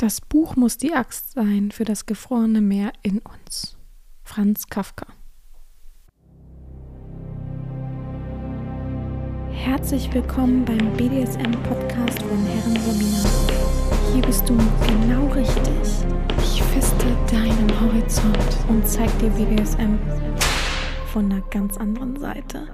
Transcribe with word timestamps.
Das 0.00 0.22
Buch 0.22 0.56
muss 0.56 0.78
die 0.78 0.94
Axt 0.94 1.32
sein 1.32 1.72
für 1.72 1.84
das 1.84 2.06
gefrorene 2.06 2.62
Meer 2.62 2.94
in 3.02 3.18
uns. 3.18 3.76
Franz 4.22 4.66
Kafka. 4.68 5.04
Herzlich 9.50 10.10
willkommen 10.14 10.64
beim 10.64 10.90
BDSM-Podcast 10.96 12.22
von 12.22 12.46
Herren 12.46 12.76
Sabina. 12.80 13.28
Hier 14.14 14.22
bist 14.22 14.48
du 14.48 14.56
genau 14.86 15.26
richtig. 15.34 16.06
Ich 16.38 16.62
feste 16.62 17.04
deinen 17.30 17.70
Horizont 17.82 18.56
und 18.70 18.88
zeig 18.88 19.10
dir 19.18 19.28
BDSM 19.28 19.98
von 21.12 21.30
einer 21.30 21.42
ganz 21.50 21.76
anderen 21.76 22.18
Seite. 22.18 22.66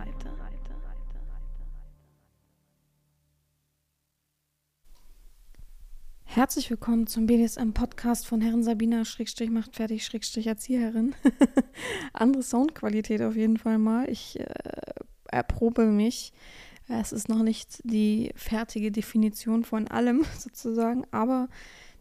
Herzlich 6.36 6.68
willkommen 6.68 7.06
zum 7.06 7.24
BDSM-Podcast 7.24 8.26
von 8.26 8.42
Herren 8.42 8.62
Sabina 8.62 9.06
Schrägstrich 9.06 9.48
macht 9.48 9.74
fertig 9.74 10.04
Schrägstrich 10.04 10.46
Erzieherin. 10.46 11.14
Andere 12.12 12.42
Soundqualität 12.42 13.22
auf 13.22 13.36
jeden 13.36 13.56
Fall 13.56 13.78
mal. 13.78 14.06
Ich 14.10 14.38
äh, 14.38 14.44
erprobe 15.28 15.86
mich. 15.86 16.34
Es 16.88 17.12
ist 17.12 17.30
noch 17.30 17.42
nicht 17.42 17.80
die 17.84 18.32
fertige 18.36 18.92
Definition 18.92 19.64
von 19.64 19.88
allem 19.88 20.26
sozusagen, 20.38 21.06
aber 21.10 21.48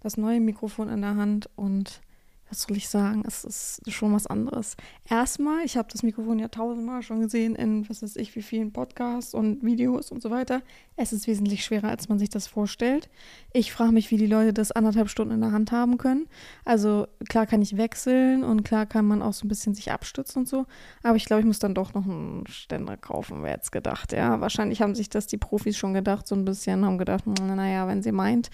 das 0.04 0.18
neue 0.18 0.42
Mikrofon 0.42 0.90
in 0.90 1.00
der 1.00 1.16
Hand 1.16 1.50
und 1.56 2.02
was 2.50 2.62
soll 2.62 2.78
ich 2.78 2.88
sagen, 2.88 3.24
es 3.26 3.44
ist 3.44 3.82
schon 3.92 4.14
was 4.14 4.28
anderes. 4.28 4.78
Erstmal, 5.10 5.66
ich 5.66 5.78
habe 5.78 5.88
das 5.92 6.04
Mikrofon 6.04 6.38
ja 6.38 6.48
tausendmal 6.48 7.02
schon 7.02 7.20
gesehen 7.20 7.56
in, 7.56 7.90
was 7.90 8.04
weiß 8.04 8.16
ich, 8.18 8.36
wie 8.36 8.44
vielen 8.44 8.72
Podcasts 8.72 9.34
und 9.34 9.64
Videos 9.64 10.12
und 10.12 10.22
so 10.22 10.30
weiter. 10.30 10.62
Es 10.96 11.12
ist 11.12 11.28
wesentlich 11.28 11.66
schwerer, 11.66 11.90
als 11.90 12.08
man 12.08 12.20
sich 12.20 12.30
das 12.30 12.46
vorstellt. 12.46 13.10
Ich 13.52 13.72
frage 13.72 13.92
mich, 13.92 14.12
wie 14.12 14.18
die 14.18 14.28
Leute 14.28 14.54
das 14.54 14.72
anderthalb 14.72 15.10
Stunden 15.10 15.34
in 15.34 15.42
der 15.42 15.52
Hand 15.52 15.72
haben 15.72 15.98
können. 15.98 16.28
Also 16.66 17.08
klar 17.28 17.48
kann 17.48 17.62
ich 17.64 17.78
wechseln 17.78 18.44
und 18.44 18.64
klar 18.64 18.86
kann 18.86 19.06
man 19.06 19.24
auch 19.24 19.34
so 19.34 19.46
ein 19.46 19.50
bisschen 19.50 19.74
sich 19.74 19.92
abstützen 19.92 20.40
und 20.40 20.48
so. 20.48 20.68
Aber 21.02 21.16
ich 21.16 21.26
glaube, 21.26 21.40
ich 21.40 21.48
muss 21.48 21.60
dann 21.60 21.74
doch 21.74 21.96
noch 21.96 22.06
einen 22.06 22.46
Ständer 22.48 22.96
kaufen, 22.96 23.42
wer 23.42 23.54
jetzt 23.54 23.72
gedacht. 23.72 24.14
Ja, 24.14 24.40
wahrscheinlich 24.40 24.82
haben 24.82 24.94
sich 24.94 25.10
das 25.10 25.26
die 25.26 25.38
Profis 25.38 25.78
schon 25.78 25.96
gedacht, 25.96 26.28
so 26.28 26.36
ein 26.36 26.46
bisschen, 26.46 26.86
haben 26.86 27.00
gedacht, 27.00 27.26
naja, 27.26 27.88
wenn 27.88 28.04
sie 28.04 28.12
meint. 28.12 28.52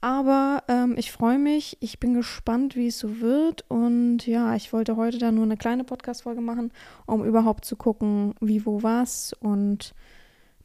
Aber 0.00 0.62
ähm, 0.68 0.94
ich 0.96 1.10
freue 1.10 1.38
mich, 1.38 1.78
ich 1.80 1.98
bin 1.98 2.14
gespannt, 2.14 2.76
wie 2.76 2.88
es 2.88 2.98
so 2.98 3.20
wird. 3.20 3.64
Und 3.68 4.26
ja, 4.26 4.54
ich 4.54 4.72
wollte 4.72 4.96
heute 4.96 5.18
da 5.18 5.32
nur 5.32 5.44
eine 5.44 5.56
kleine 5.56 5.84
Podcast-Folge 5.84 6.40
machen, 6.40 6.72
um 7.06 7.24
überhaupt 7.24 7.64
zu 7.64 7.76
gucken, 7.76 8.34
wie, 8.40 8.66
wo, 8.66 8.82
was 8.82 9.32
und 9.40 9.94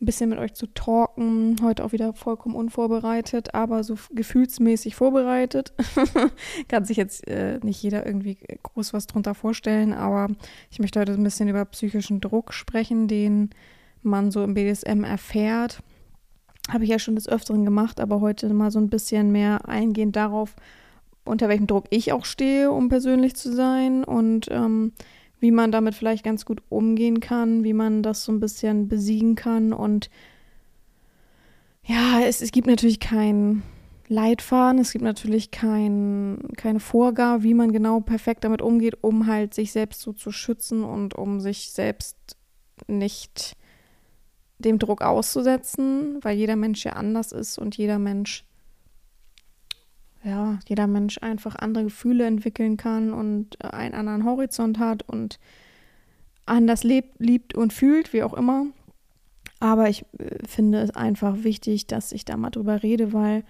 ein 0.01 0.05
bisschen 0.05 0.29
mit 0.31 0.39
euch 0.39 0.53
zu 0.53 0.67
talken. 0.67 1.57
Heute 1.61 1.85
auch 1.85 1.91
wieder 1.91 2.13
vollkommen 2.13 2.55
unvorbereitet, 2.55 3.53
aber 3.53 3.83
so 3.83 3.95
gefühlsmäßig 4.11 4.95
vorbereitet. 4.95 5.73
Kann 6.67 6.85
sich 6.85 6.97
jetzt 6.97 7.27
äh, 7.27 7.59
nicht 7.61 7.81
jeder 7.81 8.05
irgendwie 8.05 8.37
groß 8.63 8.93
was 8.93 9.07
drunter 9.07 9.35
vorstellen, 9.35 9.93
aber 9.93 10.27
ich 10.71 10.79
möchte 10.79 10.99
heute 10.99 11.13
ein 11.13 11.23
bisschen 11.23 11.47
über 11.47 11.63
psychischen 11.65 12.19
Druck 12.19 12.53
sprechen, 12.53 13.07
den 13.07 13.51
man 14.01 14.31
so 14.31 14.43
im 14.43 14.55
BDSM 14.55 15.03
erfährt 15.03 15.83
habe 16.69 16.83
ich 16.83 16.89
ja 16.89 16.99
schon 16.99 17.15
des 17.15 17.27
Öfteren 17.27 17.65
gemacht, 17.65 17.99
aber 17.99 18.21
heute 18.21 18.51
mal 18.53 18.71
so 18.71 18.79
ein 18.79 18.89
bisschen 18.89 19.31
mehr 19.31 19.67
eingehend 19.67 20.15
darauf, 20.15 20.55
unter 21.23 21.49
welchem 21.49 21.67
Druck 21.67 21.85
ich 21.89 22.13
auch 22.13 22.25
stehe, 22.25 22.71
um 22.71 22.89
persönlich 22.89 23.35
zu 23.35 23.53
sein 23.53 24.03
und 24.03 24.47
ähm, 24.49 24.93
wie 25.39 25.51
man 25.51 25.71
damit 25.71 25.95
vielleicht 25.95 26.23
ganz 26.23 26.45
gut 26.45 26.61
umgehen 26.69 27.19
kann, 27.19 27.63
wie 27.63 27.73
man 27.73 28.03
das 28.03 28.23
so 28.23 28.31
ein 28.31 28.39
bisschen 28.39 28.87
besiegen 28.87 29.35
kann. 29.35 29.73
Und 29.73 30.09
ja, 31.83 32.21
es, 32.21 32.41
es 32.41 32.51
gibt 32.51 32.67
natürlich 32.67 32.99
kein 32.99 33.63
Leitfaden, 34.07 34.79
es 34.79 34.91
gibt 34.91 35.03
natürlich 35.03 35.51
kein, 35.51 36.39
keine 36.57 36.79
Vorgabe, 36.79 37.43
wie 37.43 37.53
man 37.53 37.71
genau 37.71 38.01
perfekt 38.01 38.43
damit 38.43 38.61
umgeht, 38.61 38.97
um 39.01 39.25
halt 39.25 39.53
sich 39.53 39.71
selbst 39.71 40.01
so 40.01 40.13
zu 40.13 40.31
schützen 40.31 40.83
und 40.83 41.15
um 41.15 41.39
sich 41.39 41.71
selbst 41.71 42.17
nicht 42.87 43.55
dem 44.61 44.79
Druck 44.79 45.01
auszusetzen, 45.01 46.19
weil 46.21 46.37
jeder 46.37 46.55
Mensch 46.55 46.83
ja 46.85 46.93
anders 46.93 47.31
ist 47.31 47.57
und 47.57 47.77
jeder 47.77 47.99
Mensch, 47.99 48.45
ja, 50.23 50.59
jeder 50.67 50.87
Mensch 50.87 51.17
einfach 51.21 51.55
andere 51.55 51.85
Gefühle 51.85 52.25
entwickeln 52.25 52.77
kann 52.77 53.13
und 53.13 53.63
einen 53.63 53.95
anderen 53.95 54.25
Horizont 54.25 54.79
hat 54.79 55.07
und 55.07 55.39
anders 56.45 56.83
lebt, 56.83 57.19
liebt 57.19 57.55
und 57.55 57.73
fühlt, 57.73 58.13
wie 58.13 58.23
auch 58.23 58.33
immer. 58.33 58.67
Aber 59.59 59.89
ich 59.89 60.03
äh, 60.17 60.45
finde 60.47 60.79
es 60.79 60.91
einfach 60.91 61.43
wichtig, 61.43 61.87
dass 61.87 62.11
ich 62.11 62.25
da 62.25 62.35
mal 62.35 62.49
drüber 62.49 62.83
rede, 62.83 63.13
weil 63.13 63.43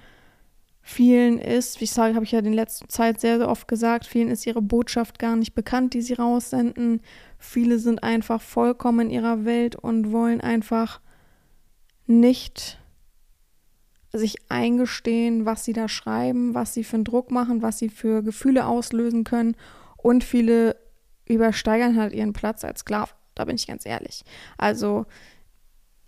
vielen 0.82 1.38
ist, 1.40 1.80
wie 1.80 1.86
ich 1.86 1.92
sage, 1.92 2.16
habe 2.16 2.26
ich 2.26 2.32
ja 2.32 2.40
in 2.40 2.54
letzter 2.54 2.88
Zeit 2.90 3.20
sehr, 3.22 3.38
sehr 3.38 3.50
oft 3.50 3.68
gesagt, 3.68 4.06
vielen 4.06 4.30
ist 4.30 4.46
ihre 4.46 4.62
Botschaft 4.62 5.20
gar 5.20 5.36
nicht 5.36 5.54
bekannt, 5.54 5.94
die 5.94 6.02
sie 6.02 6.14
raussenden. 6.14 7.02
Viele 7.44 7.80
sind 7.80 8.04
einfach 8.04 8.40
vollkommen 8.40 9.08
in 9.08 9.10
ihrer 9.10 9.46
Welt 9.46 9.76
und 9.76 10.12
wollen 10.12 10.42
einfach 10.42 11.02
nicht 12.06 12.80
sich 14.14 14.36
eingestehen, 14.50 15.46
was 15.46 15.66
sie 15.66 15.74
da 15.74 15.88
schreiben, 15.88 16.54
was 16.54 16.76
sie 16.76 16.84
für 16.84 16.98
einen 16.98 17.04
Druck 17.04 17.32
machen, 17.32 17.64
was 17.64 17.80
sie 17.80 17.90
für 17.90 18.22
Gefühle 18.22 18.68
auslösen 18.68 19.24
können. 19.24 19.56
Und 19.98 20.24
viele 20.24 20.76
übersteigern 21.26 21.98
halt 21.98 22.14
ihren 22.14 22.34
Platz 22.34 22.64
als 22.64 22.82
Sklave. 22.82 23.12
Da 23.34 23.46
bin 23.46 23.56
ich 23.56 23.66
ganz 23.66 23.88
ehrlich. 23.88 24.24
Also, 24.60 25.08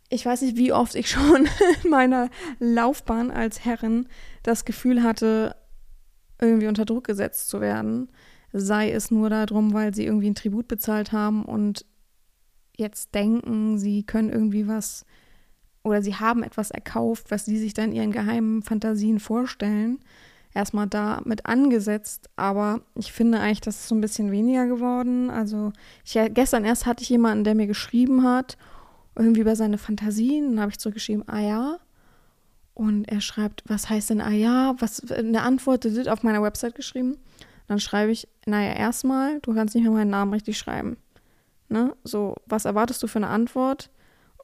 ich 0.10 0.24
weiß 0.24 0.44
nicht, 0.44 0.56
wie 0.56 0.72
oft 0.72 0.94
ich 0.94 1.10
schon 1.10 1.50
in 1.84 1.90
meiner 1.90 2.30
Laufbahn 2.60 3.32
als 3.32 3.66
Herrin 3.66 4.08
das 4.44 4.66
Gefühl 4.66 5.02
hatte, 5.02 5.56
irgendwie 6.40 6.68
unter 6.68 6.86
Druck 6.86 7.06
gesetzt 7.06 7.50
zu 7.50 7.60
werden. 7.60 8.12
Sei 8.53 8.91
es 8.91 9.12
nur 9.12 9.30
darum, 9.30 9.74
weil 9.74 9.94
sie 9.94 10.06
irgendwie 10.06 10.30
ein 10.30 10.36
Tribut 10.36 10.68
bezahlt 10.68 11.12
haben 11.12 11.44
und 11.44 11.86
jetzt 12.78 13.14
denken, 13.14 13.78
sie 13.78 14.03
können 14.03 14.30
irgendwie 14.30 14.68
was 14.68 15.06
oder 15.84 16.02
sie 16.02 16.16
haben 16.16 16.44
etwas 16.44 16.72
erkauft, 16.72 17.30
was 17.30 17.46
sie 17.46 17.58
sich 17.58 17.74
dann 17.74 17.91
ihren 17.91 18.12
geheimen 18.12 18.64
Fantasien 18.64 19.19
vorstellen. 19.19 20.00
Erstmal 20.53 20.88
damit 20.88 21.46
angesetzt, 21.46 22.30
aber 22.36 22.81
ich 22.96 23.12
finde 23.12 23.40
eigentlich, 23.40 23.62
das 23.62 23.80
ist 23.80 23.88
so 23.88 23.96
ein 23.96 24.02
bisschen 24.02 24.31
weniger 24.31 24.68
geworden. 24.68 25.30
Also, 25.30 25.74
ich, 26.06 26.18
gestern 26.30 26.64
erst 26.64 26.85
hatte 26.85 27.03
ich 27.03 27.09
jemanden, 27.09 27.44
der 27.44 27.56
mir 27.56 27.68
geschrieben 27.68 28.24
hat, 28.24 28.58
irgendwie 29.16 29.41
über 29.41 29.56
seine 29.56 29.78
Fantasien. 29.78 30.52
Dann 30.52 30.59
habe 30.62 30.72
ich 30.72 30.80
zurückgeschrieben, 30.80 31.28
ah 31.28 31.40
ja. 31.40 31.80
Und 32.75 33.06
er 33.06 33.20
schreibt, 33.20 33.64
was 33.68 33.90
heißt 33.90 34.12
denn 34.12 34.22
ah 34.22 34.31
ja? 34.31 34.75
Was, 34.80 35.12
eine 35.12 35.41
Antwort 35.41 35.85
auf 36.08 36.24
meiner 36.24 36.41
Website 36.41 36.75
geschrieben. 36.75 37.18
Dann 37.68 37.80
schreibe 37.80 38.12
ich, 38.12 38.28
naja, 38.46 38.74
erstmal, 38.74 39.40
du 39.42 39.54
kannst 39.54 39.76
nicht 39.76 39.84
mehr 39.84 39.94
meinen 39.94 40.09
Namen 40.09 40.34
richtig 40.34 40.58
schreiben. 40.58 40.98
Ne? 41.70 41.96
So, 42.04 42.36
was 42.46 42.66
erwartest 42.66 43.02
du 43.04 43.08
für 43.08 43.20
eine 43.20 43.28
Antwort? 43.28 43.90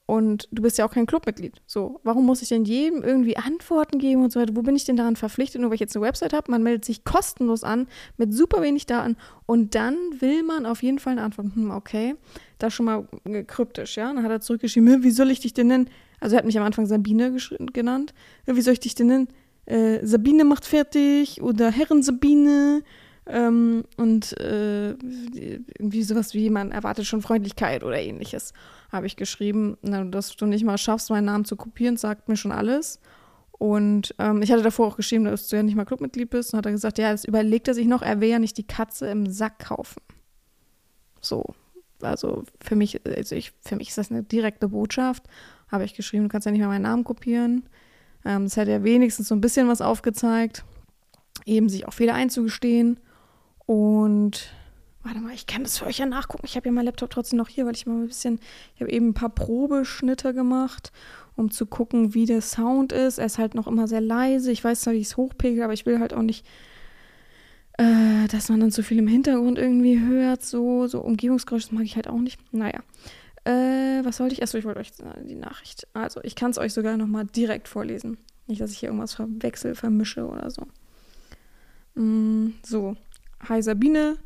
Und 0.10 0.48
du 0.52 0.64
bist 0.64 0.80
ja 0.80 0.88
auch 0.88 0.92
kein 0.92 1.06
Clubmitglied. 1.06 1.62
So, 1.68 2.00
warum 2.04 2.26
muss 2.26 2.42
ich 2.42 2.50
denn 2.50 2.66
jedem 2.66 3.04
irgendwie 3.04 3.38
Antworten 3.38 4.00
geben 4.00 4.24
und 4.24 4.32
so 4.32 4.40
weiter? 4.40 4.56
Wo 4.56 4.64
bin 4.64 4.76
ich 4.76 4.84
denn 4.84 4.96
daran 4.96 5.16
verpflichtet, 5.16 5.62
nur 5.62 5.70
weil 5.70 5.76
ich 5.76 5.82
jetzt 5.82 5.96
eine 5.96 6.04
Website 6.04 6.34
habe? 6.34 6.50
Man 6.50 6.64
meldet 6.64 6.84
sich 6.84 7.04
kostenlos 7.04 7.64
an 7.64 7.86
mit 8.18 8.34
super 8.34 8.64
wenig 8.64 8.88
Daten 8.88 9.18
und 9.46 9.76
dann 9.76 9.96
will 10.18 10.42
man 10.42 10.66
auf 10.66 10.82
jeden 10.82 10.98
Fall 10.98 11.12
eine 11.12 11.22
Antwort. 11.22 11.54
Hm, 11.54 11.70
okay, 11.70 12.16
das 12.58 12.74
schon 12.74 12.88
mal 12.88 13.08
kryptisch, 13.46 13.98
ja. 13.98 14.12
Dann 14.12 14.24
hat 14.24 14.32
er 14.32 14.42
zurückgeschrieben, 14.42 15.04
wie 15.04 15.12
soll 15.12 15.30
ich 15.30 15.42
dich 15.42 15.54
denn 15.54 15.68
nennen? 15.68 15.92
Also 16.20 16.36
er 16.36 16.40
hat 16.40 16.46
mich 16.48 16.58
am 16.58 16.66
Anfang 16.66 16.88
Sabine 16.88 17.38
genannt. 17.72 18.16
Wie 18.48 18.62
soll 18.62 18.74
ich 18.74 18.80
dich 18.80 18.96
denn 18.96 19.08
nennen? 19.08 19.28
Äh, 19.68 20.04
Sabine 20.04 20.44
macht 20.44 20.66
fertig 20.66 21.44
oder 21.44 21.70
Herren 21.70 22.02
Sabine 22.02 22.82
ähm, 23.30 23.84
und 23.96 24.38
äh, 24.40 24.90
irgendwie 24.90 26.04
sowas 26.04 26.34
wie, 26.34 26.50
man 26.50 26.72
erwartet 26.72 27.06
schon 27.06 27.22
Freundlichkeit 27.22 27.84
oder 27.84 28.00
ähnliches, 28.00 28.54
habe 28.92 29.06
ich 29.06 29.16
geschrieben. 29.16 29.78
Na, 29.82 30.04
dass 30.04 30.36
du 30.36 30.48
nicht 30.48 30.64
mal 30.64 30.78
schaffst, 30.78 31.12
meinen 31.12 31.26
Namen 31.26 31.46
zu 31.46 31.56
kopieren, 31.56 31.96
sagt 31.96 32.28
mir 32.28 32.38
schon 32.38 32.52
alles. 32.52 33.00
Und 33.52 34.16
ähm, 34.18 34.42
ich 34.42 34.52
hatte 34.52 34.64
davor 34.64 34.88
auch 34.88 34.96
geschrieben, 34.96 35.26
dass 35.26 35.48
du 35.48 35.58
ja 35.58 35.64
nicht 35.64 35.76
mal 35.76 35.86
Clubmitglied 35.86 36.30
bist. 36.30 36.54
Und 36.54 36.58
hat 36.58 36.66
er 36.66 36.72
gesagt, 36.72 36.98
ja, 36.98 37.12
das 37.12 37.24
überlegt 37.24 37.68
er 37.68 37.76
sich 37.76 37.86
noch, 37.86 38.02
er 38.02 38.20
will 38.20 38.30
ja 38.30 38.40
nicht 38.40 38.58
die 38.58 38.66
Katze 38.66 39.08
im 39.08 39.30
Sack 39.30 39.60
kaufen. 39.60 40.02
So, 41.22 41.44
also 42.02 42.46
für 42.62 42.76
mich, 42.76 43.06
also 43.06 43.36
ich, 43.36 43.52
für 43.62 43.76
mich 43.76 43.90
ist 43.90 43.98
das 43.98 44.10
eine 44.10 44.24
direkte 44.24 44.70
Botschaft. 44.70 45.24
Habe 45.68 45.84
ich 45.84 45.94
geschrieben, 45.94 46.24
du 46.24 46.30
kannst 46.30 46.46
ja 46.46 46.52
nicht 46.52 46.62
mal 46.62 46.68
meinen 46.68 46.82
Namen 46.82 47.04
kopieren. 47.04 47.70
Ähm, 48.26 48.46
das 48.46 48.58
hätte 48.58 48.72
ja 48.72 48.84
wenigstens 48.84 49.28
so 49.28 49.36
ein 49.36 49.42
bisschen 49.42 49.68
was 49.68 49.82
aufgezeigt. 49.82 50.64
Eben 51.46 51.70
sich 51.70 51.88
auch 51.88 51.94
Fehler 51.94 52.16
einzugestehen. 52.16 53.00
Und 53.70 54.52
warte 55.04 55.20
mal, 55.20 55.32
ich 55.32 55.46
kann 55.46 55.62
das 55.62 55.78
für 55.78 55.86
euch 55.86 56.00
ja 56.00 56.08
nachgucken. 56.08 56.44
Ich 56.44 56.56
habe 56.56 56.66
ja 56.66 56.72
meinen 56.72 56.86
Laptop 56.86 57.12
trotzdem 57.12 57.38
noch 57.38 57.50
hier, 57.50 57.68
weil 57.68 57.76
ich 57.76 57.86
mal 57.86 58.02
ein 58.02 58.08
bisschen, 58.08 58.40
ich 58.74 58.82
habe 58.82 58.92
eben 58.92 59.10
ein 59.10 59.14
paar 59.14 59.30
Probeschnitte 59.30 60.34
gemacht, 60.34 60.92
um 61.36 61.52
zu 61.52 61.68
gucken, 61.68 62.16
wie 62.16 62.26
der 62.26 62.42
Sound 62.42 62.92
ist. 62.92 63.20
Er 63.20 63.28
ist 63.28 63.38
halt 63.38 63.54
noch 63.54 63.68
immer 63.68 63.88
sehr 63.88 64.02
leise. 64.02 64.52
Ich 64.52 64.64
weiß 64.64 64.82
zwar, 64.82 64.96
wie 64.96 64.98
ich 64.98 65.06
es 65.06 65.18
hochpegel, 65.18 65.62
aber 65.62 65.74
ich 65.74 65.86
will 65.86 66.00
halt 66.00 66.16
auch 66.16 66.24
nicht, 66.24 66.48
äh, 67.78 68.28
dass 68.30 68.50
man 68.50 68.60
dann 68.60 68.72
zu 68.72 68.82
viel 68.82 68.98
im 68.98 69.08
Hintergrund 69.08 69.60
irgendwie 69.60 70.00
hört. 70.00 70.42
So, 70.42 70.88
so 70.88 71.02
Umgebungsgeräusche, 71.02 71.68
das 71.68 71.72
mag 71.72 71.86
ich 71.86 71.96
halt 71.96 72.08
auch 72.08 72.18
nicht. 72.18 72.40
Naja. 72.52 72.80
Äh, 73.44 74.04
was 74.04 74.20
wollte 74.20 74.34
ich? 74.34 74.42
Achso, 74.42 74.58
ich 74.58 74.66
wollte 74.66 74.80
euch 74.80 74.94
die 75.26 75.36
Nachricht. 75.36 75.88
Also, 75.94 76.22
ich 76.24 76.34
kann 76.34 76.50
es 76.50 76.58
euch 76.58 76.74
sogar 76.74 76.98
nochmal 76.98 77.26
direkt 77.26 77.68
vorlesen. 77.68 78.18
Nicht, 78.48 78.62
dass 78.62 78.72
ich 78.72 78.80
hier 78.80 78.90
irgendwas 78.90 79.14
verwechsel, 79.14 79.76
vermische 79.76 80.28
oder 80.28 80.50
so. 80.50 80.66
Mm, 81.94 82.56
so, 82.66 82.96
hi 83.48 83.62
Sabine, 83.62 84.18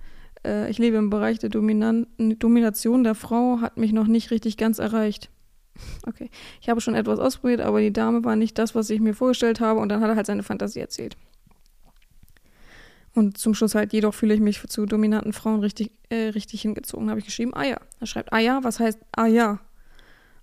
äh, 0.45 0.69
ich 0.69 0.77
lebe 0.77 0.97
im 0.97 1.09
Bereich 1.09 1.39
der 1.39 1.49
Dominan 1.49 2.07
Domination 2.17 3.03
der 3.03 3.15
Frau, 3.15 3.59
hat 3.61 3.77
mich 3.77 3.93
noch 3.93 4.07
nicht 4.07 4.31
richtig 4.31 4.57
ganz 4.57 4.79
erreicht. 4.79 5.29
Okay, 6.05 6.29
ich 6.61 6.69
habe 6.69 6.81
schon 6.81 6.93
etwas 6.93 7.19
ausprobiert, 7.19 7.61
aber 7.61 7.79
die 7.79 7.91
Dame 7.91 8.23
war 8.23 8.35
nicht 8.35 8.59
das, 8.59 8.75
was 8.75 8.89
ich 8.89 8.99
mir 8.99 9.13
vorgestellt 9.15 9.59
habe 9.59 9.79
und 9.79 9.89
dann 9.89 10.01
hat 10.01 10.09
er 10.09 10.15
halt 10.15 10.27
seine 10.27 10.43
Fantasie 10.43 10.79
erzählt. 10.79 11.17
Und 13.15 13.37
zum 13.37 13.53
Schluss 13.53 13.75
halt, 13.75 13.93
jedoch 13.93 14.13
fühle 14.13 14.33
ich 14.33 14.39
mich 14.39 14.61
zu 14.67 14.85
dominanten 14.85 15.33
Frauen 15.33 15.59
richtig, 15.61 15.91
äh, 16.09 16.29
richtig 16.29 16.61
hingezogen, 16.61 17.09
habe 17.09 17.19
ich 17.19 17.25
geschrieben, 17.25 17.53
ah 17.53 17.63
ja. 17.63 17.77
Er 17.99 18.07
schreibt, 18.07 18.33
ah 18.33 18.39
ja, 18.39 18.63
was 18.63 18.79
heißt 18.79 18.99
ah 19.15 19.27
ja? 19.27 19.59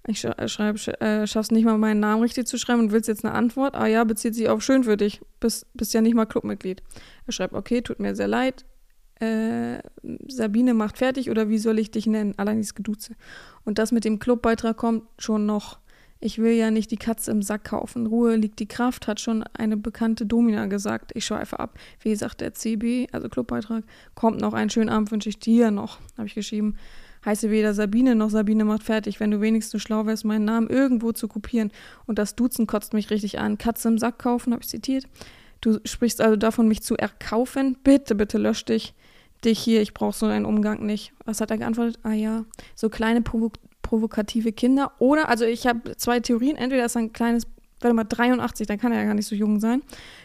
Ich 0.07 0.21
sch 0.21 0.25
äh, 0.25 0.49
schreibe, 0.49 0.79
sch 0.79 0.89
äh, 0.89 1.27
schaff's 1.27 1.51
nicht 1.51 1.65
mal 1.65 1.79
meinen 1.79 2.01
Namen 2.01 2.23
richtig 2.23 2.47
zu 2.47 2.59
schreiben 2.59 2.81
und 2.81 2.93
willst 2.93 3.09
jetzt 3.09 3.25
eine 3.25 3.35
Antwort? 3.35 3.75
Ah 3.75 3.87
ja, 3.87 4.05
bezieht 4.05 4.35
sich 4.35 4.49
auf 4.49 4.63
schön 4.63 4.85
für 4.85 4.97
dich. 4.97 5.21
Bist, 5.41 5.67
bist 5.75 5.93
ja 5.95 6.01
nicht 6.01 6.15
mal 6.15 6.27
Clubmitglied. 6.27 6.83
Er 7.27 7.33
schreibt, 7.33 7.55
okay, 7.55 7.83
tut 7.83 8.01
mir 8.01 8.15
sehr 8.15 8.29
leid. 8.29 8.65
Äh, 9.21 9.81
Sabine 10.29 10.73
macht 10.73 10.97
fertig 10.97 11.31
oder 11.31 11.51
wie 11.51 11.59
soll 11.59 11.79
ich 11.79 11.91
dich 11.91 12.07
nennen? 12.07 12.35
Allein 12.39 12.57
dieses 12.57 12.75
Geduze. 12.75 13.15
Und 13.65 13.79
das 13.79 13.93
mit 13.93 14.05
dem 14.05 14.19
Clubbeitrag 14.19 14.77
kommt 14.77 15.05
schon 15.19 15.45
noch. 15.45 15.79
Ich 16.23 16.39
will 16.39 16.53
ja 16.53 16.71
nicht 16.71 16.91
die 16.91 16.99
Katze 16.99 17.31
im 17.31 17.41
Sack 17.41 17.65
kaufen. 17.65 18.07
Ruhe 18.07 18.37
liegt 18.37 18.59
die 18.59 18.69
Kraft, 18.69 19.07
hat 19.07 19.21
schon 19.21 19.43
eine 19.55 19.79
bekannte 19.79 20.27
Domina 20.27 20.67
gesagt. 20.67 21.13
Ich 21.15 21.25
schweife 21.25 21.59
ab. 21.59 21.79
Wie 22.01 22.11
gesagt, 22.11 22.43
der 22.43 22.53
CB, 22.53 23.09
also 23.13 23.31
Clubbeitrag, 23.31 23.85
kommt 24.15 24.41
noch. 24.41 24.53
Einen 24.53 24.69
schönen 24.69 24.91
Abend 24.91 25.11
wünsche 25.11 25.31
ich 25.31 25.39
dir 25.39 25.71
noch, 25.71 25.99
habe 26.19 26.27
ich 26.27 26.35
geschrieben. 26.35 26.77
Heiße 27.25 27.51
weder 27.51 27.75
Sabine 27.75 28.15
noch 28.15 28.31
Sabine 28.31 28.65
macht 28.65 28.83
fertig, 28.83 29.21
wenn 29.21 29.31
du 29.31 29.41
wenigstens 29.41 29.83
schlau 29.83 30.07
wärst, 30.07 30.25
meinen 30.25 30.45
Namen 30.45 30.69
irgendwo 30.69 31.13
zu 31.13 31.29
kopieren. 31.29 31.71
Und 32.07 32.19
das 32.19 32.35
Duzen 32.35 32.67
kotzt 32.67 32.95
mich 32.95 33.11
richtig 33.11 33.39
an. 33.39 33.59
Katze 33.59 33.89
im 33.89 33.99
Sack 33.99 34.19
kaufen, 34.19 34.53
habe 34.53 34.63
ich 34.63 34.69
zitiert. 34.69 35.05
Du 35.61 35.79
sprichst 35.85 36.21
also 36.21 36.37
davon, 36.37 36.69
mich 36.69 36.83
zu 36.83 36.97
erkaufen. 36.97 37.77
Bitte, 37.85 38.15
bitte 38.15 38.39
lösch 38.39 38.65
dich. 38.65 38.95
Dich 39.45 39.59
hier, 39.59 39.83
ich 39.83 39.95
brauche 39.95 40.17
so 40.17 40.27
einen 40.27 40.45
Umgang 40.45 40.85
nicht. 40.85 41.13
Was 41.25 41.41
hat 41.41 41.51
er 41.51 41.59
geantwortet? 41.59 41.99
Ah 42.03 42.13
ja, 42.13 42.45
so 42.75 42.89
kleine 42.89 43.23
Provo 43.23 43.51
provokative 43.83 44.53
Kinder. 44.53 44.93
Oder, 44.99 45.29
also 45.29 45.45
ich 45.45 45.67
habe 45.67 45.97
zwei 45.97 46.21
Theorien. 46.21 46.57
Entweder 46.57 46.85
ist 46.85 46.97
er 46.97 47.03
ein 47.03 47.13
kleines, 47.13 47.47
warte 47.81 47.95
mal, 47.95 48.05
83, 48.05 48.67
dann 48.69 48.79
kann 48.79 48.93
er 48.93 49.01
ja 49.01 49.05
gar 49.05 49.15
nicht 49.15 49.27
so 49.27 49.35
jung 49.35 49.59
sein. 49.59 49.83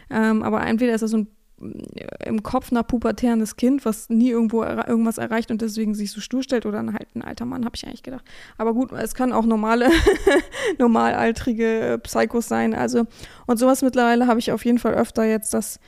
Ähm, 0.08 0.44
aber 0.44 0.64
entweder 0.64 0.94
ist 0.94 1.02
er 1.02 1.08
so 1.08 1.16
ein 1.16 1.26
im 1.58 2.42
Kopf 2.42 2.70
nach 2.70 2.86
pubertärendes 2.86 3.56
Kind, 3.56 3.84
was 3.84 4.10
nie 4.10 4.30
irgendwo 4.30 4.62
er 4.62 4.86
irgendwas 4.88 5.16
erreicht 5.16 5.50
und 5.50 5.62
deswegen 5.62 5.94
sich 5.94 6.12
so 6.12 6.20
stur 6.20 6.42
stellt 6.42 6.66
oder 6.66 6.78
halt 6.92 7.08
ein 7.14 7.22
alter 7.22 7.46
Mann, 7.46 7.64
habe 7.64 7.76
ich 7.76 7.86
eigentlich 7.86 8.02
gedacht. 8.02 8.24
Aber 8.58 8.74
gut, 8.74 8.92
es 8.92 9.14
kann 9.14 9.32
auch 9.32 9.46
normale, 9.46 9.90
normalaltrige 10.78 11.98
Psychos 12.02 12.48
sein. 12.48 12.74
Also, 12.74 13.06
und 13.46 13.58
sowas 13.58 13.82
mittlerweile 13.82 14.26
habe 14.26 14.38
ich 14.38 14.52
auf 14.52 14.64
jeden 14.64 14.78
Fall 14.78 14.94
öfter 14.94 15.24
jetzt, 15.24 15.54
dass 15.54 15.80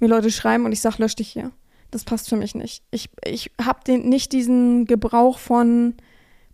mir 0.00 0.08
Leute 0.08 0.30
schreiben 0.32 0.64
und 0.64 0.72
ich 0.72 0.80
sage, 0.80 0.96
lösch 0.98 1.14
dich 1.14 1.28
hier. 1.28 1.52
Das 1.92 2.04
passt 2.04 2.28
für 2.28 2.36
mich 2.36 2.56
nicht. 2.56 2.82
Ich, 2.90 3.08
ich 3.24 3.52
habe 3.62 3.98
nicht 3.98 4.32
diesen 4.32 4.84
Gebrauch 4.84 5.38
von 5.38 5.94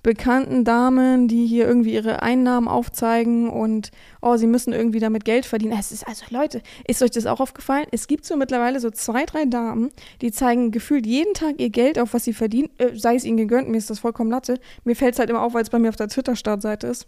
bekannten 0.02 0.64
Damen, 0.64 1.28
die 1.28 1.46
hier 1.46 1.66
irgendwie 1.66 1.94
ihre 1.94 2.22
Einnahmen 2.22 2.68
aufzeigen 2.68 3.50
und 3.50 3.90
oh, 4.22 4.36
sie 4.36 4.46
müssen 4.46 4.72
irgendwie 4.72 4.98
damit 4.98 5.24
Geld 5.24 5.44
verdienen. 5.44 5.76
Es 5.78 5.92
ist 5.92 6.06
also 6.06 6.24
Leute, 6.30 6.62
ist 6.86 7.02
euch 7.02 7.10
das 7.10 7.26
auch 7.26 7.40
aufgefallen? 7.40 7.86
Es 7.90 8.06
gibt 8.06 8.24
so 8.24 8.36
mittlerweile 8.36 8.80
so 8.80 8.90
zwei, 8.90 9.26
drei 9.26 9.44
Damen, 9.44 9.90
die 10.22 10.32
zeigen 10.32 10.70
gefühlt 10.70 11.06
jeden 11.06 11.34
Tag 11.34 11.60
ihr 11.60 11.70
Geld 11.70 11.98
auf, 11.98 12.14
was 12.14 12.24
sie 12.24 12.32
verdienen, 12.32 12.70
äh, 12.78 12.96
sei 12.96 13.14
es 13.14 13.24
ihnen 13.24 13.36
gegönnt, 13.36 13.68
mir 13.68 13.76
ist 13.76 13.90
das 13.90 13.98
vollkommen 13.98 14.30
latte. 14.30 14.58
Mir 14.84 14.96
fällt 14.96 15.14
es 15.14 15.18
halt 15.18 15.28
immer 15.28 15.42
auf, 15.42 15.52
weil 15.52 15.62
es 15.62 15.70
bei 15.70 15.78
mir 15.78 15.90
auf 15.90 15.96
der 15.96 16.08
Twitter-Startseite 16.08 16.86
ist, 16.86 17.06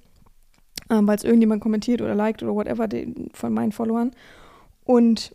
ähm, 0.91 1.07
weil 1.07 1.17
es 1.17 1.25
irgendjemand 1.25 1.63
kommentiert 1.63 2.03
oder 2.03 2.15
liked 2.15 2.43
oder 2.43 2.55
whatever 2.55 2.89
den, 2.89 3.31
von 3.33 3.55
meinen 3.55 3.73
Followern. 3.73 4.11
Und 4.85 5.35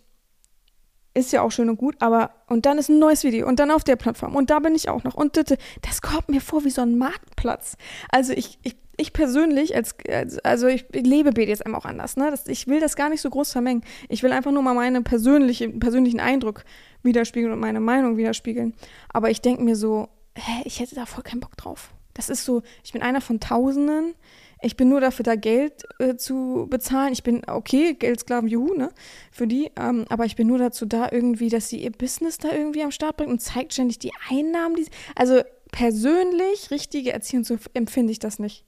ist 1.18 1.32
ja 1.32 1.42
auch 1.42 1.52
schön 1.52 1.70
und 1.70 1.78
gut, 1.78 1.96
aber 2.00 2.32
und 2.48 2.66
dann 2.66 2.78
ist 2.78 2.90
ein 2.90 3.00
neues 3.00 3.24
Video 3.24 3.48
und 3.48 3.60
dann 3.60 3.72
auf 3.72 3.84
der 3.84 3.96
Plattform 3.96 4.36
und 4.36 4.50
da 4.50 4.60
bin 4.60 4.76
ich 4.76 4.90
auch 4.90 5.04
noch 5.04 5.16
und 5.16 5.36
das 5.36 6.02
kommt 6.02 6.30
mir 6.30 6.42
vor 6.42 6.64
wie 6.64 6.70
so 6.70 6.82
ein 6.82 6.98
Marktplatz. 6.98 7.76
Also 8.10 8.34
ich, 8.34 8.60
ich, 8.64 8.78
ich 8.98 9.14
persönlich, 9.14 9.76
als, 9.76 9.96
also 10.44 10.68
ich, 10.68 10.86
lebe 10.94 11.32
BDSM 11.32 11.76
auch 11.76 11.86
anders, 11.86 12.18
ne? 12.18 12.30
Das, 12.32 12.48
ich 12.48 12.68
will 12.68 12.80
das 12.80 12.96
gar 12.96 13.10
nicht 13.10 13.22
so 13.22 13.30
groß 13.30 13.52
vermengen. 13.52 13.84
Ich 14.10 14.24
will 14.24 14.32
einfach 14.32 14.52
nur 14.52 14.62
mal 14.62 14.74
meinen 14.74 15.04
persönliche, 15.04 15.70
persönlichen 15.70 16.20
Eindruck 16.20 16.64
widerspiegeln 17.04 17.54
und 17.54 17.60
meine 17.60 17.80
Meinung 17.80 18.18
widerspiegeln. 18.18 18.74
Aber 19.10 19.30
ich 19.30 19.42
denke 19.42 19.64
mir 19.64 19.76
so, 19.76 20.10
hä, 20.36 20.62
ich 20.66 20.80
hätte 20.80 20.96
da 20.96 21.06
voll 21.06 21.24
keinen 21.24 21.42
Bock 21.42 21.56
drauf. 21.58 21.92
Das 22.14 22.30
ist 22.30 22.46
so, 22.46 22.64
ich 22.84 22.94
bin 22.94 23.04
einer 23.04 23.22
von 23.22 23.40
Tausenden 23.40 24.16
ich 24.62 24.76
bin 24.76 24.90
nur 24.90 25.02
dafür 25.02 25.24
da, 25.24 25.36
Geld 25.36 25.84
äh, 26.00 26.16
zu 26.16 26.68
bezahlen. 26.70 27.14
Ich 27.14 27.24
bin, 27.24 27.42
okay, 27.48 27.94
Geldsklaven, 27.94 28.50
juhu, 28.50 28.74
ne, 28.74 28.90
für 29.32 29.48
die, 29.48 29.72
ähm, 29.76 30.06
aber 30.10 30.26
ich 30.26 30.36
bin 30.36 30.48
nur 30.48 30.58
dazu 30.58 30.86
da, 30.86 31.10
irgendwie, 31.12 31.50
dass 31.50 31.70
sie 31.70 31.84
ihr 31.84 31.92
Business 31.92 32.38
da 32.38 32.52
irgendwie 32.52 32.84
am 32.84 32.92
Start 32.92 33.18
bringt 33.18 33.32
und 33.32 33.40
zeigt 33.40 33.74
ständig 33.74 34.00
die 34.00 34.14
Einnahmen. 34.30 34.76
Die, 34.76 34.88
also 35.16 35.42
persönlich 35.72 36.72
richtige 36.72 37.14
Erziehung, 37.14 37.44
so 37.44 37.58
empfinde 37.74 38.12
ich 38.12 38.20
das 38.20 38.40
nicht. 38.40 38.66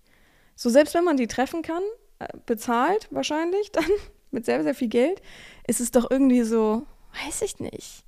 So, 0.56 0.70
selbst 0.70 0.94
wenn 0.94 1.04
man 1.04 1.18
die 1.18 1.28
treffen 1.28 1.62
kann, 1.62 1.84
äh, 2.20 2.28
bezahlt 2.46 3.08
wahrscheinlich 3.12 3.72
dann 3.72 3.90
mit 4.32 4.46
sehr, 4.46 4.64
sehr 4.64 4.76
viel 4.76 4.90
Geld, 4.90 5.22
ist 5.68 5.80
es 5.80 5.92
doch 5.92 6.10
irgendwie 6.12 6.44
so, 6.44 6.84
weiß 7.26 7.42
ich 7.42 7.60
nicht 7.60 8.04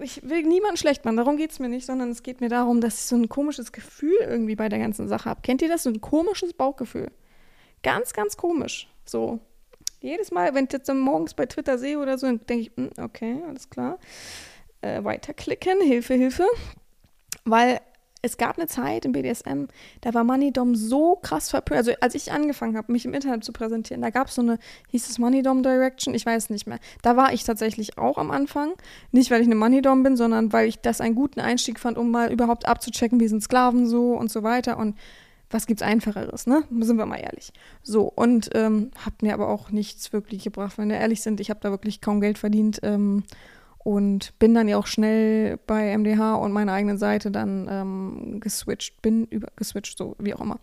ich 0.00 0.28
will 0.28 0.42
niemanden 0.42 0.76
schlecht 0.76 1.04
machen, 1.04 1.16
darum 1.16 1.36
geht 1.36 1.52
es 1.52 1.60
mir 1.60 1.68
nicht, 1.68 1.86
sondern 1.86 2.10
es 2.10 2.22
geht 2.22 2.40
mir 2.40 2.48
darum, 2.48 2.80
dass 2.80 2.94
ich 2.94 3.00
so 3.02 3.16
ein 3.16 3.28
komisches 3.28 3.70
Gefühl 3.70 4.16
irgendwie 4.20 4.56
bei 4.56 4.68
der 4.68 4.80
ganzen 4.80 5.06
Sache 5.06 5.30
habe. 5.30 5.42
Kennt 5.42 5.62
ihr 5.62 5.68
das? 5.68 5.84
So 5.84 5.90
ein 5.90 6.00
komisches 6.00 6.52
Bauchgefühl. 6.52 7.10
Ganz, 7.82 8.12
ganz 8.12 8.36
komisch. 8.36 8.88
So. 9.04 9.38
Jedes 10.00 10.32
Mal, 10.32 10.54
wenn 10.54 10.64
ich 10.64 10.72
jetzt 10.72 10.92
morgens 10.92 11.34
bei 11.34 11.46
Twitter 11.46 11.78
sehe 11.78 11.98
oder 11.98 12.18
so, 12.18 12.26
dann 12.26 12.44
denke 12.46 12.62
ich, 12.62 12.72
hm, 12.76 12.90
okay, 13.02 13.42
alles 13.48 13.70
klar. 13.70 13.98
Äh, 14.80 15.04
weiterklicken, 15.04 15.80
Hilfe, 15.80 16.14
Hilfe. 16.14 16.46
Weil 17.44 17.80
es 18.24 18.38
gab 18.38 18.56
eine 18.56 18.66
Zeit 18.66 19.04
im 19.04 19.12
BDSM, 19.12 19.66
da 20.00 20.14
war 20.14 20.24
Moneydom 20.24 20.74
so 20.74 21.16
krass 21.16 21.50
verpönt. 21.50 21.76
Also 21.76 21.92
als 22.00 22.14
ich 22.14 22.32
angefangen 22.32 22.76
habe, 22.76 22.90
mich 22.90 23.04
im 23.04 23.12
Internet 23.12 23.44
zu 23.44 23.52
präsentieren, 23.52 24.00
da 24.00 24.08
gab 24.08 24.28
es 24.28 24.36
so 24.36 24.42
eine, 24.42 24.58
hieß 24.88 25.10
es 25.10 25.18
Moneydom 25.18 25.62
Direction, 25.62 26.14
ich 26.14 26.24
weiß 26.24 26.48
nicht 26.48 26.66
mehr. 26.66 26.78
Da 27.02 27.16
war 27.16 27.34
ich 27.34 27.44
tatsächlich 27.44 27.98
auch 27.98 28.16
am 28.16 28.30
Anfang. 28.30 28.72
Nicht, 29.12 29.30
weil 29.30 29.42
ich 29.42 29.46
eine 29.46 29.56
Moneydom 29.56 30.02
bin, 30.02 30.16
sondern 30.16 30.54
weil 30.54 30.68
ich 30.68 30.80
das 30.80 31.02
einen 31.02 31.14
guten 31.14 31.40
Einstieg 31.40 31.78
fand, 31.78 31.98
um 31.98 32.10
mal 32.10 32.32
überhaupt 32.32 32.66
abzuchecken, 32.66 33.20
wie 33.20 33.28
sind 33.28 33.42
Sklaven 33.42 33.86
so 33.86 34.14
und 34.14 34.30
so 34.30 34.42
weiter. 34.42 34.78
Und 34.78 34.96
was 35.50 35.66
gibt's 35.66 35.82
Einfacheres, 35.82 36.46
ne? 36.46 36.64
Sind 36.80 36.96
wir 36.96 37.04
mal 37.04 37.20
ehrlich. 37.20 37.52
So, 37.82 38.10
und 38.14 38.50
ähm, 38.54 38.90
hat 39.04 39.22
mir 39.22 39.34
aber 39.34 39.48
auch 39.48 39.70
nichts 39.70 40.14
wirklich 40.14 40.44
gebracht, 40.44 40.78
wenn 40.78 40.88
wir 40.88 40.96
ehrlich 40.96 41.20
sind. 41.20 41.40
Ich 41.40 41.50
habe 41.50 41.60
da 41.62 41.70
wirklich 41.70 42.00
kaum 42.00 42.22
Geld 42.22 42.38
verdient. 42.38 42.80
Ähm, 42.82 43.22
und 43.84 44.36
bin 44.38 44.54
dann 44.54 44.66
ja 44.66 44.78
auch 44.78 44.86
schnell 44.86 45.58
bei 45.66 45.96
MDH 45.96 46.34
und 46.36 46.52
meiner 46.52 46.72
eigenen 46.72 46.98
Seite 46.98 47.30
dann 47.30 47.68
ähm, 47.70 48.40
geswitcht, 48.40 49.00
bin 49.02 49.26
über 49.26 49.48
geswitcht, 49.56 49.98
so 49.98 50.16
wie 50.18 50.34
auch 50.34 50.40
immer. 50.40 50.58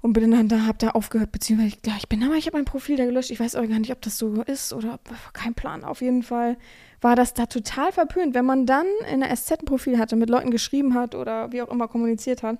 Und 0.00 0.12
bin 0.12 0.30
dann 0.30 0.48
da, 0.48 0.64
hab 0.64 0.78
da 0.78 0.90
aufgehört, 0.90 1.32
beziehungsweise, 1.32 1.76
ja, 1.84 1.94
ich 1.98 2.08
bin 2.08 2.22
aber, 2.22 2.36
ich 2.36 2.46
habe 2.46 2.56
mein 2.56 2.64
Profil 2.64 2.96
da 2.96 3.04
gelöscht. 3.04 3.32
Ich 3.32 3.40
weiß 3.40 3.56
auch 3.56 3.68
gar 3.68 3.80
nicht, 3.80 3.90
ob 3.90 4.00
das 4.00 4.16
so 4.16 4.42
ist 4.42 4.72
oder 4.72 5.00
kein 5.32 5.54
Plan. 5.54 5.82
Auf 5.82 6.00
jeden 6.00 6.22
Fall 6.22 6.56
war 7.00 7.16
das 7.16 7.34
da 7.34 7.46
total 7.46 7.90
verpönt. 7.90 8.34
Wenn 8.34 8.44
man 8.44 8.64
dann 8.64 8.86
in 9.12 9.20
der 9.20 9.34
SZ 9.34 9.58
ein 9.58 9.64
Profil 9.64 9.98
hatte, 9.98 10.14
mit 10.14 10.30
Leuten 10.30 10.52
geschrieben 10.52 10.94
hat 10.94 11.16
oder 11.16 11.50
wie 11.50 11.62
auch 11.62 11.68
immer 11.68 11.88
kommuniziert 11.88 12.44
hat, 12.44 12.58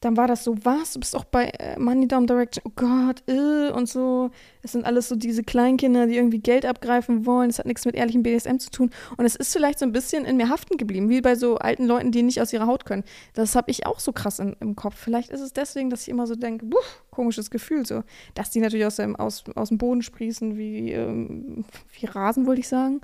dann 0.00 0.16
war 0.16 0.28
das 0.28 0.44
so, 0.44 0.56
was? 0.64 0.92
Du 0.92 1.00
bist 1.00 1.16
auch 1.16 1.24
bei 1.24 1.46
äh, 1.58 1.78
Money 1.78 2.06
Down 2.06 2.26
Direction, 2.26 2.62
oh 2.66 2.72
Gott, 2.76 3.22
äh, 3.26 3.70
und 3.70 3.88
so. 3.88 4.30
Es 4.62 4.72
sind 4.72 4.84
alles 4.84 5.08
so 5.08 5.16
diese 5.16 5.42
Kleinkinder, 5.42 6.06
die 6.06 6.16
irgendwie 6.16 6.38
Geld 6.38 6.64
abgreifen 6.64 7.26
wollen. 7.26 7.50
Es 7.50 7.58
hat 7.58 7.66
nichts 7.66 7.84
mit 7.84 7.96
ehrlichem 7.96 8.22
BDSM 8.22 8.58
zu 8.58 8.70
tun. 8.70 8.90
Und 9.16 9.24
es 9.24 9.34
ist 9.34 9.52
vielleicht 9.52 9.78
so 9.80 9.86
ein 9.86 9.92
bisschen 9.92 10.24
in 10.24 10.36
mir 10.36 10.48
haften 10.48 10.76
geblieben, 10.76 11.08
wie 11.08 11.20
bei 11.20 11.34
so 11.34 11.56
alten 11.56 11.86
Leuten, 11.86 12.12
die 12.12 12.22
nicht 12.22 12.40
aus 12.40 12.52
ihrer 12.52 12.66
Haut 12.66 12.84
können. 12.84 13.02
Das 13.34 13.56
habe 13.56 13.70
ich 13.70 13.86
auch 13.86 13.98
so 13.98 14.12
krass 14.12 14.38
in, 14.38 14.54
im 14.60 14.76
Kopf. 14.76 14.96
Vielleicht 14.96 15.30
ist 15.30 15.40
es 15.40 15.52
deswegen, 15.52 15.90
dass 15.90 16.02
ich 16.02 16.08
immer 16.08 16.26
so 16.26 16.36
denke, 16.36 16.66
komisches 17.10 17.50
Gefühl 17.50 17.84
so. 17.84 18.04
Dass 18.34 18.50
die 18.50 18.60
natürlich 18.60 18.86
aus 18.86 18.96
dem, 18.96 19.16
aus, 19.16 19.44
aus 19.56 19.70
dem 19.70 19.78
Boden 19.78 20.02
sprießen, 20.02 20.56
wie, 20.56 20.92
ähm, 20.92 21.64
wie 21.98 22.06
Rasen, 22.06 22.46
wollte 22.46 22.60
ich 22.60 22.68
sagen. 22.68 23.00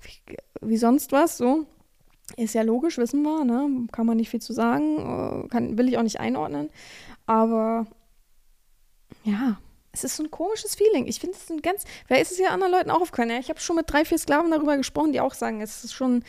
Wie, 0.00 0.36
wie 0.60 0.76
sonst 0.76 1.10
was, 1.10 1.38
so. 1.38 1.66
Ist 2.36 2.54
ja 2.54 2.62
logisch, 2.62 2.98
wissen 2.98 3.22
wir, 3.22 3.44
ne? 3.44 3.86
Kann 3.92 4.06
man 4.06 4.16
nicht 4.16 4.30
viel 4.30 4.40
zu 4.40 4.52
sagen, 4.52 5.44
äh, 5.44 5.48
kann, 5.48 5.78
will 5.78 5.88
ich 5.88 5.96
auch 5.96 6.02
nicht 6.02 6.18
einordnen. 6.18 6.70
Aber 7.24 7.86
ja, 9.24 9.58
es 9.92 10.04
ist 10.04 10.16
so 10.16 10.24
ein 10.24 10.30
komisches 10.30 10.74
Feeling. 10.74 11.06
Ich 11.06 11.20
finde 11.20 11.36
es 11.36 11.48
ein 11.50 11.62
ganz. 11.62 11.84
Vielleicht 12.06 12.22
ist 12.22 12.32
es 12.32 12.38
ja 12.38 12.48
anderen 12.48 12.72
Leuten 12.72 12.90
auch 12.90 13.00
aufgefallen. 13.00 13.30
Ja, 13.30 13.38
ich 13.38 13.48
habe 13.48 13.60
schon 13.60 13.76
mit 13.76 13.90
drei, 13.90 14.04
vier 14.04 14.18
Sklaven 14.18 14.50
darüber 14.50 14.76
gesprochen, 14.76 15.12
die 15.12 15.20
auch 15.20 15.34
sagen, 15.34 15.60
es 15.60 15.84
ist 15.84 15.94
schon. 15.94 16.24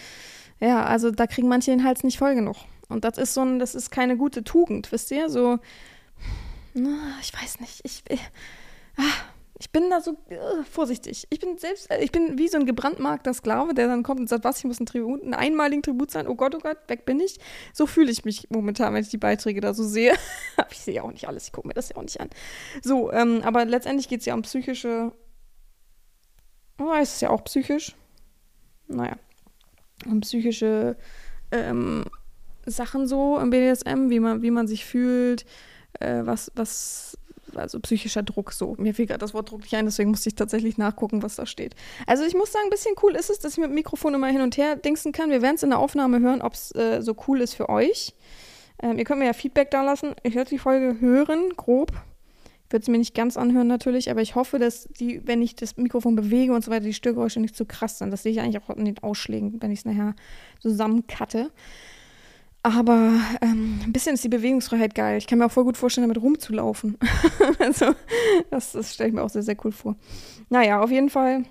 Ja, 0.59 0.85
also 0.85 1.11
da 1.11 1.27
kriegen 1.27 1.47
manche 1.47 1.71
den 1.71 1.83
Hals 1.83 2.03
nicht 2.03 2.17
voll 2.17 2.35
genug. 2.35 2.57
Und 2.89 3.03
das 3.03 3.17
ist 3.17 3.33
so 3.33 3.41
ein, 3.41 3.59
das 3.59 3.75
ist 3.75 3.91
keine 3.91 4.17
gute 4.17 4.43
Tugend, 4.43 4.91
wisst 4.91 5.11
ihr? 5.11 5.29
So, 5.29 5.59
ich 6.73 7.33
weiß 7.33 7.59
nicht. 7.59 7.81
Ich. 7.83 8.03
ich 8.07 8.21
ah, 8.97 9.03
ich 9.59 9.71
bin 9.71 9.89
da 9.89 10.01
so 10.01 10.11
uh, 10.11 10.63
vorsichtig. 10.69 11.25
Ich 11.29 11.39
bin 11.39 11.57
selbst, 11.57 11.89
äh, 11.89 12.03
ich 12.03 12.11
bin 12.11 12.37
wie 12.37 12.47
so 12.47 12.57
ein 12.57 12.65
gebrandmarkter 12.65 13.33
Sklave, 13.33 13.73
der 13.73 13.87
dann 13.87 14.03
kommt 14.03 14.19
und 14.19 14.29
sagt, 14.29 14.43
was, 14.43 14.59
ich 14.59 14.65
muss 14.65 14.79
einen, 14.79 14.85
Tribut, 14.85 15.23
einen 15.23 15.33
einmaligen 15.33 15.81
Tribut 15.81 16.11
sein. 16.11 16.27
Oh 16.27 16.35
Gott, 16.35 16.53
oh 16.53 16.59
Gott, 16.59 16.77
weg 16.87 17.05
bin 17.05 17.19
ich. 17.19 17.39
So 17.73 17.87
fühle 17.87 18.11
ich 18.11 18.23
mich 18.23 18.47
momentan, 18.49 18.93
wenn 18.93 19.01
ich 19.01 19.09
die 19.09 19.17
Beiträge 19.17 19.61
da 19.61 19.73
so 19.73 19.83
sehe. 19.83 20.13
Ich 20.71 20.79
sehe 20.79 20.95
ja 20.95 21.03
auch 21.03 21.11
nicht 21.11 21.27
alles, 21.27 21.45
ich 21.45 21.51
gucke 21.51 21.67
mir 21.67 21.73
das 21.73 21.89
ja 21.89 21.97
auch 21.97 22.01
nicht 22.01 22.19
an. 22.19 22.29
So, 22.81 23.11
ähm, 23.11 23.41
aber 23.43 23.65
letztendlich 23.65 24.07
geht 24.07 24.19
es 24.19 24.25
ja 24.25 24.33
um 24.33 24.41
psychische. 24.41 25.11
Oh, 26.79 26.93
ist 26.93 27.15
es 27.15 27.21
ja 27.21 27.29
auch 27.29 27.43
psychisch. 27.43 27.95
Naja. 28.87 29.17
um 30.05 30.21
psychische 30.21 30.97
ähm, 31.51 32.05
Sachen 32.65 33.07
so 33.07 33.39
im 33.39 33.49
BDSM, 33.49 34.09
wie 34.09 34.19
man, 34.19 34.41
wie 34.41 34.51
man 34.51 34.67
sich 34.67 34.85
fühlt, 34.85 35.45
äh, 35.99 36.21
was, 36.23 36.51
was, 36.55 37.16
also 37.59 37.79
psychischer 37.79 38.23
Druck 38.23 38.51
so. 38.51 38.75
Mir 38.77 38.93
fiel 38.93 39.05
gerade 39.05 39.19
das 39.19 39.33
Wort 39.33 39.51
Druck 39.51 39.61
nicht 39.61 39.75
ein, 39.75 39.85
deswegen 39.85 40.11
musste 40.11 40.29
ich 40.29 40.35
tatsächlich 40.35 40.77
nachgucken, 40.77 41.23
was 41.23 41.35
da 41.35 41.45
steht. 41.45 41.75
Also 42.05 42.23
ich 42.23 42.35
muss 42.35 42.51
sagen, 42.51 42.65
ein 42.67 42.69
bisschen 42.69 42.95
cool 43.03 43.15
ist 43.15 43.29
es, 43.29 43.39
dass 43.39 43.53
ich 43.53 43.57
mit 43.59 43.69
dem 43.69 43.75
Mikrofon 43.75 44.13
immer 44.13 44.27
hin 44.27 44.41
und 44.41 44.57
her 44.57 44.75
dingsen 44.75 45.11
kann. 45.11 45.29
Wir 45.29 45.41
werden 45.41 45.55
es 45.55 45.63
in 45.63 45.69
der 45.69 45.79
Aufnahme 45.79 46.19
hören, 46.19 46.41
ob 46.41 46.53
es 46.53 46.73
äh, 46.75 47.01
so 47.01 47.15
cool 47.27 47.41
ist 47.41 47.53
für 47.53 47.69
euch. 47.69 48.13
Ähm, 48.81 48.97
ihr 48.97 49.05
könnt 49.05 49.19
mir 49.19 49.25
ja 49.25 49.33
Feedback 49.33 49.71
da 49.71 49.83
lassen. 49.83 50.15
Ich 50.23 50.35
werde 50.35 50.49
die 50.49 50.59
Folge 50.59 50.99
hören, 50.99 51.53
grob. 51.55 51.91
Ich 52.67 52.73
würde 52.73 52.83
es 52.83 52.89
mir 52.89 52.97
nicht 52.97 53.15
ganz 53.15 53.37
anhören 53.37 53.67
natürlich, 53.67 54.11
aber 54.11 54.21
ich 54.21 54.35
hoffe, 54.35 54.59
dass 54.59 54.89
die, 54.99 55.25
wenn 55.25 55.41
ich 55.41 55.55
das 55.55 55.77
Mikrofon 55.77 56.15
bewege 56.17 56.53
und 56.53 56.65
so 56.65 56.69
weiter, 56.69 56.83
die 56.83 56.93
Störgeräusche 56.93 57.39
nicht 57.39 57.55
zu 57.55 57.65
krass 57.65 57.97
sind. 57.97 58.11
Das 58.11 58.23
sehe 58.23 58.33
ich 58.33 58.41
eigentlich 58.41 58.61
auch 58.61 58.69
in 58.75 58.83
den 58.83 58.99
Ausschlägen, 58.99 59.61
wenn 59.61 59.71
ich 59.71 59.79
es 59.79 59.85
nachher 59.85 60.15
zusammencutte. 60.59 61.49
Aber 62.63 63.13
ähm, 63.41 63.79
ein 63.85 63.93
bisschen 63.93 64.15
ist 64.15 64.23
die 64.23 64.29
Bewegungsfreiheit 64.29 64.93
geil. 64.93 65.17
Ich 65.17 65.27
kann 65.27 65.39
mir 65.39 65.45
auch 65.45 65.51
voll 65.51 65.63
gut 65.63 65.77
vorstellen, 65.77 66.07
damit 66.07 66.21
rumzulaufen. 66.21 66.97
also, 67.59 67.93
das, 68.49 68.73
das 68.73 68.93
stelle 68.93 69.09
ich 69.09 69.15
mir 69.15 69.23
auch 69.23 69.29
sehr, 69.29 69.43
sehr 69.43 69.55
cool 69.63 69.71
vor. 69.71 69.95
Naja, 70.49 70.81
auf 70.81 70.91
jeden 70.91 71.09
Fall 71.09 71.43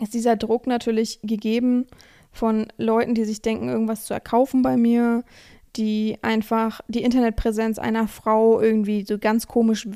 ist 0.00 0.12
dieser 0.12 0.36
Druck 0.36 0.66
natürlich 0.66 1.20
gegeben 1.22 1.86
von 2.32 2.66
Leuten, 2.76 3.14
die 3.14 3.24
sich 3.24 3.42
denken, 3.42 3.68
irgendwas 3.68 4.04
zu 4.04 4.12
erkaufen 4.12 4.62
bei 4.62 4.76
mir, 4.76 5.24
die 5.76 6.18
einfach 6.22 6.80
die 6.86 7.02
Internetpräsenz 7.02 7.78
einer 7.78 8.06
Frau 8.06 8.60
irgendwie 8.60 9.04
so 9.04 9.18
ganz 9.18 9.48
komisch 9.48 9.88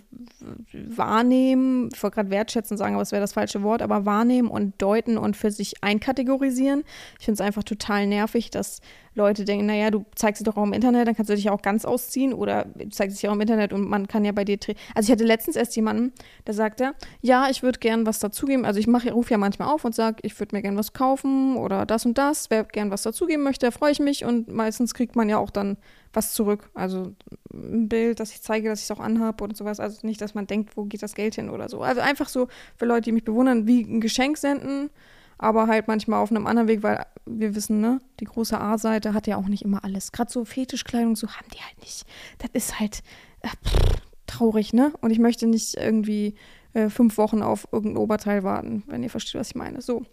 wahrnehmen, 0.73 1.91
ich 1.95 2.03
wollte 2.03 2.17
gerade 2.17 2.31
wertschätzen 2.31 2.77
sagen, 2.77 2.95
aber 2.95 3.03
es 3.03 3.13
wäre 3.13 3.21
das 3.21 3.35
falsche 3.35 3.63
Wort, 3.63 3.83
aber 3.83 4.05
wahrnehmen 4.05 4.49
und 4.49 4.81
deuten 4.83 5.19
und 5.19 5.37
für 5.37 5.51
sich 5.51 5.83
einkategorisieren. 5.85 6.83
Ich 7.19 7.27
finde 7.27 7.43
es 7.43 7.47
einfach 7.47 7.63
total 7.63 8.07
nervig, 8.07 8.51
dass 8.51 8.81
Leute 9.15 9.45
denken, 9.45 9.67
naja, 9.67 9.91
du 9.91 10.05
zeigst 10.15 10.39
sie 10.39 10.45
doch 10.45 10.57
auch 10.57 10.65
im 10.65 10.73
Internet, 10.73 11.09
dann 11.09 11.15
kannst 11.15 11.31
du 11.31 11.35
dich 11.35 11.45
ja 11.45 11.53
auch 11.53 11.63
ganz 11.63 11.85
ausziehen 11.85 12.33
oder 12.33 12.67
du 12.75 12.89
zeigst 12.91 13.21
dich 13.21 13.29
auch 13.29 13.35
im 13.35 13.41
Internet 13.41 13.73
und 13.73 13.89
man 13.89 14.09
kann 14.09 14.25
ja 14.25 14.33
bei 14.33 14.45
dir 14.45 14.59
Also 14.95 15.09
ich 15.09 15.13
hatte 15.13 15.25
letztens 15.25 15.57
erst 15.57 15.77
jemanden, 15.77 16.13
der 16.47 16.55
sagte, 16.55 16.95
ja, 17.21 17.49
ich 17.51 17.63
würde 17.63 17.79
gern 17.79 18.07
was 18.07 18.19
dazugeben. 18.19 18.65
Also 18.65 18.81
ich 18.81 18.89
rufe 18.89 19.31
ja 19.31 19.39
manchmal 19.39 19.69
auf 19.69 19.85
und 19.85 19.95
sage, 19.95 20.19
ich 20.23 20.39
würde 20.39 20.55
mir 20.55 20.63
gern 20.63 20.77
was 20.77 20.93
kaufen 20.93 21.57
oder 21.57 21.87
das 21.87 22.07
und 22.07 22.19
das. 22.19 22.51
Wer 22.51 22.65
gern 22.65 22.91
was 22.91 23.03
dazugeben 23.03 23.43
möchte, 23.43 23.73
freue 23.73 23.93
ich 23.93 24.01
mich 24.01 24.25
und 24.25 24.49
meistens 24.49 24.95
kriegt 24.95 25.17
man 25.17 25.29
ja 25.29 25.39
auch 25.39 25.51
dann 25.51 25.77
was 26.13 26.33
zurück. 26.33 26.71
Also 26.75 27.15
ein 27.53 27.89
Bild, 27.89 28.21
dass 28.21 28.31
ich 28.31 28.43
zeige, 28.43 28.69
dass 28.69 28.81
ich 28.81 28.85
es 28.85 28.91
auch 28.91 29.01
anhabe 29.01 29.45
oder 29.45 29.55
sowas. 29.55 29.81
Also 29.81 30.07
nicht, 30.07 30.21
dass 30.21 30.35
man 30.35 30.47
denkt, 30.47 30.77
wo 30.77 30.85
geht 30.85 31.03
das 31.03 31.15
Geld 31.15 31.35
hin 31.35 31.51
oder 31.51 31.69
so. 31.69 31.81
Also 31.83 32.01
einfach 32.01 32.29
so 32.29 32.49
für 32.77 32.87
Leute, 32.87 33.03
die 33.03 33.13
mich 33.13 33.25
bewundern, 33.25 33.67
wie 33.67 33.83
ein 33.83 34.01
Geschenk 34.01 34.39
senden 34.39 34.91
aber 35.39 35.69
halt 35.69 35.89
manchmal 35.89 36.21
auf 36.21 36.31
einem 36.31 36.47
anderen 36.47 36.69
Weg, 36.69 36.83
weil 36.83 37.07
wir 37.25 37.55
wissen, 37.55 37.81
ne, 37.81 38.01
die 38.21 38.25
große 38.25 38.61
A-Seite 38.61 39.15
hat 39.15 39.27
ja 39.27 39.37
auch 39.37 39.47
nicht 39.47 39.63
immer 39.63 39.85
alles. 39.85 40.13
Gerade 40.13 40.31
so 40.31 40.45
Fetischkleidung, 40.45 41.17
so 41.17 41.29
haben 41.29 41.47
die 41.55 41.63
halt 41.63 41.79
nicht. 41.81 42.05
Das 42.39 42.51
ist 42.53 42.81
halt 42.81 43.03
äh, 43.43 43.49
pff, 43.49 44.03
traurig, 44.27 44.73
ne? 44.73 44.93
Und 45.01 45.11
ich 45.11 45.19
möchte 45.19 45.47
nicht 45.47 45.77
irgendwie 45.77 46.35
äh, 46.75 46.89
fünf 46.89 47.19
Wochen 47.19 47.43
auf 47.43 47.69
irgendein 47.73 48.03
Oberteil 48.03 48.43
warten, 48.43 48.83
wenn 48.87 49.03
ihr 49.03 49.11
versteht, 49.11 49.41
was 49.41 49.49
ich 49.49 49.55
meine. 49.55 49.81
So. 49.81 50.05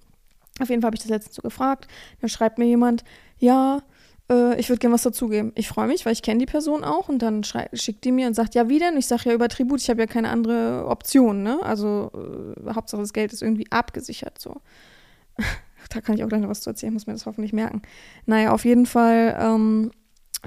Auf 0.60 0.70
jeden 0.70 0.82
Fall 0.82 0.88
habe 0.88 0.96
ich 0.96 1.01
das 1.01 1.10
letztens 1.10 1.36
so 1.36 1.41
gefragt. 1.41 1.88
Dann 2.22 2.29
schreibt 2.29 2.58
mir 2.58 2.65
jemand, 2.65 3.03
ja, 3.38 3.82
äh, 4.29 4.60
ich 4.60 4.70
würde 4.70 4.79
gerne 4.79 4.94
was 4.94 5.03
dazugeben. 5.03 5.51
Ich 5.55 5.67
freue 5.67 5.88
mich, 5.88 6.05
weil 6.05 6.13
ich 6.13 6.22
kenne 6.22 6.39
die 6.39 6.46
Person 6.46 6.84
auch 6.84 7.10
und 7.10 7.20
dann 7.20 7.44
schickt 7.74 8.03
die 8.05 8.12
mir 8.12 8.27
und 8.27 8.36
sagt, 8.36 8.55
ja, 8.55 8.70
wie 8.70 8.79
denn? 8.79 8.98
Ich 8.98 9.08
sage 9.08 9.24
ja 9.25 9.34
über 9.34 9.50
Tribut, 9.50 9.82
ich 9.82 9.89
habe 9.89 10.01
ja 10.01 10.08
keine 10.08 10.29
andere 10.29 10.86
Option, 10.88 11.44
ne? 11.44 11.60
Also 11.62 12.12
äh, 12.13 12.74
Hauptsache 12.74 13.01
das 13.01 13.13
Geld 13.13 13.34
ist 13.34 13.41
irgendwie 13.41 13.72
abgesichert 13.72 14.39
so. 14.39 14.62
da 15.94 16.01
kann 16.01 16.15
ich 16.15 16.24
auch 16.24 16.30
gleich 16.30 16.42
noch 16.42 16.50
was 16.50 16.62
zu 16.62 16.70
erzählen, 16.70 16.94
muss 16.94 17.08
mir 17.08 17.13
das 17.13 17.25
hoffentlich 17.25 17.54
merken. 17.54 17.82
Naja, 18.25 18.51
auf 18.51 18.65
jeden 18.65 18.86
Fall 18.86 19.38
ähm, 19.39 19.92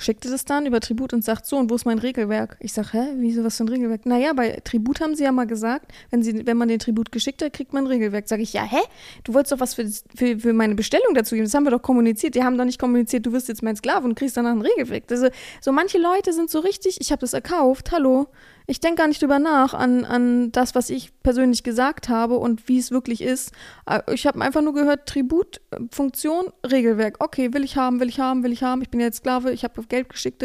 schickte 0.00 0.30
das 0.30 0.44
dann 0.44 0.66
über 0.66 0.80
Tribut 0.80 1.12
und 1.12 1.24
sagt 1.24 1.46
so, 1.46 1.56
und 1.56 1.70
wo 1.70 1.74
ist 1.74 1.84
mein 1.84 1.98
Regelwerk? 1.98 2.56
Ich 2.60 2.72
sage, 2.72 2.88
hä, 2.92 3.06
wieso, 3.16 3.44
was 3.44 3.56
für 3.56 3.64
ein 3.64 3.68
Regelwerk? 3.68 4.06
Naja, 4.06 4.32
bei 4.32 4.60
Tribut 4.64 5.00
haben 5.00 5.14
sie 5.14 5.24
ja 5.24 5.32
mal 5.32 5.46
gesagt, 5.46 5.92
wenn, 6.10 6.22
sie, 6.22 6.46
wenn 6.46 6.56
man 6.56 6.68
den 6.68 6.78
Tribut 6.78 7.12
geschickt 7.12 7.42
hat, 7.42 7.52
kriegt 7.52 7.72
man 7.72 7.84
ein 7.84 7.88
Regelwerk. 7.88 8.28
Sage 8.28 8.42
ich, 8.42 8.52
ja, 8.52 8.62
hä? 8.62 8.78
Du 9.24 9.34
wolltest 9.34 9.52
doch 9.52 9.60
was 9.60 9.74
für, 9.74 9.86
für, 10.14 10.38
für 10.38 10.52
meine 10.52 10.74
Bestellung 10.74 11.14
dazu 11.14 11.34
geben. 11.34 11.46
Das 11.46 11.54
haben 11.54 11.64
wir 11.64 11.70
doch 11.70 11.82
kommuniziert. 11.82 12.34
Die 12.34 12.42
haben 12.42 12.56
doch 12.58 12.64
nicht 12.64 12.78
kommuniziert, 12.78 13.26
du 13.26 13.32
wirst 13.32 13.48
jetzt 13.48 13.62
mein 13.62 13.76
Sklave 13.76 14.06
und 14.06 14.14
kriegst 14.14 14.36
danach 14.36 14.52
ein 14.52 14.62
Regelwerk. 14.62 15.04
Also, 15.10 15.28
so 15.60 15.72
manche 15.72 15.98
Leute 15.98 16.32
sind 16.32 16.50
so 16.50 16.60
richtig, 16.60 17.00
ich 17.00 17.10
habe 17.10 17.20
das 17.20 17.32
erkauft, 17.32 17.92
hallo 17.92 18.28
ich 18.70 18.80
denke 18.80 18.96
gar 18.96 19.08
nicht 19.08 19.22
drüber 19.22 19.38
nach, 19.38 19.72
an, 19.72 20.04
an 20.04 20.52
das, 20.52 20.74
was 20.74 20.90
ich 20.90 21.18
persönlich 21.22 21.62
gesagt 21.62 22.10
habe 22.10 22.36
und 22.36 22.68
wie 22.68 22.78
es 22.78 22.90
wirklich 22.90 23.22
ist. 23.22 23.50
Äh, 23.86 24.02
ich 24.12 24.26
habe 24.26 24.42
einfach 24.42 24.60
nur 24.60 24.74
gehört, 24.74 25.08
Tribut, 25.08 25.62
Funktion, 25.90 26.52
Regelwerk. 26.70 27.16
Okay, 27.20 27.54
will 27.54 27.64
ich 27.64 27.78
haben, 27.78 27.98
will 27.98 28.10
ich 28.10 28.20
haben, 28.20 28.42
will 28.42 28.52
ich 28.52 28.62
haben. 28.62 28.82
Ich 28.82 28.90
bin 28.90 29.00
jetzt 29.00 29.18
Sklave, 29.18 29.52
ich 29.52 29.64
habe 29.64 29.82
Geld 29.84 30.10
geschickt. 30.10 30.44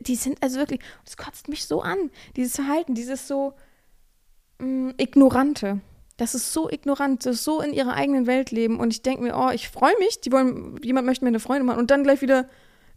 Die 0.00 0.16
sind 0.16 0.42
also 0.42 0.58
wirklich, 0.58 0.80
das 1.04 1.18
kotzt 1.18 1.48
mich 1.48 1.66
so 1.66 1.82
an. 1.82 2.10
Dieses 2.36 2.56
Verhalten, 2.56 2.94
dieses 2.94 3.28
so 3.28 3.52
mh, 4.58 4.66
mm, 4.66 4.94
ignorante. 4.96 5.80
Das 6.16 6.34
ist 6.34 6.54
so 6.54 6.70
ignorant, 6.70 7.26
das 7.26 7.36
ist 7.36 7.44
so 7.44 7.60
in 7.60 7.74
ihrer 7.74 7.92
eigenen 7.92 8.26
Welt 8.26 8.50
leben. 8.50 8.80
Und 8.80 8.94
ich 8.94 9.02
denke 9.02 9.24
mir, 9.24 9.36
oh, 9.36 9.50
ich 9.52 9.68
freue 9.68 9.98
mich, 9.98 10.22
die 10.22 10.32
wollen, 10.32 10.80
jemand 10.82 11.06
möchte 11.06 11.22
mir 11.24 11.28
eine 11.28 11.40
Freundin 11.40 11.66
machen 11.66 11.80
und 11.80 11.90
dann 11.90 12.02
gleich 12.02 12.22
wieder 12.22 12.48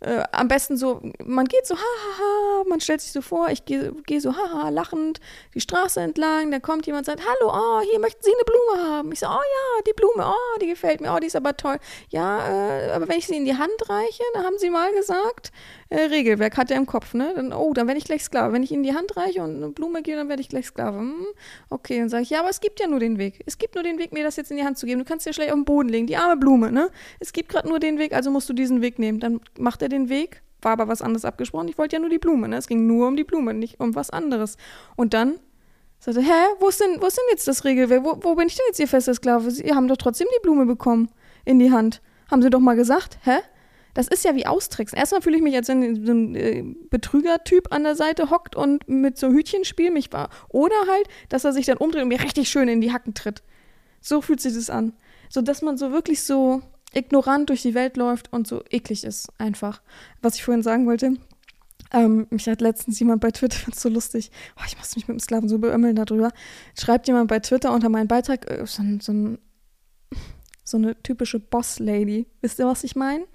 äh, 0.01 0.23
am 0.31 0.47
besten 0.47 0.77
so, 0.77 1.01
man 1.23 1.45
geht 1.45 1.65
so, 1.65 1.75
hahaha, 1.75 2.63
man 2.67 2.79
stellt 2.79 3.01
sich 3.01 3.11
so 3.11 3.21
vor, 3.21 3.49
ich 3.49 3.65
gehe 3.65 3.93
geh 4.05 4.19
so, 4.19 4.35
haha, 4.35 4.69
lachend 4.69 5.19
die 5.53 5.61
Straße 5.61 6.01
entlang, 6.01 6.51
dann 6.51 6.61
kommt 6.61 6.85
jemand 6.85 7.07
und 7.07 7.17
sagt, 7.17 7.27
hallo, 7.27 7.51
oh, 7.53 7.81
hier 7.89 7.99
möchten 7.99 8.21
Sie 8.23 8.31
eine 8.31 8.43
Blume 8.43 8.89
haben. 8.89 9.11
Ich 9.11 9.19
so, 9.19 9.27
oh 9.27 9.29
ja, 9.29 9.81
die 9.87 9.93
Blume, 9.93 10.27
oh, 10.27 10.59
die 10.59 10.67
gefällt 10.67 11.01
mir, 11.01 11.13
oh, 11.13 11.19
die 11.19 11.27
ist 11.27 11.35
aber 11.35 11.55
toll. 11.57 11.77
Ja, 12.09 12.47
äh, 12.47 12.91
aber 12.91 13.07
wenn 13.07 13.17
ich 13.17 13.27
sie 13.27 13.37
in 13.37 13.45
die 13.45 13.57
Hand 13.57 13.89
reiche, 13.89 14.23
da 14.33 14.43
haben 14.43 14.57
Sie 14.57 14.69
mal 14.69 14.91
gesagt, 14.93 15.51
äh, 15.95 16.05
Regelwerk 16.05 16.57
hat 16.57 16.71
er 16.71 16.77
im 16.77 16.85
Kopf, 16.85 17.13
ne? 17.13 17.33
Dann, 17.35 17.53
oh, 17.53 17.73
dann 17.73 17.87
werde 17.87 17.97
ich 17.97 18.05
gleich 18.05 18.23
Sklave. 18.23 18.53
Wenn 18.53 18.63
ich 18.63 18.71
ihnen 18.71 18.83
die 18.83 18.93
Hand 18.93 19.15
reiche 19.15 19.41
und 19.43 19.55
eine 19.55 19.69
Blume 19.69 20.01
gebe, 20.01 20.17
dann 20.17 20.29
werde 20.29 20.41
ich 20.41 20.49
gleich 20.49 20.67
Sklave. 20.67 20.97
Hm, 20.97 21.25
okay, 21.69 21.99
dann 21.99 22.09
sage 22.09 22.23
ich, 22.23 22.29
ja, 22.29 22.39
aber 22.39 22.49
es 22.49 22.59
gibt 22.59 22.79
ja 22.79 22.87
nur 22.87 22.99
den 22.99 23.17
Weg. 23.17 23.41
Es 23.45 23.57
gibt 23.57 23.75
nur 23.75 23.83
den 23.83 23.97
Weg, 23.97 24.11
mir 24.11 24.23
das 24.23 24.35
jetzt 24.35 24.51
in 24.51 24.57
die 24.57 24.63
Hand 24.63 24.77
zu 24.77 24.85
geben. 24.85 24.99
Du 24.99 25.05
kannst 25.05 25.25
ja 25.25 25.33
schlecht 25.33 25.51
auf 25.51 25.57
den 25.57 25.65
Boden 25.65 25.89
legen, 25.89 26.07
die 26.07 26.17
arme 26.17 26.37
Blume, 26.37 26.71
ne? 26.71 26.89
Es 27.19 27.33
gibt 27.33 27.49
gerade 27.49 27.67
nur 27.67 27.79
den 27.79 27.97
Weg, 27.97 28.13
also 28.13 28.31
musst 28.31 28.49
du 28.49 28.53
diesen 28.53 28.81
Weg 28.81 28.99
nehmen. 28.99 29.19
Dann 29.19 29.39
macht 29.57 29.81
er 29.81 29.89
den 29.89 30.09
Weg, 30.09 30.41
war 30.61 30.73
aber 30.73 30.87
was 30.87 31.01
anderes 31.01 31.25
abgesprochen. 31.25 31.67
Ich 31.67 31.77
wollte 31.77 31.95
ja 31.95 31.99
nur 31.99 32.09
die 32.09 32.19
Blume, 32.19 32.47
ne? 32.47 32.57
Es 32.57 32.67
ging 32.67 32.85
nur 32.87 33.07
um 33.07 33.15
die 33.15 33.23
Blume, 33.23 33.53
nicht 33.53 33.79
um 33.79 33.95
was 33.95 34.09
anderes. 34.09 34.57
Und 34.95 35.13
dann 35.13 35.39
sagte, 35.99 36.21
hä, 36.21 36.55
wo 36.59 36.67
ist 36.67 36.81
denn, 36.81 37.01
wo 37.01 37.07
ist 37.07 37.17
denn 37.17 37.25
jetzt 37.31 37.47
das 37.47 37.63
Regelwerk? 37.63 38.03
Wo, 38.03 38.17
wo 38.21 38.35
bin 38.35 38.47
ich 38.47 38.55
denn 38.55 38.65
jetzt 38.67 38.79
Ihr 38.79 38.87
fester 38.87 39.13
Sklave? 39.13 39.49
Sie 39.49 39.73
haben 39.73 39.87
doch 39.87 39.97
trotzdem 39.97 40.27
die 40.35 40.41
Blume 40.41 40.65
bekommen 40.65 41.09
in 41.45 41.59
die 41.59 41.71
Hand. 41.71 42.01
Haben 42.29 42.41
Sie 42.41 42.49
doch 42.49 42.59
mal 42.59 42.75
gesagt, 42.75 43.19
hä? 43.23 43.37
Das 43.95 44.07
ist 44.07 44.25
ja 44.25 44.35
wie 44.35 44.45
austricksen. 44.45 44.99
Erstmal 44.99 45.21
fühle 45.21 45.37
ich 45.37 45.41
mich, 45.41 45.55
als 45.55 45.69
wenn 45.69 46.05
so 46.05 46.11
ein 46.11 46.35
äh, 46.35 46.63
Betrüger-Typ 46.89 47.73
an 47.73 47.83
der 47.83 47.95
Seite 47.95 48.29
hockt 48.29 48.55
und 48.55 48.87
mit 48.87 49.17
so 49.17 49.29
Hütchenspiel 49.29 49.89
mich 49.89 50.13
war. 50.13 50.29
Oder 50.49 50.75
halt, 50.87 51.07
dass 51.29 51.45
er 51.45 51.53
sich 51.53 51.65
dann 51.65 51.77
umdreht 51.77 52.03
und 52.03 52.09
mir 52.09 52.21
richtig 52.21 52.49
schön 52.49 52.67
in 52.67 52.81
die 52.81 52.91
Hacken 52.91 53.13
tritt. 53.13 53.41
So 54.01 54.21
fühlt 54.21 54.41
sich 54.41 54.53
das 54.53 54.69
an. 54.69 54.93
So 55.29 55.41
dass 55.41 55.61
man 55.61 55.77
so 55.77 55.91
wirklich 55.91 56.23
so 56.23 56.61
ignorant 56.93 57.49
durch 57.49 57.61
die 57.61 57.73
Welt 57.73 57.97
läuft 57.97 58.31
und 58.31 58.47
so 58.47 58.63
eklig 58.69 59.05
ist, 59.05 59.29
einfach. 59.37 59.81
Was 60.21 60.35
ich 60.35 60.43
vorhin 60.43 60.61
sagen 60.61 60.85
wollte, 60.85 61.13
ähm, 61.91 62.27
mich 62.29 62.47
hat 62.47 62.61
letztens 62.61 62.99
jemand 62.99 63.21
bei 63.21 63.31
Twitter, 63.31 63.57
fand 63.63 63.75
so 63.75 63.89
lustig, 63.89 64.29
oh, 64.57 64.63
ich 64.67 64.77
muss 64.77 64.95
mich 64.95 65.07
mit 65.07 65.17
dem 65.17 65.19
Sklaven 65.19 65.49
so 65.49 65.57
beömmeln 65.57 65.95
darüber, 65.95 66.31
schreibt 66.77 67.07
jemand 67.07 67.29
bei 67.29 67.39
Twitter 67.39 67.73
unter 67.73 67.89
meinen 67.89 68.07
Beitrag, 68.07 68.49
äh, 68.51 68.65
so, 68.65 68.83
so, 68.99 69.37
so 70.63 70.77
eine 70.77 71.01
typische 71.01 71.39
Boss-Lady. 71.39 72.27
Wisst 72.41 72.59
ihr, 72.59 72.65
was 72.65 72.83
ich 72.83 72.95
meine? 72.95 73.25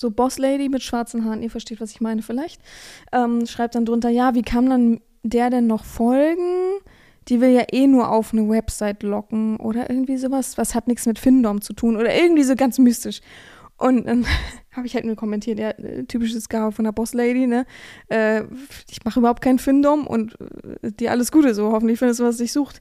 So 0.00 0.10
Boss-Lady 0.10 0.70
mit 0.70 0.82
schwarzen 0.82 1.26
Haaren, 1.26 1.42
ihr 1.42 1.50
versteht, 1.50 1.80
was 1.80 1.90
ich 1.90 2.00
meine 2.00 2.22
vielleicht, 2.22 2.62
ähm, 3.12 3.46
schreibt 3.46 3.74
dann 3.74 3.84
drunter, 3.84 4.08
ja, 4.08 4.34
wie 4.34 4.42
kann 4.42 4.70
dann 4.70 5.00
der 5.22 5.50
denn 5.50 5.66
noch 5.66 5.84
folgen? 5.84 6.78
Die 7.28 7.42
will 7.42 7.50
ja 7.50 7.64
eh 7.70 7.86
nur 7.86 8.10
auf 8.10 8.32
eine 8.32 8.48
Website 8.48 9.02
locken 9.02 9.58
oder 9.58 9.90
irgendwie 9.90 10.16
sowas, 10.16 10.56
was 10.56 10.74
hat 10.74 10.88
nichts 10.88 11.04
mit 11.04 11.18
Findom 11.18 11.60
zu 11.60 11.74
tun 11.74 11.96
oder 11.96 12.14
irgendwie 12.14 12.44
so 12.44 12.56
ganz 12.56 12.78
mystisch. 12.78 13.20
Und 13.76 14.06
dann 14.06 14.24
habe 14.72 14.86
ich 14.86 14.94
halt 14.94 15.04
nur 15.04 15.16
kommentiert, 15.16 15.58
ja, 15.58 15.70
äh, 15.70 16.04
typisches 16.04 16.48
Garo 16.48 16.70
von 16.70 16.86
der 16.86 16.92
Boss-Lady, 16.92 17.46
ne? 17.46 17.66
Äh, 18.08 18.44
ich 18.90 19.04
mache 19.04 19.20
überhaupt 19.20 19.42
keinen 19.42 19.58
Findom 19.58 20.06
und 20.06 20.38
äh, 20.82 20.92
dir 20.92 21.10
alles 21.10 21.30
Gute 21.30 21.54
so, 21.54 21.72
hoffentlich 21.72 21.98
findest 21.98 22.20
du, 22.20 22.24
was 22.24 22.38
dich 22.38 22.52
sucht. 22.52 22.80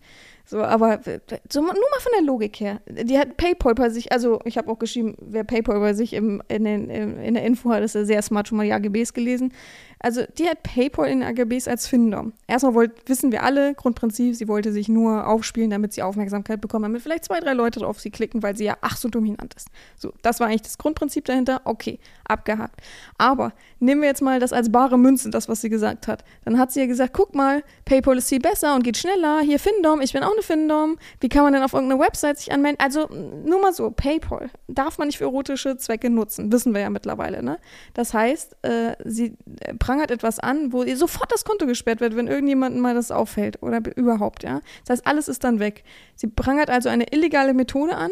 So, 0.49 0.63
aber 0.63 0.99
so, 1.47 1.61
nur 1.61 1.73
mal 1.73 1.99
von 1.99 2.11
der 2.17 2.25
Logik 2.25 2.59
her. 2.59 2.81
Die 2.87 3.19
hat 3.19 3.37
PayPal 3.37 3.75
bei 3.75 3.91
sich, 3.91 4.11
also 4.11 4.39
ich 4.45 4.57
habe 4.57 4.71
auch 4.71 4.79
geschrieben, 4.79 5.15
wer 5.21 5.43
PayPal 5.43 5.79
bei 5.79 5.93
sich 5.93 6.13
im, 6.13 6.41
in, 6.47 6.63
den, 6.63 6.89
in 6.89 7.35
der 7.35 7.43
Info 7.43 7.69
hat, 7.69 7.83
ist 7.83 7.93
ja 7.93 8.03
sehr 8.03 8.19
smart 8.23 8.47
schon 8.47 8.57
mal 8.57 8.63
die 8.65 8.73
AGBs 8.73 9.13
gelesen. 9.13 9.53
Also 9.99 10.23
die 10.37 10.47
hat 10.47 10.63
PayPal 10.63 11.07
in 11.07 11.21
AGBs 11.21 11.67
als 11.67 11.87
Finder. 11.87 12.31
Erstmal 12.47 12.73
wollt, 12.73 13.07
wissen 13.07 13.31
wir 13.31 13.43
alle, 13.43 13.75
Grundprinzip, 13.75 14.35
sie 14.35 14.47
wollte 14.47 14.71
sich 14.71 14.89
nur 14.89 15.27
aufspielen, 15.27 15.69
damit 15.69 15.93
sie 15.93 16.01
Aufmerksamkeit 16.01 16.61
bekommt, 16.61 16.85
damit 16.85 17.01
vielleicht 17.01 17.25
zwei, 17.25 17.39
drei 17.39 17.53
Leute 17.53 17.81
drauf 17.81 17.99
sie 17.99 18.09
klicken, 18.09 18.41
weil 18.41 18.55
sie 18.55 18.63
ja 18.63 18.77
ach 18.81 18.97
so 18.97 19.09
dominant 19.09 19.53
ist. 19.53 19.67
So, 19.97 20.13
das 20.21 20.39
war 20.39 20.47
eigentlich 20.47 20.63
das 20.63 20.77
Grundprinzip 20.77 21.25
dahinter. 21.25 21.61
Okay, 21.65 21.99
abgehakt. 22.23 22.81
Aber 23.17 23.53
nehmen 23.79 24.01
wir 24.01 24.07
jetzt 24.07 24.21
mal 24.21 24.39
das 24.39 24.53
als 24.53 24.71
bare 24.71 24.97
Münze, 24.97 25.29
das, 25.29 25.49
was 25.49 25.61
sie 25.61 25.69
gesagt 25.69 26.07
hat. 26.07 26.23
Dann 26.45 26.57
hat 26.57 26.71
sie 26.71 26.79
ja 26.79 26.85
gesagt, 26.85 27.13
guck 27.13 27.35
mal, 27.35 27.63
PayPal 27.85 28.17
ist 28.17 28.29
viel 28.29 28.39
besser 28.39 28.75
und 28.75 28.83
geht 28.83 28.97
schneller. 28.97 29.41
Hier 29.41 29.59
Findom, 29.59 30.01
ich 30.01 30.13
bin 30.13 30.23
auch 30.23 30.31
ohne 30.31 30.41
Findom? 30.41 30.97
Wie 31.19 31.29
kann 31.29 31.43
man 31.43 31.53
denn 31.53 31.63
auf 31.63 31.73
irgendeine 31.73 32.01
Website 32.01 32.39
sich 32.39 32.51
anmelden? 32.51 32.79
Also 32.79 33.07
nur 33.07 33.61
mal 33.61 33.73
so, 33.73 33.91
PayPal 33.91 34.49
darf 34.67 34.97
man 34.97 35.07
nicht 35.07 35.17
für 35.17 35.25
erotische 35.25 35.77
Zwecke 35.77 36.09
nutzen, 36.09 36.51
wissen 36.51 36.73
wir 36.73 36.81
ja 36.81 36.89
mittlerweile. 36.89 37.43
Ne? 37.43 37.59
Das 37.93 38.13
heißt, 38.13 38.57
äh, 38.63 38.95
sie 39.05 39.35
prangert 39.89 40.12
etwas 40.12 40.38
an, 40.38 40.72
wo 40.72 40.84
ihr 40.84 40.96
sofort 40.96 41.31
das 41.31 41.43
Konto 41.43 41.65
gesperrt 41.65 42.00
wird, 42.00 42.15
wenn 42.15 42.27
irgendjemandem 42.27 42.79
mal 42.79 42.93
das 42.93 43.10
auffällt 43.10 43.63
oder 43.63 43.81
überhaupt. 43.96 44.43
Ja? 44.43 44.62
Das 44.86 45.00
heißt, 45.00 45.08
alles 45.08 45.27
ist 45.27 45.43
dann 45.43 45.60
weg. 45.60 45.84
Sie 46.15 46.27
prangert 46.27 46.69
also 46.69 46.89
eine 46.89 47.12
illegale 47.12 47.55
Methode 47.55 47.96
an, 47.96 48.12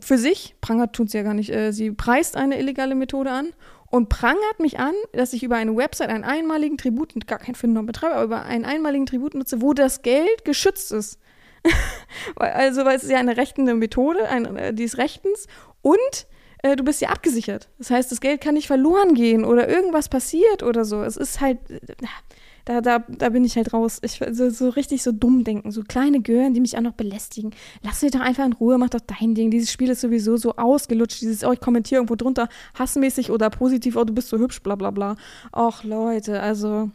für 0.00 0.16
sich, 0.16 0.54
prangert 0.60 0.92
tut 0.92 1.10
sie 1.10 1.16
ja 1.16 1.24
gar 1.24 1.34
nicht, 1.34 1.50
äh, 1.52 1.72
sie 1.72 1.90
preist 1.90 2.36
eine 2.36 2.60
illegale 2.60 2.94
Methode 2.94 3.32
an 3.32 3.48
und 3.90 4.08
prangert 4.10 4.60
mich 4.60 4.78
an, 4.78 4.94
dass 5.12 5.32
ich 5.32 5.42
über 5.42 5.56
eine 5.56 5.74
Website 5.76 6.08
einen 6.08 6.22
einmaligen 6.22 6.78
Tribut, 6.78 7.14
gar 7.26 7.40
kein 7.40 7.56
Finden 7.56 7.84
betreibe, 7.84 8.14
aber 8.14 8.24
über 8.24 8.42
einen 8.44 8.64
einmaligen 8.64 9.06
Tribut 9.06 9.34
nutze, 9.34 9.60
wo 9.60 9.72
das 9.72 10.02
Geld 10.02 10.44
geschützt 10.44 10.92
ist. 10.92 11.18
also, 12.36 12.84
weil 12.84 12.96
es 12.96 13.02
ist 13.02 13.10
ja 13.10 13.18
eine 13.18 13.36
rechtende 13.36 13.74
Methode, 13.74 14.28
ein, 14.28 14.56
äh, 14.56 14.72
die 14.72 14.84
ist 14.84 14.98
rechtens 14.98 15.48
und 15.82 16.28
äh, 16.62 16.76
du 16.76 16.84
bist 16.84 17.00
ja 17.00 17.10
abgesichert. 17.10 17.68
Das 17.78 17.90
heißt, 17.90 18.10
das 18.10 18.20
Geld 18.20 18.40
kann 18.40 18.54
nicht 18.54 18.66
verloren 18.66 19.14
gehen 19.14 19.44
oder 19.44 19.68
irgendwas 19.68 20.08
passiert 20.08 20.62
oder 20.62 20.84
so. 20.84 21.02
Es 21.02 21.16
ist 21.16 21.40
halt, 21.40 21.58
äh, 21.70 21.80
da, 22.64 22.80
da, 22.80 22.98
da 22.98 23.28
bin 23.30 23.44
ich 23.44 23.56
halt 23.56 23.72
raus. 23.72 23.98
Ich 24.02 24.20
so, 24.32 24.50
so 24.50 24.68
richtig 24.68 25.02
so 25.02 25.12
dumm 25.12 25.44
denken. 25.44 25.70
So 25.70 25.82
kleine 25.82 26.20
Gören, 26.20 26.54
die 26.54 26.60
mich 26.60 26.76
auch 26.76 26.82
noch 26.82 26.92
belästigen. 26.92 27.52
Lass 27.82 28.02
mich 28.02 28.12
doch 28.12 28.20
einfach 28.20 28.44
in 28.44 28.52
Ruhe, 28.52 28.78
mach 28.78 28.90
doch 28.90 29.00
dein 29.00 29.34
Ding. 29.34 29.50
Dieses 29.50 29.72
Spiel 29.72 29.90
ist 29.90 30.02
sowieso 30.02 30.36
so 30.36 30.54
ausgelutscht. 30.56 31.20
Dieses, 31.20 31.44
oh, 31.44 31.52
ich 31.52 31.60
kommentiere 31.60 32.00
irgendwo 32.00 32.16
drunter, 32.16 32.48
hassmäßig 32.78 33.30
oder 33.30 33.50
positiv, 33.50 33.96
oh, 33.96 34.04
du 34.04 34.12
bist 34.12 34.28
so 34.28 34.38
hübsch, 34.38 34.62
bla 34.62 34.76
bla 34.76 34.90
bla. 34.90 35.16
Och, 35.52 35.84
Leute, 35.84 36.40
also. 36.40 36.90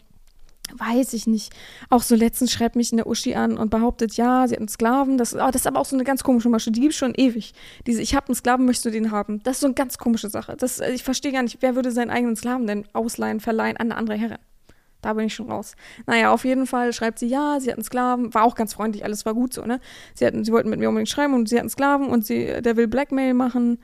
Weiß 0.78 1.14
ich 1.14 1.26
nicht. 1.26 1.54
Auch 1.90 2.02
so 2.02 2.16
letztens 2.16 2.52
schreibt 2.52 2.76
mich 2.76 2.92
eine 2.92 3.06
Uschi 3.06 3.36
an 3.36 3.58
und 3.58 3.70
behauptet, 3.70 4.18
ja, 4.18 4.46
sie 4.46 4.56
hat 4.56 4.60
einen 4.60 4.68
Sklaven. 4.68 5.18
Das, 5.18 5.34
oh, 5.34 5.38
das 5.38 5.62
ist 5.62 5.68
aber 5.68 5.80
auch 5.80 5.86
so 5.86 5.96
eine 5.96 6.04
ganz 6.04 6.24
komische 6.24 6.50
Masche. 6.50 6.72
Die 6.72 6.82
gibt 6.82 6.94
es 6.94 6.98
schon 6.98 7.14
ewig. 7.16 7.54
Diese, 7.88 8.02
ich 8.02 8.14
habe 8.14 8.28
einen 8.28 8.36
Sklaven, 8.36 8.66
möchtest 8.66 8.86
du 8.86 8.92
den 8.92 9.12
haben? 9.12 9.42
Das 9.44 9.58
ist 9.58 9.62
so 9.62 9.68
eine 9.68 9.74
ganz 9.74 9.98
komische 9.98 10.30
Sache. 10.30 10.58
Das, 10.58 10.82
ich 10.82 11.04
verstehe 11.04 11.32
gar 11.32 11.44
nicht, 11.44 11.60
wer 11.62 11.76
würde 11.76 11.92
seinen 11.92 12.10
eigenen 12.10 12.36
Sklaven 12.36 12.68
denn 12.68 12.86
ausleihen, 12.92 13.40
verleihen 13.40 13.78
an 13.78 13.92
eine 13.92 13.98
andere 13.98 14.18
Herrin? 14.18 14.40
Da 15.02 15.14
bin 15.14 15.28
ich 15.28 15.36
schon 15.36 15.50
raus. 15.50 15.76
Naja, 16.08 16.34
auf 16.34 16.44
jeden 16.46 16.68
Fall 16.68 16.92
schreibt 16.92 17.20
sie, 17.20 17.28
ja, 17.28 17.60
sie 17.60 17.70
hat 17.70 17.78
einen 17.78 17.86
Sklaven, 17.86 18.34
war 18.34 18.44
auch 18.44 18.56
ganz 18.56 18.74
freundlich, 18.74 19.06
alles 19.06 19.26
war 19.26 19.34
gut 19.34 19.54
so, 19.54 19.64
ne? 19.64 19.80
Sie, 20.16 20.26
hatten, 20.26 20.44
sie 20.44 20.52
wollten 20.52 20.70
mit 20.70 20.80
mir 20.80 20.90
unbedingt 20.90 21.10
schreiben 21.10 21.36
und 21.36 21.48
sie 21.48 21.56
hat 21.56 21.62
einen 21.62 21.70
Sklaven 21.70 22.08
und 22.08 22.26
sie, 22.26 22.62
der 22.62 22.76
will 22.76 22.88
Blackmail 22.88 23.34
machen. 23.34 23.78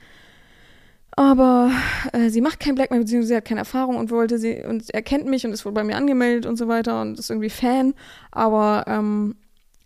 Aber 1.18 1.72
äh, 2.14 2.30
sie 2.30 2.42
macht 2.42 2.60
kein 2.60 2.76
Blackmail, 2.76 3.02
beziehungsweise 3.02 3.28
sie 3.28 3.36
hat 3.36 3.46
keine 3.46 3.60
Erfahrung 3.62 3.98
und 3.98 4.12
wollte 4.12 4.38
sie, 4.38 4.64
und 4.64 4.90
er 4.94 5.02
kennt 5.02 5.26
mich 5.26 5.46
und 5.46 5.52
ist 5.52 5.66
wohl 5.66 5.74
bei 5.74 5.84
mir 5.84 5.98
angemeldet 5.98 6.46
und 6.46 6.58
so 6.58 6.68
weiter 6.68 7.02
und 7.02 7.20
ist 7.20 7.30
irgendwie 7.30 7.50
Fan. 7.50 7.94
Aber 8.32 8.86
ähm, 8.88 9.36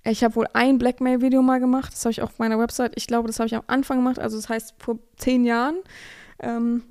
ich 0.03 0.23
habe 0.23 0.35
wohl 0.35 0.47
ein 0.53 0.77
Blackmail-Video 0.77 1.41
mal 1.41 1.59
gemacht, 1.59 1.93
das 1.93 2.05
habe 2.05 2.11
ich 2.11 2.21
auf 2.21 2.37
meiner 2.37 2.59
Website, 2.59 2.93
ich 2.95 3.07
glaube, 3.07 3.27
das 3.27 3.39
habe 3.39 3.47
ich 3.47 3.55
am 3.55 3.63
Anfang 3.65 3.97
gemacht, 3.97 4.19
also 4.19 4.37
das 4.37 4.49
heißt 4.49 4.75
vor 4.77 4.99
zehn 5.17 5.45
Jahren. 5.45 5.77
Ähm, 6.39 6.83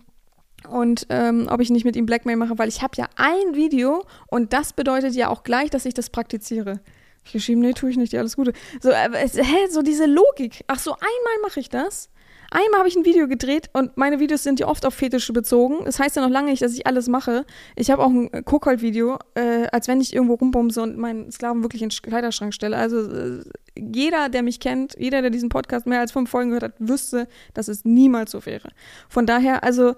und 0.68 1.06
ähm, 1.10 1.46
ob 1.50 1.60
ich 1.60 1.70
nicht 1.70 1.84
mit 1.84 1.94
ihm 1.94 2.06
Blackmail 2.06 2.36
mache, 2.36 2.58
weil 2.58 2.68
ich 2.68 2.82
habe 2.82 2.94
ja 2.96 3.06
ein 3.16 3.54
Video 3.54 4.04
und 4.28 4.52
das 4.52 4.72
bedeutet 4.72 5.14
ja 5.14 5.28
auch 5.28 5.44
gleich, 5.44 5.70
dass 5.70 5.84
ich 5.84 5.94
das 5.94 6.10
praktiziere. 6.10 6.80
Ich 7.24 7.32
geschrieben, 7.32 7.60
nee, 7.60 7.72
tue 7.72 7.90
ich 7.90 7.96
nicht, 7.96 8.12
ja, 8.12 8.20
alles 8.20 8.36
Gute. 8.36 8.52
So, 8.80 8.90
äh, 8.90 9.28
hä, 9.28 9.68
so 9.70 9.82
diese 9.82 10.06
Logik. 10.06 10.64
Ach 10.66 10.78
so, 10.78 10.92
einmal 10.92 11.42
mache 11.42 11.60
ich 11.60 11.68
das. 11.68 12.08
Einmal 12.56 12.78
habe 12.78 12.88
ich 12.88 12.94
ein 12.94 13.04
Video 13.04 13.26
gedreht 13.26 13.68
und 13.72 13.96
meine 13.96 14.20
Videos 14.20 14.44
sind 14.44 14.60
ja 14.60 14.68
oft 14.68 14.86
auf 14.86 14.94
Fetische 14.94 15.32
bezogen. 15.32 15.84
Das 15.86 15.98
heißt 15.98 16.14
ja 16.14 16.22
noch 16.22 16.30
lange 16.30 16.52
nicht, 16.52 16.62
dass 16.62 16.72
ich 16.72 16.86
alles 16.86 17.08
mache. 17.08 17.44
Ich 17.74 17.90
habe 17.90 18.00
auch 18.00 18.10
ein 18.10 18.30
Kokhold-Video, 18.44 19.18
äh, 19.34 19.66
als 19.72 19.88
wenn 19.88 20.00
ich 20.00 20.14
irgendwo 20.14 20.34
rumbumse 20.34 20.80
und 20.80 20.96
meinen 20.96 21.32
Sklaven 21.32 21.64
wirklich 21.64 21.82
in 21.82 21.88
den 21.88 21.98
Kleiderschrank 22.00 22.54
stelle. 22.54 22.76
Also 22.76 23.10
äh, 23.10 23.40
jeder, 23.76 24.28
der 24.28 24.44
mich 24.44 24.60
kennt, 24.60 24.94
jeder, 24.96 25.20
der 25.20 25.30
diesen 25.30 25.48
Podcast 25.48 25.88
mehr 25.88 25.98
als 25.98 26.12
fünf 26.12 26.30
Folgen 26.30 26.50
gehört 26.50 26.62
hat, 26.62 26.74
wüsste, 26.78 27.26
dass 27.54 27.66
es 27.66 27.84
niemals 27.84 28.30
so 28.30 28.46
wäre. 28.46 28.68
Von 29.08 29.26
daher, 29.26 29.64
also 29.64 29.96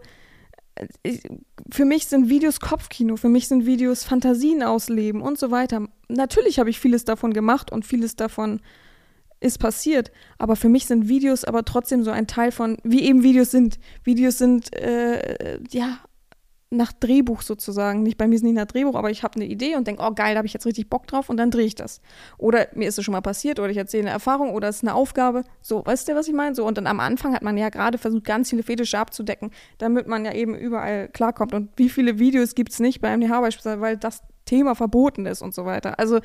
für 1.71 1.85
mich 1.85 2.07
sind 2.07 2.31
Videos 2.31 2.61
Kopfkino, 2.61 3.17
für 3.17 3.29
mich 3.29 3.49
sind 3.49 3.67
Videos 3.67 4.05
Fantasien 4.05 4.63
ausleben 4.63 5.21
und 5.21 5.39
so 5.39 5.51
weiter. 5.51 5.89
Natürlich 6.09 6.59
habe 6.59 6.71
ich 6.71 6.81
vieles 6.81 7.05
davon 7.05 7.35
gemacht 7.35 7.71
und 7.71 7.85
vieles 7.85 8.17
davon 8.17 8.61
ist 9.47 9.59
passiert, 9.59 10.11
aber 10.39 10.57
für 10.57 10.69
mich 10.69 10.87
sind 10.87 11.09
Videos 11.09 11.45
aber 11.45 11.65
trotzdem 11.65 12.03
so 12.05 12.11
ein 12.11 12.27
Teil 12.27 12.53
von, 12.53 12.77
wie 12.83 13.03
eben 13.03 13.23
Videos 13.23 13.51
sind. 13.51 13.79
Videos 14.05 14.39
sind, 14.39 14.75
äh, 14.75 15.59
ja, 15.71 15.99
nach 16.71 16.93
Drehbuch 16.93 17.43
sozusagen. 17.43 18.03
Nicht 18.03 18.19
bei 18.19 18.27
mir 18.27 18.35
ist 18.35 18.43
nicht 18.43 18.55
nach 18.55 18.67
Drehbuch, 18.67 18.97
aber 18.97 19.11
ich 19.11 19.23
habe 19.23 19.37
eine 19.37 19.45
Idee 19.45 19.77
und 19.77 19.87
denke, 19.87 20.03
oh 20.03 20.13
geil, 20.13 20.35
da 20.35 20.39
habe 20.39 20.47
ich 20.47 20.53
jetzt 20.53 20.67
richtig 20.67 20.91
Bock 20.91 21.07
drauf 21.07 21.31
und 21.31 21.37
dann 21.37 21.51
drehe 21.51 21.67
ich 21.67 21.75
das. 21.75 22.01
Oder 22.39 22.69
mir 22.75 22.89
ist 22.89 22.99
es 22.99 23.05
schon 23.05 23.13
mal 23.13 23.21
passiert 23.21 23.59
oder 23.61 23.71
ich 23.71 23.77
erzähle 23.77 24.05
eine 24.05 24.11
Erfahrung 24.11 24.53
oder 24.53 24.69
es 24.69 24.77
ist 24.77 24.83
eine 24.83 24.95
Aufgabe. 24.95 25.45
So, 25.61 25.85
weißt 25.85 26.09
du, 26.09 26.15
was 26.15 26.29
ich 26.29 26.35
meine? 26.35 26.55
So, 26.55 26.67
und 26.67 26.77
dann 26.77 26.87
am 26.87 27.01
Anfang 27.01 27.35
hat 27.35 27.43
man 27.43 27.57
ja 27.57 27.69
gerade 27.69 27.99
versucht, 27.99 28.25
ganz 28.25 28.51
viele 28.51 28.63
Fetische 28.63 28.99
abzudecken, 28.99 29.51
damit 29.79 30.09
man 30.09 30.25
ja 30.25 30.33
eben 30.33 30.55
überall 30.55 31.09
klarkommt. 31.09 31.55
Und 31.55 31.71
wie 31.77 31.89
viele 31.89 32.19
Videos 32.19 32.55
gibt 32.55 32.73
es 32.73 32.81
nicht 32.81 33.01
bei 33.01 33.17
MDH 33.17 33.41
beispielsweise, 33.41 33.81
weil 33.81 33.97
das 33.97 34.23
Thema 34.47 34.75
verboten 34.75 35.27
ist 35.27 35.43
und 35.43 35.55
so 35.55 35.67
weiter. 35.67 35.99
Also 35.99 36.21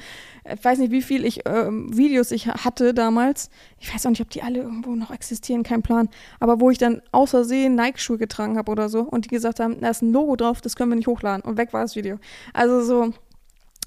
ich 0.49 0.63
weiß 0.63 0.79
nicht, 0.79 0.91
wie 0.91 1.01
viel 1.01 1.25
ich 1.25 1.41
ähm, 1.45 1.95
Videos 1.95 2.31
ich 2.31 2.47
hatte 2.47 2.93
damals. 2.93 3.49
Ich 3.79 3.93
weiß 3.93 4.05
auch 4.05 4.12
nicht, 4.12 4.21
ob 4.21 4.29
die 4.29 4.41
alle 4.41 4.60
irgendwo 4.60 4.95
noch 4.95 5.12
existieren, 5.12 5.63
kein 5.63 5.81
Plan. 5.81 6.07
Aber 6.39 6.62
wo 6.62 6.69
ich 6.69 6.77
dann 6.77 7.01
aus 7.12 7.31
Versehen 7.31 7.75
Nike-Schuhe 7.75 8.17
getragen 8.17 8.57
habe 8.57 8.71
oder 8.71 8.88
so 8.88 9.01
und 9.01 9.25
die 9.25 9.29
gesagt 9.29 9.60
haben, 9.60 9.81
da 9.81 9.89
ist 9.89 10.01
ein 10.01 10.13
Logo 10.13 10.36
drauf, 10.36 10.62
das 10.62 10.75
können 10.75 10.91
wir 10.91 10.95
nicht 10.95 11.07
hochladen. 11.07 11.43
Und 11.43 11.57
weg 11.57 11.73
war 11.73 11.81
das 11.81 11.95
Video. 11.95 12.17
Also 12.53 12.81
so, 12.81 13.13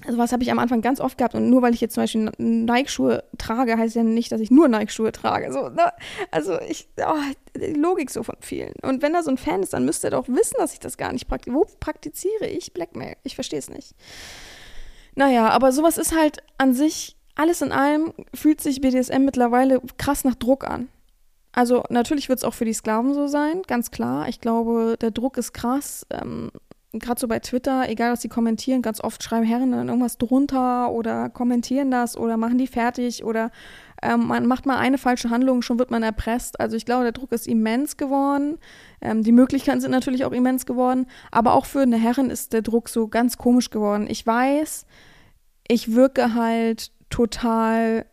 also 0.05 0.17
was 0.17 0.31
habe 0.31 0.43
ich 0.43 0.51
am 0.51 0.59
Anfang 0.59 0.81
ganz 0.81 0.99
oft 0.99 1.17
gehabt 1.17 1.35
und 1.35 1.49
nur 1.49 1.61
weil 1.61 1.73
ich 1.73 1.81
jetzt 1.81 1.95
zum 1.95 2.03
Beispiel 2.03 2.31
Nike-Schuhe 2.37 3.23
trage, 3.37 3.77
heißt 3.77 3.95
ja 3.95 4.03
nicht, 4.03 4.31
dass 4.31 4.41
ich 4.41 4.51
nur 4.51 4.67
Nike-Schuhe 4.67 5.11
trage. 5.11 5.51
So, 5.51 5.69
ne? 5.69 5.91
Also 6.31 6.59
ich, 6.61 6.87
oh, 6.99 7.59
die 7.59 7.73
Logik 7.73 8.11
so 8.11 8.23
von 8.23 8.35
vielen. 8.41 8.73
Und 8.81 9.01
wenn 9.01 9.13
da 9.13 9.23
so 9.23 9.31
ein 9.31 9.37
Fan 9.37 9.63
ist, 9.63 9.73
dann 9.73 9.85
müsste 9.85 10.07
er 10.07 10.11
doch 10.11 10.27
wissen, 10.27 10.55
dass 10.57 10.73
ich 10.73 10.79
das 10.79 10.97
gar 10.97 11.11
nicht 11.11 11.27
praktiziere. 11.27 11.55
Wo 11.55 11.65
praktiziere 11.79 12.47
ich 12.47 12.73
Blackmail? 12.73 13.15
Ich 13.23 13.35
verstehe 13.35 13.59
es 13.59 13.69
nicht. 13.69 13.95
Naja, 15.15 15.49
aber 15.49 15.71
sowas 15.71 15.97
ist 15.97 16.15
halt 16.15 16.43
an 16.57 16.73
sich, 16.73 17.15
alles 17.35 17.61
in 17.61 17.71
allem 17.71 18.13
fühlt 18.33 18.61
sich 18.61 18.81
BDSM 18.81 19.23
mittlerweile 19.23 19.81
krass 19.97 20.23
nach 20.23 20.35
Druck 20.35 20.65
an. 20.65 20.89
Also 21.51 21.83
natürlich 21.89 22.27
wird 22.27 22.39
es 22.39 22.43
auch 22.43 22.53
für 22.53 22.65
die 22.65 22.73
Sklaven 22.73 23.13
so 23.13 23.27
sein, 23.27 23.61
ganz 23.65 23.89
klar. 23.89 24.27
Ich 24.27 24.41
glaube, 24.41 24.97
der 24.99 25.11
Druck 25.11 25.37
ist 25.37 25.53
krass. 25.53 26.05
Ähm, 26.09 26.51
gerade 26.99 27.19
so 27.19 27.27
bei 27.27 27.39
Twitter, 27.39 27.89
egal 27.89 28.11
was 28.11 28.21
sie 28.21 28.29
kommentieren, 28.29 28.81
ganz 28.81 29.01
oft 29.01 29.23
schreiben 29.23 29.45
Herren 29.45 29.71
dann 29.71 29.87
irgendwas 29.87 30.17
drunter 30.17 30.91
oder 30.91 31.29
kommentieren 31.29 31.91
das 31.91 32.17
oder 32.17 32.37
machen 32.37 32.57
die 32.57 32.67
fertig 32.67 33.23
oder 33.23 33.51
ähm, 34.01 34.27
man 34.27 34.45
macht 34.45 34.65
mal 34.65 34.77
eine 34.77 34.97
falsche 34.97 35.29
Handlung, 35.29 35.61
schon 35.61 35.79
wird 35.79 35.91
man 35.91 36.03
erpresst. 36.03 36.59
Also 36.59 36.75
ich 36.75 36.85
glaube, 36.85 37.03
der 37.03 37.11
Druck 37.11 37.31
ist 37.31 37.47
immens 37.47 37.97
geworden. 37.97 38.57
Ähm, 39.01 39.23
die 39.23 39.31
Möglichkeiten 39.31 39.81
sind 39.81 39.91
natürlich 39.91 40.25
auch 40.25 40.31
immens 40.31 40.65
geworden, 40.65 41.07
aber 41.31 41.53
auch 41.53 41.65
für 41.65 41.81
eine 41.81 41.97
Herrin 41.97 42.29
ist 42.29 42.53
der 42.53 42.61
Druck 42.61 42.89
so 42.89 43.07
ganz 43.07 43.37
komisch 43.37 43.69
geworden. 43.69 44.07
Ich 44.09 44.25
weiß, 44.25 44.85
ich 45.67 45.93
wirke 45.93 46.33
halt 46.35 46.91
total 47.09 48.05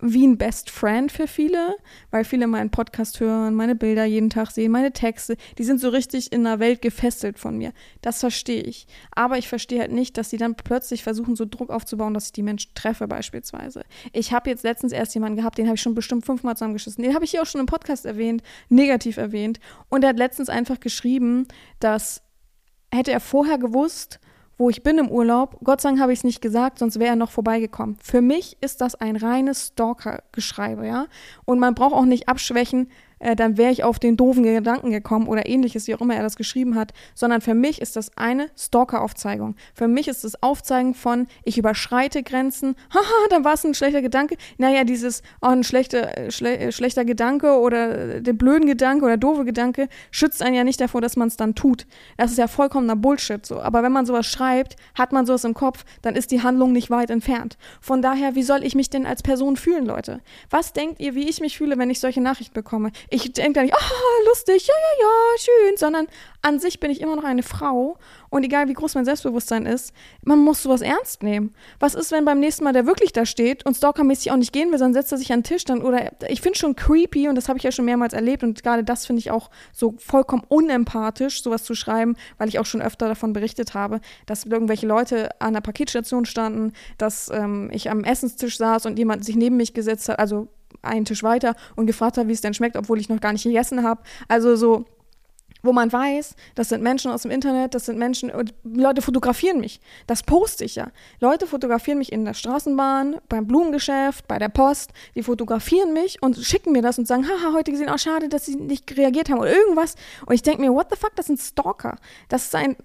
wie 0.00 0.26
ein 0.26 0.36
Best 0.36 0.70
Friend 0.70 1.10
für 1.10 1.26
viele, 1.26 1.74
weil 2.10 2.24
viele 2.24 2.46
meinen 2.46 2.70
Podcast 2.70 3.18
hören, 3.20 3.54
meine 3.54 3.74
Bilder 3.74 4.04
jeden 4.04 4.28
Tag 4.28 4.50
sehen, 4.50 4.70
meine 4.70 4.92
Texte, 4.92 5.36
die 5.56 5.64
sind 5.64 5.80
so 5.80 5.88
richtig 5.88 6.32
in 6.32 6.44
der 6.44 6.58
Welt 6.58 6.82
gefesselt 6.82 7.38
von 7.38 7.56
mir. 7.56 7.72
Das 8.02 8.20
verstehe 8.20 8.62
ich. 8.62 8.86
Aber 9.12 9.38
ich 9.38 9.48
verstehe 9.48 9.80
halt 9.80 9.92
nicht, 9.92 10.18
dass 10.18 10.28
sie 10.28 10.36
dann 10.36 10.54
plötzlich 10.54 11.02
versuchen, 11.02 11.34
so 11.34 11.46
Druck 11.46 11.70
aufzubauen, 11.70 12.12
dass 12.12 12.26
ich 12.26 12.32
die 12.32 12.42
Menschen 12.42 12.72
treffe 12.74 13.08
beispielsweise. 13.08 13.84
Ich 14.12 14.32
habe 14.32 14.50
jetzt 14.50 14.64
letztens 14.64 14.92
erst 14.92 15.14
jemanden 15.14 15.36
gehabt, 15.36 15.56
den 15.56 15.66
habe 15.66 15.76
ich 15.76 15.82
schon 15.82 15.94
bestimmt 15.94 16.26
fünfmal 16.26 16.56
zusammengeschissen. 16.56 17.02
Den 17.02 17.14
habe 17.14 17.24
ich 17.24 17.30
hier 17.30 17.40
auch 17.40 17.46
schon 17.46 17.60
im 17.60 17.66
Podcast 17.66 18.04
erwähnt, 18.04 18.42
negativ 18.68 19.16
erwähnt. 19.16 19.60
Und 19.88 20.04
er 20.04 20.10
hat 20.10 20.18
letztens 20.18 20.50
einfach 20.50 20.78
geschrieben, 20.78 21.48
dass 21.80 22.22
hätte 22.92 23.12
er 23.12 23.20
vorher 23.20 23.58
gewusst, 23.58 24.20
wo 24.58 24.70
ich 24.70 24.82
bin 24.82 24.98
im 24.98 25.10
Urlaub. 25.10 25.58
Gott 25.62 25.80
sei 25.80 25.90
Dank 25.90 26.00
habe 26.00 26.12
ich 26.12 26.20
es 26.20 26.24
nicht 26.24 26.40
gesagt, 26.40 26.78
sonst 26.78 26.98
wäre 26.98 27.10
er 27.10 27.16
noch 27.16 27.30
vorbeigekommen. 27.30 27.96
Für 28.02 28.20
mich 28.20 28.56
ist 28.60 28.80
das 28.80 28.94
ein 28.94 29.16
reines 29.16 29.68
Stalker-Geschreibe, 29.68 30.86
ja. 30.86 31.06
Und 31.44 31.58
man 31.58 31.74
braucht 31.74 31.94
auch 31.94 32.04
nicht 32.04 32.28
abschwächen, 32.28 32.88
äh, 33.18 33.36
dann 33.36 33.56
wäre 33.56 33.72
ich 33.72 33.84
auf 33.84 33.98
den 33.98 34.16
doofen 34.16 34.42
Gedanken 34.42 34.90
gekommen 34.90 35.28
oder 35.28 35.46
ähnliches, 35.46 35.86
wie 35.86 35.94
auch 35.94 36.00
immer 36.00 36.14
er 36.14 36.22
das 36.22 36.36
geschrieben 36.36 36.74
hat, 36.74 36.92
sondern 37.14 37.40
für 37.40 37.54
mich 37.54 37.80
ist 37.80 37.96
das 37.96 38.16
eine 38.16 38.48
Stalker-Aufzeigung. 38.56 39.56
Für 39.74 39.88
mich 39.88 40.08
ist 40.08 40.24
das 40.24 40.42
Aufzeigen 40.42 40.94
von, 40.94 41.26
ich 41.44 41.58
überschreite 41.58 42.22
Grenzen, 42.22 42.76
haha, 42.90 43.28
dann 43.30 43.44
war 43.44 43.54
es 43.54 43.64
ein 43.64 43.74
schlechter 43.74 44.02
Gedanke. 44.02 44.36
Naja, 44.58 44.84
dieses, 44.84 45.22
oh, 45.40 45.48
ein 45.48 45.64
schlechter, 45.64 46.16
äh, 46.16 46.30
schle 46.30 46.58
äh, 46.58 46.72
schlechter 46.72 47.04
Gedanke 47.04 47.58
oder 47.58 48.20
der 48.20 48.32
blöden 48.32 48.66
Gedanke 48.66 49.04
oder 49.04 49.16
doofe 49.16 49.44
Gedanke 49.44 49.88
schützt 50.10 50.42
einen 50.42 50.54
ja 50.54 50.64
nicht 50.64 50.80
davor, 50.80 51.00
dass 51.00 51.16
man 51.16 51.28
es 51.28 51.36
dann 51.36 51.54
tut. 51.54 51.86
Das 52.16 52.30
ist 52.30 52.38
ja 52.38 52.48
vollkommener 52.48 52.96
Bullshit 52.96 53.44
so. 53.44 53.60
Aber 53.60 53.82
wenn 53.82 53.92
man 53.92 54.06
sowas 54.06 54.26
schreibt, 54.26 54.76
hat 54.94 55.12
man 55.12 55.26
sowas 55.26 55.44
im 55.44 55.54
Kopf, 55.54 55.84
dann 56.02 56.16
ist 56.16 56.30
die 56.30 56.42
Handlung 56.42 56.72
nicht 56.72 56.90
weit 56.90 57.10
entfernt. 57.10 57.56
Von 57.80 58.02
daher, 58.02 58.34
wie 58.34 58.42
soll 58.42 58.64
ich 58.64 58.74
mich 58.74 58.90
denn 58.90 59.06
als 59.06 59.22
Person 59.22 59.56
fühlen, 59.56 59.86
Leute? 59.86 60.20
Was 60.50 60.72
denkt 60.72 61.00
ihr, 61.00 61.14
wie 61.14 61.28
ich 61.28 61.40
mich 61.40 61.56
fühle, 61.56 61.78
wenn 61.78 61.90
ich 61.90 62.00
solche 62.00 62.20
Nachrichten 62.20 62.54
bekomme? 62.54 62.90
Ich 63.10 63.32
denke 63.32 63.52
da 63.52 63.62
nicht, 63.62 63.74
oh, 63.74 64.28
lustig, 64.28 64.66
ja, 64.66 64.74
ja, 64.74 65.06
ja, 65.06 65.38
schön, 65.38 65.76
sondern 65.76 66.06
an 66.42 66.58
sich 66.58 66.80
bin 66.80 66.90
ich 66.90 67.00
immer 67.00 67.16
noch 67.16 67.24
eine 67.24 67.42
Frau 67.42 67.98
und 68.30 68.44
egal 68.44 68.68
wie 68.68 68.72
groß 68.72 68.94
mein 68.94 69.04
Selbstbewusstsein 69.04 69.66
ist, 69.66 69.92
man 70.22 70.38
muss 70.38 70.62
sowas 70.62 70.80
ernst 70.80 71.22
nehmen. 71.22 71.54
Was 71.78 71.94
ist, 71.94 72.12
wenn 72.12 72.24
beim 72.24 72.40
nächsten 72.40 72.64
Mal 72.64 72.72
der 72.72 72.86
wirklich 72.86 73.12
da 73.12 73.26
steht 73.26 73.64
und 73.64 73.76
stalkermäßig 73.76 74.32
auch 74.32 74.36
nicht 74.36 74.52
gehen 74.52 74.72
will, 74.72 74.78
dann 74.78 74.92
setzt 74.92 75.12
er 75.12 75.18
sich 75.18 75.32
an 75.32 75.40
den 75.40 75.44
Tisch 75.44 75.64
dann 75.64 75.82
oder 75.82 76.12
ich 76.28 76.40
finde 76.40 76.58
schon 76.58 76.74
creepy 76.74 77.28
und 77.28 77.36
das 77.36 77.48
habe 77.48 77.58
ich 77.58 77.64
ja 77.64 77.72
schon 77.72 77.84
mehrmals 77.84 78.12
erlebt 78.12 78.42
und 78.42 78.62
gerade 78.62 78.84
das 78.84 79.06
finde 79.06 79.20
ich 79.20 79.30
auch 79.30 79.50
so 79.72 79.94
vollkommen 79.98 80.42
unempathisch, 80.48 81.42
sowas 81.42 81.64
zu 81.64 81.74
schreiben, 81.74 82.16
weil 82.38 82.48
ich 82.48 82.58
auch 82.58 82.66
schon 82.66 82.82
öfter 82.82 83.08
davon 83.08 83.32
berichtet 83.32 83.74
habe, 83.74 84.00
dass 84.26 84.44
irgendwelche 84.44 84.86
Leute 84.86 85.40
an 85.40 85.54
der 85.54 85.60
Paketstation 85.60 86.26
standen, 86.26 86.72
dass 86.98 87.30
ähm, 87.30 87.70
ich 87.72 87.90
am 87.90 88.04
Essenstisch 88.04 88.58
saß 88.58 88.86
und 88.86 88.98
jemand 88.98 89.24
sich 89.24 89.36
neben 89.36 89.56
mich 89.56 89.74
gesetzt 89.74 90.08
hat, 90.08 90.18
also 90.18 90.48
einen 90.86 91.04
Tisch 91.04 91.22
weiter 91.22 91.54
und 91.74 91.86
gefragt 91.86 92.18
hat, 92.18 92.28
wie 92.28 92.32
es 92.32 92.40
denn 92.40 92.54
schmeckt, 92.54 92.76
obwohl 92.76 92.98
ich 93.00 93.08
noch 93.08 93.20
gar 93.20 93.32
nicht 93.32 93.44
gegessen 93.44 93.82
habe. 93.82 94.02
Also 94.28 94.56
so 94.56 94.86
wo 95.66 95.72
man 95.72 95.92
weiß, 95.92 96.34
das 96.54 96.68
sind 96.68 96.82
Menschen 96.82 97.10
aus 97.10 97.22
dem 97.22 97.30
Internet, 97.30 97.74
das 97.74 97.86
sind 97.86 97.98
Menschen, 97.98 98.32
Leute 98.64 99.02
fotografieren 99.02 99.60
mich. 99.60 99.80
Das 100.06 100.22
poste 100.22 100.64
ich 100.64 100.76
ja. 100.76 100.88
Leute 101.20 101.46
fotografieren 101.46 101.98
mich 101.98 102.12
in 102.12 102.24
der 102.24 102.34
Straßenbahn, 102.34 103.16
beim 103.28 103.46
Blumengeschäft, 103.46 104.26
bei 104.28 104.38
der 104.38 104.48
Post. 104.48 104.92
Die 105.14 105.22
fotografieren 105.22 105.92
mich 105.92 106.22
und 106.22 106.36
schicken 106.36 106.72
mir 106.72 106.82
das 106.82 106.98
und 106.98 107.06
sagen, 107.06 107.26
haha, 107.28 107.52
heute 107.52 107.72
gesehen, 107.72 107.90
oh 107.92 107.98
schade, 107.98 108.28
dass 108.28 108.46
sie 108.46 108.56
nicht 108.56 108.96
reagiert 108.96 109.28
haben 109.28 109.40
oder 109.40 109.54
irgendwas. 109.54 109.96
Und 110.24 110.34
ich 110.34 110.42
denke 110.42 110.60
mir, 110.60 110.72
what 110.72 110.86
the 110.90 110.96
fuck, 110.96 111.14
das 111.16 111.26
sind 111.26 111.40
Stalker. 111.40 111.96
Das 112.28 112.44
ist 112.44 112.54
ein 112.54 112.76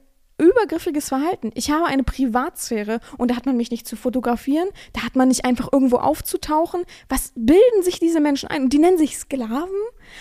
übergriffiges 0.42 1.10
Verhalten. 1.10 1.52
Ich 1.54 1.70
habe 1.70 1.86
eine 1.86 2.04
Privatsphäre 2.04 3.00
und 3.18 3.30
da 3.30 3.36
hat 3.36 3.46
man 3.46 3.58
mich 3.58 3.70
nicht 3.72 3.88
zu 3.88 3.96
fotografieren, 3.96 4.68
da 4.94 5.04
hat 5.04 5.16
man 5.16 5.28
nicht 5.28 5.46
einfach 5.46 5.70
irgendwo 5.72 5.98
aufzutauchen. 5.98 6.82
Was 7.10 7.32
bilden 7.36 7.84
sich 7.84 8.00
diese 8.00 8.20
Menschen 8.20 8.50
ein? 8.50 8.64
Und 8.64 8.74
die 8.74 8.80
nennen 8.80 8.98
sich 8.98 9.18
Sklaven? 9.18 9.70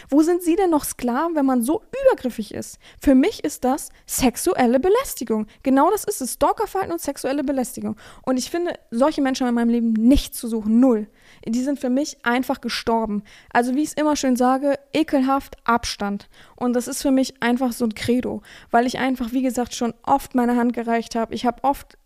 Wo 0.08 0.22
sind 0.22 0.42
sie 0.42 0.56
denn 0.56 0.70
noch 0.70 0.84
Sklaven, 0.84 1.34
wenn 1.34 1.46
man 1.46 1.62
so 1.62 1.82
übergriffig 2.04 2.52
ist? 2.52 2.78
Für 3.00 3.14
mich 3.14 3.42
ist 3.42 3.64
das 3.64 3.88
sexuelle 4.06 4.78
Belästigung. 4.78 5.46
Genau 5.62 5.90
das 5.90 6.04
ist 6.04 6.20
es. 6.20 6.34
Stalkerverhalten 6.34 6.92
und 6.92 7.00
sexuelle 7.00 7.42
Belästigung. 7.42 7.96
Und 8.22 8.38
ich 8.38 8.50
finde, 8.50 8.74
solche 8.90 9.22
Menschen 9.22 9.46
haben 9.46 9.52
in 9.52 9.66
meinem 9.66 9.70
Leben 9.70 9.92
nicht 9.94 10.34
zu 10.34 10.48
suchen. 10.48 10.80
Null 10.80 11.08
die 11.46 11.62
sind 11.62 11.78
für 11.78 11.90
mich 11.90 12.24
einfach 12.24 12.60
gestorben. 12.60 13.22
Also 13.52 13.74
wie 13.74 13.82
ich 13.82 13.88
es 13.88 13.94
immer 13.94 14.16
schön 14.16 14.36
sage, 14.36 14.78
ekelhaft 14.92 15.56
Abstand. 15.64 16.28
Und 16.56 16.74
das 16.74 16.88
ist 16.88 17.02
für 17.02 17.10
mich 17.10 17.42
einfach 17.42 17.72
so 17.72 17.84
ein 17.84 17.94
Credo, 17.94 18.42
weil 18.70 18.86
ich 18.86 18.98
einfach, 18.98 19.32
wie 19.32 19.42
gesagt, 19.42 19.74
schon 19.74 19.94
oft 20.02 20.34
meine 20.34 20.56
Hand 20.56 20.72
gereicht 20.72 21.14
habe. 21.14 21.34
Ich 21.34 21.46
habe 21.46 21.64
oft 21.64 21.96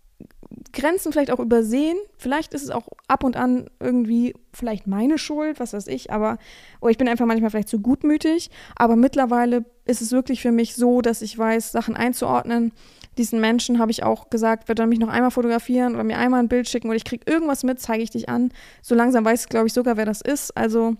Grenzen 0.72 1.12
vielleicht 1.12 1.30
auch 1.30 1.40
übersehen. 1.40 1.96
Vielleicht 2.16 2.54
ist 2.54 2.62
es 2.62 2.70
auch 2.70 2.88
ab 3.06 3.24
und 3.24 3.36
an 3.36 3.68
irgendwie 3.80 4.34
vielleicht 4.52 4.86
meine 4.86 5.18
Schuld, 5.18 5.60
was 5.60 5.72
weiß 5.72 5.86
ich, 5.88 6.10
aber 6.10 6.38
oder 6.80 6.90
ich 6.90 6.98
bin 6.98 7.08
einfach 7.08 7.26
manchmal 7.26 7.50
vielleicht 7.50 7.68
zu 7.68 7.80
gutmütig. 7.80 8.50
Aber 8.76 8.96
mittlerweile 8.96 9.64
ist 9.84 10.02
es 10.02 10.12
wirklich 10.12 10.40
für 10.40 10.52
mich 10.52 10.74
so, 10.74 11.00
dass 11.00 11.22
ich 11.22 11.38
weiß, 11.38 11.72
Sachen 11.72 11.96
einzuordnen 11.96 12.72
diesen 13.18 13.40
Menschen 13.40 13.78
habe 13.78 13.90
ich 13.90 14.02
auch 14.02 14.30
gesagt, 14.30 14.68
wird 14.68 14.78
er 14.78 14.86
mich 14.86 14.98
noch 14.98 15.08
einmal 15.08 15.30
fotografieren 15.30 15.94
oder 15.94 16.04
mir 16.04 16.18
einmal 16.18 16.40
ein 16.40 16.48
Bild 16.48 16.68
schicken 16.68 16.88
oder 16.88 16.96
ich 16.96 17.04
kriege 17.04 17.30
irgendwas 17.30 17.62
mit, 17.62 17.80
zeige 17.80 18.02
ich 18.02 18.10
dich 18.10 18.28
an. 18.28 18.50
So 18.82 18.94
langsam 18.94 19.24
weiß 19.24 19.42
ich, 19.42 19.48
glaube 19.48 19.66
ich, 19.66 19.72
sogar, 19.72 19.96
wer 19.96 20.06
das 20.06 20.20
ist. 20.20 20.56
Also, 20.56 20.96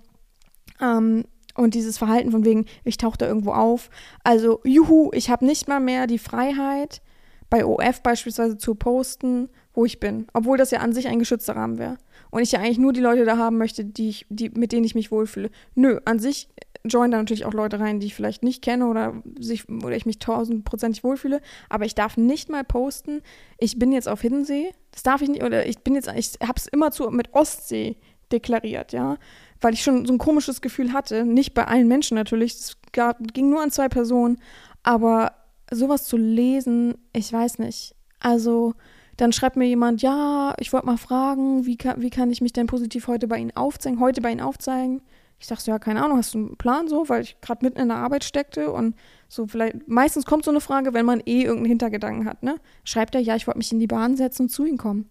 ähm, 0.80 1.24
und 1.56 1.74
dieses 1.74 1.98
Verhalten 1.98 2.30
von 2.30 2.44
wegen, 2.44 2.66
ich 2.84 2.96
tauche 2.96 3.18
da 3.18 3.26
irgendwo 3.26 3.52
auf. 3.52 3.90
Also, 4.22 4.60
juhu, 4.64 5.10
ich 5.12 5.30
habe 5.30 5.44
nicht 5.44 5.68
mal 5.68 5.80
mehr 5.80 6.06
die 6.06 6.18
Freiheit, 6.18 7.00
bei 7.50 7.64
OF 7.64 8.02
beispielsweise 8.02 8.58
zu 8.58 8.74
posten, 8.74 9.48
wo 9.74 9.84
ich 9.84 10.00
bin. 10.00 10.26
Obwohl 10.32 10.56
das 10.56 10.70
ja 10.70 10.80
an 10.80 10.92
sich 10.92 11.08
ein 11.08 11.18
geschützter 11.18 11.56
Rahmen 11.56 11.78
wäre. 11.78 11.98
Und 12.30 12.42
ich 12.42 12.52
ja 12.52 12.60
eigentlich 12.60 12.78
nur 12.78 12.92
die 12.92 13.00
Leute 13.00 13.24
da 13.24 13.36
haben 13.36 13.58
möchte, 13.58 13.84
die 13.84 14.08
ich, 14.08 14.26
die, 14.28 14.50
mit 14.50 14.72
denen 14.72 14.84
ich 14.84 14.94
mich 14.94 15.10
wohlfühle. 15.10 15.50
Nö, 15.74 16.00
an 16.04 16.18
sich 16.18 16.48
join 16.84 17.10
da 17.10 17.18
natürlich 17.18 17.44
auch 17.44 17.54
Leute 17.54 17.80
rein, 17.80 17.98
die 17.98 18.06
ich 18.06 18.14
vielleicht 18.14 18.42
nicht 18.42 18.62
kenne 18.62 18.86
oder 18.86 19.14
sich 19.38 19.68
oder 19.68 19.96
ich 19.96 20.06
mich 20.06 20.18
tausendprozentig 20.18 21.02
wohlfühle. 21.02 21.40
Aber 21.68 21.86
ich 21.86 21.94
darf 21.94 22.16
nicht 22.16 22.50
mal 22.50 22.64
posten, 22.64 23.22
ich 23.58 23.78
bin 23.78 23.92
jetzt 23.92 24.08
auf 24.08 24.20
Hiddensee. 24.20 24.72
Das 24.92 25.02
darf 25.02 25.22
ich 25.22 25.28
nicht, 25.28 25.42
oder 25.42 25.66
ich 25.66 25.78
bin 25.78 25.94
jetzt, 25.94 26.08
ich 26.14 26.32
habe 26.42 26.54
es 26.56 26.66
immer 26.66 26.90
zu 26.90 27.10
mit 27.10 27.34
Ostsee 27.34 27.96
deklariert, 28.30 28.92
ja. 28.92 29.16
Weil 29.60 29.74
ich 29.74 29.82
schon 29.82 30.04
so 30.06 30.12
ein 30.12 30.18
komisches 30.18 30.60
Gefühl 30.60 30.92
hatte. 30.92 31.24
Nicht 31.24 31.54
bei 31.54 31.66
allen 31.66 31.88
Menschen 31.88 32.16
natürlich. 32.16 32.54
Es 32.54 32.76
ging 33.32 33.48
nur 33.48 33.62
an 33.62 33.70
zwei 33.70 33.88
Personen. 33.88 34.38
Aber 34.82 35.32
sowas 35.70 36.04
zu 36.04 36.16
lesen, 36.16 36.94
ich 37.12 37.32
weiß 37.32 37.58
nicht. 37.58 37.94
Also, 38.20 38.74
dann 39.16 39.32
schreibt 39.32 39.56
mir 39.56 39.66
jemand, 39.66 40.02
ja, 40.02 40.54
ich 40.58 40.72
wollte 40.72 40.86
mal 40.86 40.96
fragen, 40.96 41.66
wie 41.66 41.76
kann, 41.76 42.00
wie 42.00 42.10
kann 42.10 42.30
ich 42.30 42.40
mich 42.40 42.52
denn 42.52 42.66
positiv 42.66 43.06
heute 43.06 43.28
bei 43.28 43.38
Ihnen 43.38 43.56
aufzeigen, 43.56 44.00
heute 44.00 44.20
bei 44.20 44.32
Ihnen 44.32 44.40
aufzeigen? 44.40 45.02
Ich 45.38 45.46
dachte 45.46 45.64
so, 45.64 45.70
ja, 45.70 45.78
keine 45.78 46.02
Ahnung, 46.02 46.16
hast 46.16 46.34
du 46.34 46.38
einen 46.38 46.56
Plan 46.56 46.88
so, 46.88 47.08
weil 47.08 47.22
ich 47.22 47.40
gerade 47.40 47.64
mitten 47.64 47.78
in 47.78 47.88
der 47.88 47.98
Arbeit 47.98 48.24
steckte 48.24 48.72
und 48.72 48.94
so 49.28 49.46
vielleicht, 49.46 49.88
meistens 49.88 50.26
kommt 50.26 50.44
so 50.44 50.50
eine 50.50 50.60
Frage, 50.60 50.94
wenn 50.94 51.04
man 51.04 51.20
eh 51.20 51.42
irgendeinen 51.42 51.66
Hintergedanken 51.66 52.26
hat, 52.26 52.42
ne? 52.42 52.56
Schreibt 52.84 53.14
er, 53.14 53.20
ja, 53.20 53.36
ich 53.36 53.46
wollte 53.46 53.58
mich 53.58 53.72
in 53.72 53.80
die 53.80 53.86
Bahn 53.86 54.16
setzen 54.16 54.42
und 54.42 54.48
zu 54.48 54.64
ihm 54.64 54.78
kommen. 54.78 55.10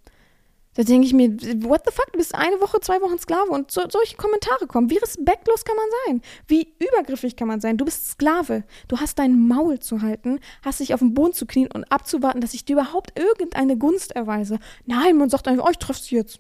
Da 0.75 0.83
denke 0.83 1.05
ich 1.05 1.13
mir, 1.13 1.29
what 1.63 1.83
the 1.85 1.91
fuck, 1.93 2.11
du 2.11 2.17
bist 2.17 2.33
eine 2.33 2.59
Woche, 2.59 2.79
zwei 2.81 2.99
Wochen 3.01 3.19
Sklave 3.19 3.51
und 3.51 3.69
so, 3.69 3.81
solche 3.89 4.15
Kommentare 4.17 4.65
kommen. 4.67 4.89
Wie 4.89 4.97
respektlos 4.97 5.65
kann 5.65 5.75
man 5.75 5.85
sein? 6.05 6.21
Wie 6.47 6.73
übergriffig 6.79 7.35
kann 7.35 7.47
man 7.47 7.61
sein? 7.61 7.77
Du 7.77 7.85
bist 7.85 8.09
Sklave. 8.09 8.63
Du 8.87 8.97
hast 8.97 9.19
dein 9.19 9.47
Maul 9.47 9.79
zu 9.79 10.01
halten, 10.01 10.39
hast 10.63 10.79
dich 10.79 10.93
auf 10.93 10.99
den 10.99 11.13
Boden 11.13 11.33
zu 11.33 11.45
knien 11.45 11.69
und 11.71 11.83
abzuwarten, 11.91 12.41
dass 12.41 12.53
ich 12.53 12.65
dir 12.65 12.73
überhaupt 12.73 13.17
irgendeine 13.19 13.77
Gunst 13.77 14.13
erweise. 14.15 14.59
Nein, 14.85 15.17
man 15.17 15.29
sagt 15.29 15.47
einfach, 15.47 15.65
oh, 15.67 15.71
ich 15.71 15.77
treffe 15.77 16.01
sie 16.01 16.15
jetzt. 16.15 16.39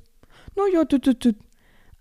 Naja, 0.55 0.83
dit, 0.83 1.05
dit, 1.05 1.23
dit. 1.23 1.37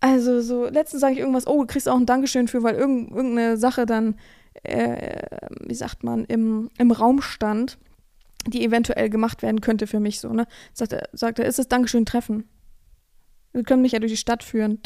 Also 0.00 0.40
so, 0.40 0.66
letztens 0.66 1.00
sage 1.00 1.14
ich 1.14 1.20
irgendwas, 1.20 1.46
oh, 1.46 1.60
du 1.60 1.66
kriegst 1.66 1.88
auch 1.88 1.96
ein 1.96 2.06
Dankeschön 2.06 2.48
für, 2.48 2.62
weil 2.62 2.74
irgend, 2.74 3.12
irgendeine 3.12 3.56
Sache 3.56 3.86
dann, 3.86 4.16
äh, 4.64 5.22
wie 5.60 5.74
sagt 5.74 6.02
man, 6.02 6.24
im, 6.24 6.70
im 6.76 6.90
Raum 6.90 7.22
stand, 7.22 7.78
die 8.46 8.64
eventuell 8.64 9.11
gemacht 9.11 9.42
werden 9.42 9.61
könnte 9.61 9.87
für 9.87 10.00
mich 10.00 10.20
so, 10.20 10.33
ne? 10.33 10.46
Sagt 10.72 10.92
er, 10.92 11.09
sagt 11.12 11.38
er, 11.38 11.46
ist 11.46 11.59
das 11.59 11.68
Dankeschön 11.68 12.07
Treffen? 12.07 12.48
Wir 13.52 13.64
können 13.64 13.83
mich 13.83 13.92
ja 13.92 13.98
durch 13.98 14.12
die 14.12 14.16
Stadt 14.16 14.42
führen. 14.42 14.81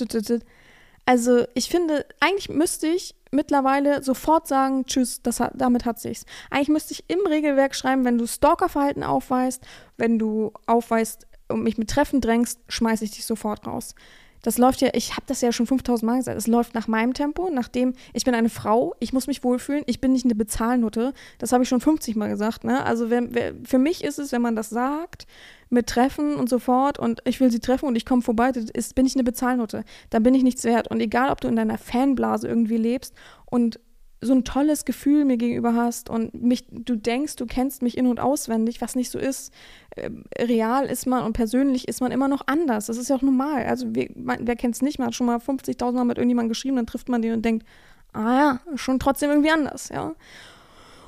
Also 1.04 1.44
ich 1.54 1.68
finde, 1.68 2.04
eigentlich 2.18 2.48
müsste 2.48 2.88
ich 2.88 3.14
mittlerweile 3.30 4.02
sofort 4.02 4.48
sagen, 4.48 4.86
tschüss, 4.86 5.22
das 5.22 5.38
hat, 5.38 5.52
damit 5.54 5.84
hat 5.84 6.00
sich's. 6.00 6.24
Eigentlich 6.50 6.68
müsste 6.68 6.94
ich 6.94 7.04
im 7.08 7.24
Regelwerk 7.26 7.76
schreiben, 7.76 8.04
wenn 8.04 8.18
du 8.18 8.26
Stalkerverhalten 8.26 9.04
aufweist, 9.04 9.62
wenn 9.96 10.18
du 10.18 10.52
aufweist 10.66 11.26
und 11.48 11.62
mich 11.62 11.78
mit 11.78 11.90
Treffen 11.90 12.20
drängst, 12.20 12.60
schmeiße 12.68 13.04
ich 13.04 13.12
dich 13.12 13.24
sofort 13.24 13.66
raus. 13.66 13.94
Das 14.42 14.58
läuft 14.58 14.80
ja, 14.80 14.90
ich 14.92 15.12
habe 15.12 15.22
das 15.26 15.40
ja 15.40 15.52
schon 15.52 15.66
5000 15.66 16.06
Mal 16.06 16.18
gesagt, 16.18 16.38
es 16.38 16.46
läuft 16.46 16.74
nach 16.74 16.88
meinem 16.88 17.14
Tempo, 17.14 17.50
nachdem 17.52 17.94
ich 18.12 18.24
bin 18.24 18.34
eine 18.34 18.48
Frau, 18.48 18.94
ich 19.00 19.12
muss 19.12 19.26
mich 19.26 19.42
wohlfühlen, 19.44 19.82
ich 19.86 20.00
bin 20.00 20.12
nicht 20.12 20.24
eine 20.24 20.34
Bezahlnutte. 20.34 21.12
Das 21.38 21.52
habe 21.52 21.62
ich 21.62 21.68
schon 21.68 21.80
50 21.80 22.16
Mal 22.16 22.28
gesagt. 22.28 22.64
Ne? 22.64 22.84
Also 22.84 23.10
wenn, 23.10 23.34
wer, 23.34 23.54
für 23.64 23.78
mich 23.78 24.04
ist 24.04 24.18
es, 24.18 24.32
wenn 24.32 24.42
man 24.42 24.56
das 24.56 24.70
sagt, 24.70 25.26
mit 25.68 25.88
Treffen 25.88 26.36
und 26.36 26.48
so 26.48 26.58
fort 26.58 26.98
und 26.98 27.20
ich 27.24 27.40
will 27.40 27.50
sie 27.50 27.60
treffen 27.60 27.86
und 27.86 27.96
ich 27.96 28.06
komme 28.06 28.22
vorbei, 28.22 28.50
ist, 28.50 28.94
bin 28.94 29.06
ich 29.06 29.14
eine 29.14 29.24
Bezahlnutte. 29.24 29.84
Dann 30.10 30.22
bin 30.22 30.34
ich 30.34 30.42
nichts 30.42 30.64
wert. 30.64 30.88
Und 30.88 31.00
egal, 31.00 31.30
ob 31.30 31.40
du 31.40 31.48
in 31.48 31.56
deiner 31.56 31.78
Fanblase 31.78 32.46
irgendwie 32.46 32.76
lebst 32.76 33.14
und 33.46 33.80
so 34.20 34.32
ein 34.32 34.44
tolles 34.44 34.84
Gefühl 34.84 35.24
mir 35.24 35.36
gegenüber 35.36 35.74
hast 35.74 36.08
und 36.08 36.34
mich, 36.34 36.66
du 36.70 36.96
denkst, 36.96 37.36
du 37.36 37.46
kennst 37.46 37.82
mich 37.82 37.98
in- 37.98 38.06
und 38.06 38.18
auswendig, 38.18 38.80
was 38.80 38.96
nicht 38.96 39.10
so 39.10 39.18
ist. 39.18 39.52
Äh, 39.90 40.10
real 40.38 40.86
ist 40.86 41.06
man 41.06 41.24
und 41.24 41.34
persönlich 41.34 41.86
ist 41.86 42.00
man 42.00 42.12
immer 42.12 42.28
noch 42.28 42.46
anders. 42.46 42.86
Das 42.86 42.96
ist 42.96 43.10
ja 43.10 43.16
auch 43.16 43.22
normal. 43.22 43.66
Also 43.66 43.86
man, 44.14 44.38
wer 44.46 44.56
kennt 44.56 44.74
es 44.74 44.82
nicht? 44.82 44.98
Man 44.98 45.08
hat 45.08 45.14
schon 45.14 45.26
mal 45.26 45.36
50.000 45.38 45.92
Mal 45.92 46.04
mit 46.04 46.18
irgendjemandem 46.18 46.48
geschrieben, 46.48 46.76
dann 46.76 46.86
trifft 46.86 47.08
man 47.08 47.22
den 47.22 47.34
und 47.34 47.44
denkt, 47.44 47.66
ah 48.12 48.36
ja, 48.36 48.60
schon 48.76 48.98
trotzdem 48.98 49.30
irgendwie 49.30 49.50
anders, 49.50 49.90
ja. 49.90 50.14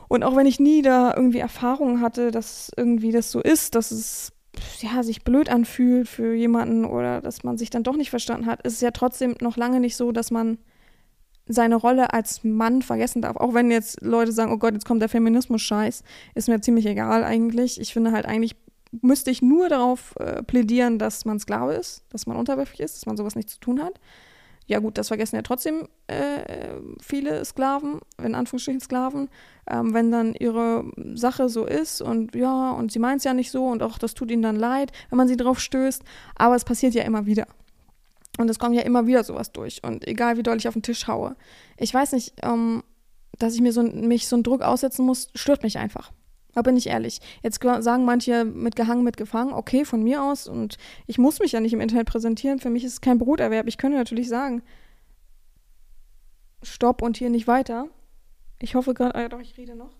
Und 0.08 0.22
auch 0.22 0.36
wenn 0.36 0.46
ich 0.46 0.58
nie 0.58 0.82
da 0.82 1.14
irgendwie 1.14 1.38
Erfahrungen 1.38 2.00
hatte, 2.00 2.30
dass 2.30 2.70
irgendwie 2.76 3.12
das 3.12 3.30
so 3.30 3.40
ist, 3.40 3.74
dass 3.74 3.90
es 3.90 4.32
ja, 4.80 5.02
sich 5.02 5.22
blöd 5.22 5.50
anfühlt 5.50 6.08
für 6.08 6.34
jemanden 6.34 6.84
oder 6.84 7.20
dass 7.20 7.44
man 7.44 7.58
sich 7.58 7.70
dann 7.70 7.82
doch 7.82 7.96
nicht 7.96 8.10
verstanden 8.10 8.46
hat, 8.46 8.62
ist 8.62 8.74
es 8.74 8.80
ja 8.80 8.90
trotzdem 8.90 9.34
noch 9.40 9.56
lange 9.56 9.80
nicht 9.80 9.96
so, 9.96 10.12
dass 10.12 10.30
man 10.30 10.58
seine 11.48 11.76
Rolle 11.76 12.12
als 12.12 12.44
Mann 12.44 12.82
vergessen 12.82 13.22
darf. 13.22 13.36
Auch 13.36 13.54
wenn 13.54 13.70
jetzt 13.70 14.02
Leute 14.02 14.32
sagen, 14.32 14.52
oh 14.52 14.58
Gott, 14.58 14.74
jetzt 14.74 14.84
kommt 14.86 15.02
der 15.02 15.08
Feminismus-Scheiß, 15.08 16.02
ist 16.34 16.48
mir 16.48 16.60
ziemlich 16.60 16.86
egal 16.86 17.24
eigentlich. 17.24 17.80
Ich 17.80 17.92
finde 17.92 18.12
halt 18.12 18.26
eigentlich, 18.26 18.56
müsste 19.02 19.30
ich 19.30 19.42
nur 19.42 19.68
darauf 19.68 20.14
äh, 20.18 20.42
plädieren, 20.42 20.98
dass 20.98 21.24
man 21.24 21.38
Sklave 21.40 21.74
ist, 21.74 22.04
dass 22.10 22.26
man 22.26 22.36
unterwürfig 22.36 22.80
ist, 22.80 22.96
dass 22.96 23.06
man 23.06 23.16
sowas 23.16 23.34
nicht 23.34 23.50
zu 23.50 23.60
tun 23.60 23.82
hat. 23.82 23.98
Ja 24.66 24.80
gut, 24.80 24.98
das 24.98 25.08
vergessen 25.08 25.36
ja 25.36 25.42
trotzdem 25.42 25.88
äh, 26.08 26.76
viele 27.00 27.42
Sklaven, 27.46 28.00
in 28.22 28.34
Anführungsstrichen 28.34 28.80
Sklaven, 28.80 29.30
ähm, 29.66 29.94
wenn 29.94 30.12
dann 30.12 30.34
ihre 30.34 30.84
Sache 31.14 31.48
so 31.48 31.64
ist 31.64 32.02
und 32.02 32.34
ja, 32.34 32.72
und 32.72 32.92
sie 32.92 32.98
meint 32.98 33.20
es 33.20 33.24
ja 33.24 33.32
nicht 33.32 33.50
so 33.50 33.66
und 33.66 33.82
auch 33.82 33.96
das 33.96 34.12
tut 34.12 34.30
ihnen 34.30 34.42
dann 34.42 34.56
leid, 34.56 34.92
wenn 35.08 35.16
man 35.16 35.26
sie 35.26 35.38
drauf 35.38 35.58
stößt, 35.58 36.02
aber 36.36 36.54
es 36.54 36.66
passiert 36.66 36.92
ja 36.92 37.02
immer 37.04 37.24
wieder. 37.24 37.46
Und 38.38 38.48
es 38.48 38.58
kommt 38.58 38.74
ja 38.74 38.82
immer 38.82 39.06
wieder 39.06 39.24
sowas 39.24 39.52
durch. 39.52 39.82
Und 39.84 40.06
egal 40.06 40.36
wie 40.38 40.42
doll 40.42 40.56
ich 40.56 40.68
auf 40.68 40.74
den 40.74 40.82
Tisch 40.82 41.06
haue. 41.06 41.36
Ich 41.76 41.92
weiß 41.92 42.12
nicht, 42.12 42.34
ähm, 42.42 42.82
dass 43.38 43.54
ich 43.54 43.60
mir 43.60 43.72
so, 43.72 43.82
mich 43.82 44.28
so 44.28 44.36
einen 44.36 44.44
Druck 44.44 44.62
aussetzen 44.62 45.04
muss, 45.04 45.28
stört 45.34 45.62
mich 45.62 45.78
einfach. 45.78 46.12
Da 46.54 46.62
bin 46.62 46.76
ich 46.76 46.86
ehrlich. 46.86 47.20
Jetzt 47.42 47.62
sagen 47.62 48.04
manche 48.04 48.44
mit 48.44 48.74
gehangen, 48.74 49.04
mit 49.04 49.16
gefangen, 49.16 49.52
okay, 49.52 49.84
von 49.84 50.02
mir 50.02 50.22
aus. 50.22 50.48
Und 50.48 50.78
ich 51.06 51.18
muss 51.18 51.40
mich 51.40 51.52
ja 51.52 51.60
nicht 51.60 51.72
im 51.72 51.80
Internet 51.80 52.06
präsentieren. 52.06 52.58
Für 52.58 52.70
mich 52.70 52.84
ist 52.84 52.94
es 52.94 53.00
kein 53.00 53.18
Broterwerb. 53.18 53.66
Ich 53.66 53.76
könnte 53.76 53.98
natürlich 53.98 54.28
sagen, 54.28 54.62
Stopp 56.62 57.02
und 57.02 57.16
hier 57.16 57.30
nicht 57.30 57.46
weiter. 57.46 57.88
Ich 58.60 58.74
hoffe 58.74 58.94
gerade, 58.94 59.14
äh, 59.14 59.28
doch, 59.28 59.40
ich 59.40 59.56
rede 59.56 59.76
noch. 59.76 59.90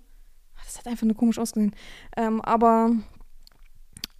Das 0.64 0.78
hat 0.78 0.86
einfach 0.86 1.06
nur 1.06 1.16
komisch 1.16 1.38
ausgesehen. 1.38 1.74
Ähm, 2.16 2.40
aber 2.40 2.90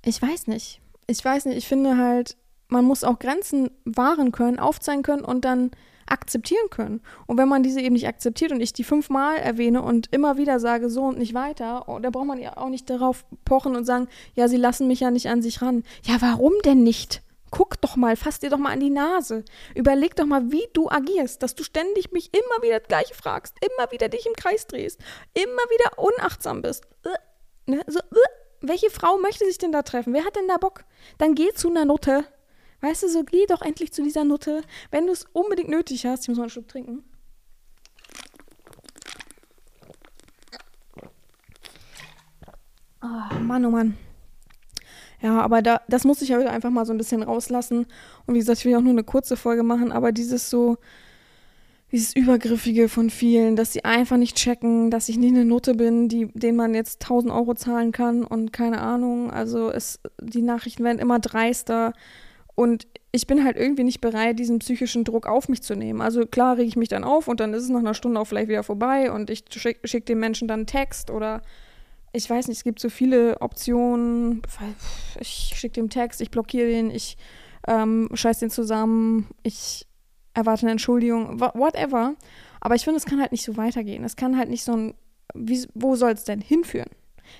ich 0.04 0.20
weiß 0.20 0.46
nicht. 0.46 0.80
Ich 1.06 1.24
weiß 1.24 1.46
nicht, 1.46 1.56
ich 1.56 1.66
finde 1.66 1.96
halt, 1.96 2.36
man 2.68 2.84
muss 2.84 3.04
auch 3.04 3.18
Grenzen 3.18 3.70
wahren 3.84 4.32
können, 4.32 4.58
aufzeigen 4.58 5.02
können 5.02 5.24
und 5.24 5.44
dann 5.44 5.70
akzeptieren 6.06 6.70
können. 6.70 7.00
Und 7.26 7.38
wenn 7.38 7.48
man 7.48 7.62
diese 7.62 7.80
eben 7.80 7.94
nicht 7.94 8.08
akzeptiert 8.08 8.52
und 8.52 8.60
ich 8.60 8.72
die 8.72 8.84
fünfmal 8.84 9.36
erwähne 9.36 9.82
und 9.82 10.08
immer 10.12 10.36
wieder 10.36 10.58
sage, 10.60 10.88
so 10.88 11.02
und 11.02 11.18
nicht 11.18 11.34
weiter, 11.34 11.88
oh, 11.88 11.98
da 11.98 12.10
braucht 12.10 12.26
man 12.26 12.38
ja 12.38 12.56
auch 12.56 12.68
nicht 12.68 12.88
darauf 12.88 13.24
pochen 13.44 13.76
und 13.76 13.84
sagen, 13.84 14.08
ja, 14.34 14.48
sie 14.48 14.56
lassen 14.56 14.88
mich 14.88 15.00
ja 15.00 15.10
nicht 15.10 15.28
an 15.28 15.42
sich 15.42 15.62
ran. 15.62 15.82
Ja, 16.04 16.16
warum 16.20 16.52
denn 16.64 16.82
nicht? 16.82 17.22
Guck 17.50 17.80
doch 17.80 17.96
mal, 17.96 18.16
fass 18.16 18.40
dir 18.40 18.50
doch 18.50 18.58
mal 18.58 18.72
an 18.72 18.80
die 18.80 18.90
Nase. 18.90 19.44
Überleg 19.74 20.16
doch 20.16 20.26
mal, 20.26 20.52
wie 20.52 20.66
du 20.74 20.90
agierst, 20.90 21.42
dass 21.42 21.54
du 21.54 21.64
ständig 21.64 22.12
mich 22.12 22.30
immer 22.34 22.62
wieder 22.62 22.78
das 22.78 22.88
Gleiche 22.88 23.14
fragst, 23.14 23.56
immer 23.60 23.90
wieder 23.90 24.08
dich 24.08 24.26
im 24.26 24.34
Kreis 24.34 24.66
drehst, 24.66 25.00
immer 25.32 25.44
wieder 25.44 25.98
unachtsam 25.98 26.60
bist. 26.60 26.84
Äh, 27.04 27.70
ne? 27.70 27.82
so, 27.86 28.00
äh, 28.00 28.28
welche 28.60 28.90
Frau 28.90 29.18
möchte 29.18 29.46
sich 29.46 29.56
denn 29.56 29.72
da 29.72 29.82
treffen? 29.82 30.12
Wer 30.12 30.24
hat 30.24 30.36
denn 30.36 30.48
da 30.48 30.58
Bock? 30.58 30.84
Dann 31.16 31.34
geh 31.34 31.52
zu 31.54 31.70
einer 31.70 31.84
Nutte. 31.84 32.24
Weißt 32.80 33.02
du, 33.02 33.08
so 33.08 33.24
geh 33.24 33.46
doch 33.46 33.62
endlich 33.62 33.92
zu 33.92 34.02
dieser 34.02 34.24
Nutte, 34.24 34.62
wenn 34.90 35.06
du 35.06 35.12
es 35.12 35.26
unbedingt 35.32 35.68
nötig 35.68 36.06
hast. 36.06 36.22
Ich 36.22 36.28
muss 36.28 36.38
mal 36.38 36.44
einen 36.44 36.50
Schluck 36.50 36.68
trinken. 36.68 37.02
Oh, 43.02 43.34
Mann, 43.40 43.64
oh 43.64 43.70
Mann. 43.70 43.96
Ja, 45.20 45.40
aber 45.40 45.62
da, 45.62 45.80
das 45.88 46.04
muss 46.04 46.22
ich 46.22 46.28
ja 46.28 46.36
heute 46.36 46.50
einfach 46.50 46.70
mal 46.70 46.86
so 46.86 46.92
ein 46.92 46.98
bisschen 46.98 47.22
rauslassen. 47.22 47.86
Und 48.26 48.34
wie 48.34 48.38
gesagt, 48.38 48.60
ich 48.60 48.64
will 48.64 48.76
auch 48.76 48.80
nur 48.80 48.92
eine 48.92 49.04
kurze 49.04 49.36
Folge 49.36 49.64
machen, 49.64 49.90
aber 49.90 50.12
dieses 50.12 50.48
so, 50.48 50.76
dieses 51.90 52.14
Übergriffige 52.14 52.88
von 52.88 53.10
vielen, 53.10 53.56
dass 53.56 53.72
sie 53.72 53.84
einfach 53.84 54.16
nicht 54.16 54.36
checken, 54.36 54.90
dass 54.90 55.08
ich 55.08 55.16
nicht 55.16 55.34
eine 55.34 55.44
Note 55.44 55.74
bin, 55.74 56.08
die, 56.08 56.26
den 56.34 56.54
man 56.54 56.74
jetzt 56.74 57.02
1000 57.02 57.32
Euro 57.32 57.54
zahlen 57.54 57.90
kann 57.90 58.24
und 58.24 58.52
keine 58.52 58.80
Ahnung. 58.80 59.32
Also 59.32 59.70
es, 59.70 59.98
die 60.20 60.42
Nachrichten 60.42 60.84
werden 60.84 61.00
immer 61.00 61.18
dreister 61.18 61.94
und 62.58 62.88
ich 63.12 63.28
bin 63.28 63.44
halt 63.44 63.56
irgendwie 63.56 63.84
nicht 63.84 64.00
bereit, 64.00 64.40
diesen 64.40 64.58
psychischen 64.58 65.04
Druck 65.04 65.28
auf 65.28 65.48
mich 65.48 65.62
zu 65.62 65.76
nehmen. 65.76 66.00
Also 66.00 66.26
klar 66.26 66.56
rege 66.56 66.66
ich 66.66 66.74
mich 66.74 66.88
dann 66.88 67.04
auf 67.04 67.28
und 67.28 67.38
dann 67.38 67.54
ist 67.54 67.62
es 67.62 67.68
nach 67.68 67.78
einer 67.78 67.94
Stunde 67.94 68.18
auch 68.18 68.24
vielleicht 68.24 68.48
wieder 68.48 68.64
vorbei 68.64 69.12
und 69.12 69.30
ich 69.30 69.44
schicke 69.48 69.86
schick 69.86 70.06
dem 70.06 70.18
Menschen 70.18 70.48
dann 70.48 70.60
einen 70.60 70.66
Text 70.66 71.12
oder 71.12 71.40
ich 72.12 72.28
weiß 72.28 72.48
nicht, 72.48 72.56
es 72.56 72.64
gibt 72.64 72.80
so 72.80 72.88
viele 72.88 73.40
Optionen. 73.42 74.42
Ich 75.20 75.52
schicke 75.54 75.74
dem 75.74 75.88
Text, 75.88 76.20
ich 76.20 76.32
blockiere 76.32 76.66
den, 76.66 76.90
ich 76.90 77.16
ähm, 77.68 78.08
scheiß 78.12 78.40
den 78.40 78.50
zusammen, 78.50 79.28
ich 79.44 79.86
erwarte 80.34 80.62
eine 80.62 80.72
Entschuldigung, 80.72 81.38
whatever. 81.38 82.16
Aber 82.60 82.74
ich 82.74 82.82
finde, 82.82 82.96
es 82.96 83.06
kann 83.06 83.20
halt 83.20 83.30
nicht 83.30 83.44
so 83.44 83.56
weitergehen. 83.56 84.02
Es 84.02 84.16
kann 84.16 84.36
halt 84.36 84.48
nicht 84.48 84.64
so 84.64 84.72
ein, 84.72 84.94
wie, 85.32 85.64
wo 85.74 85.94
soll 85.94 86.10
es 86.10 86.24
denn 86.24 86.40
hinführen? 86.40 86.90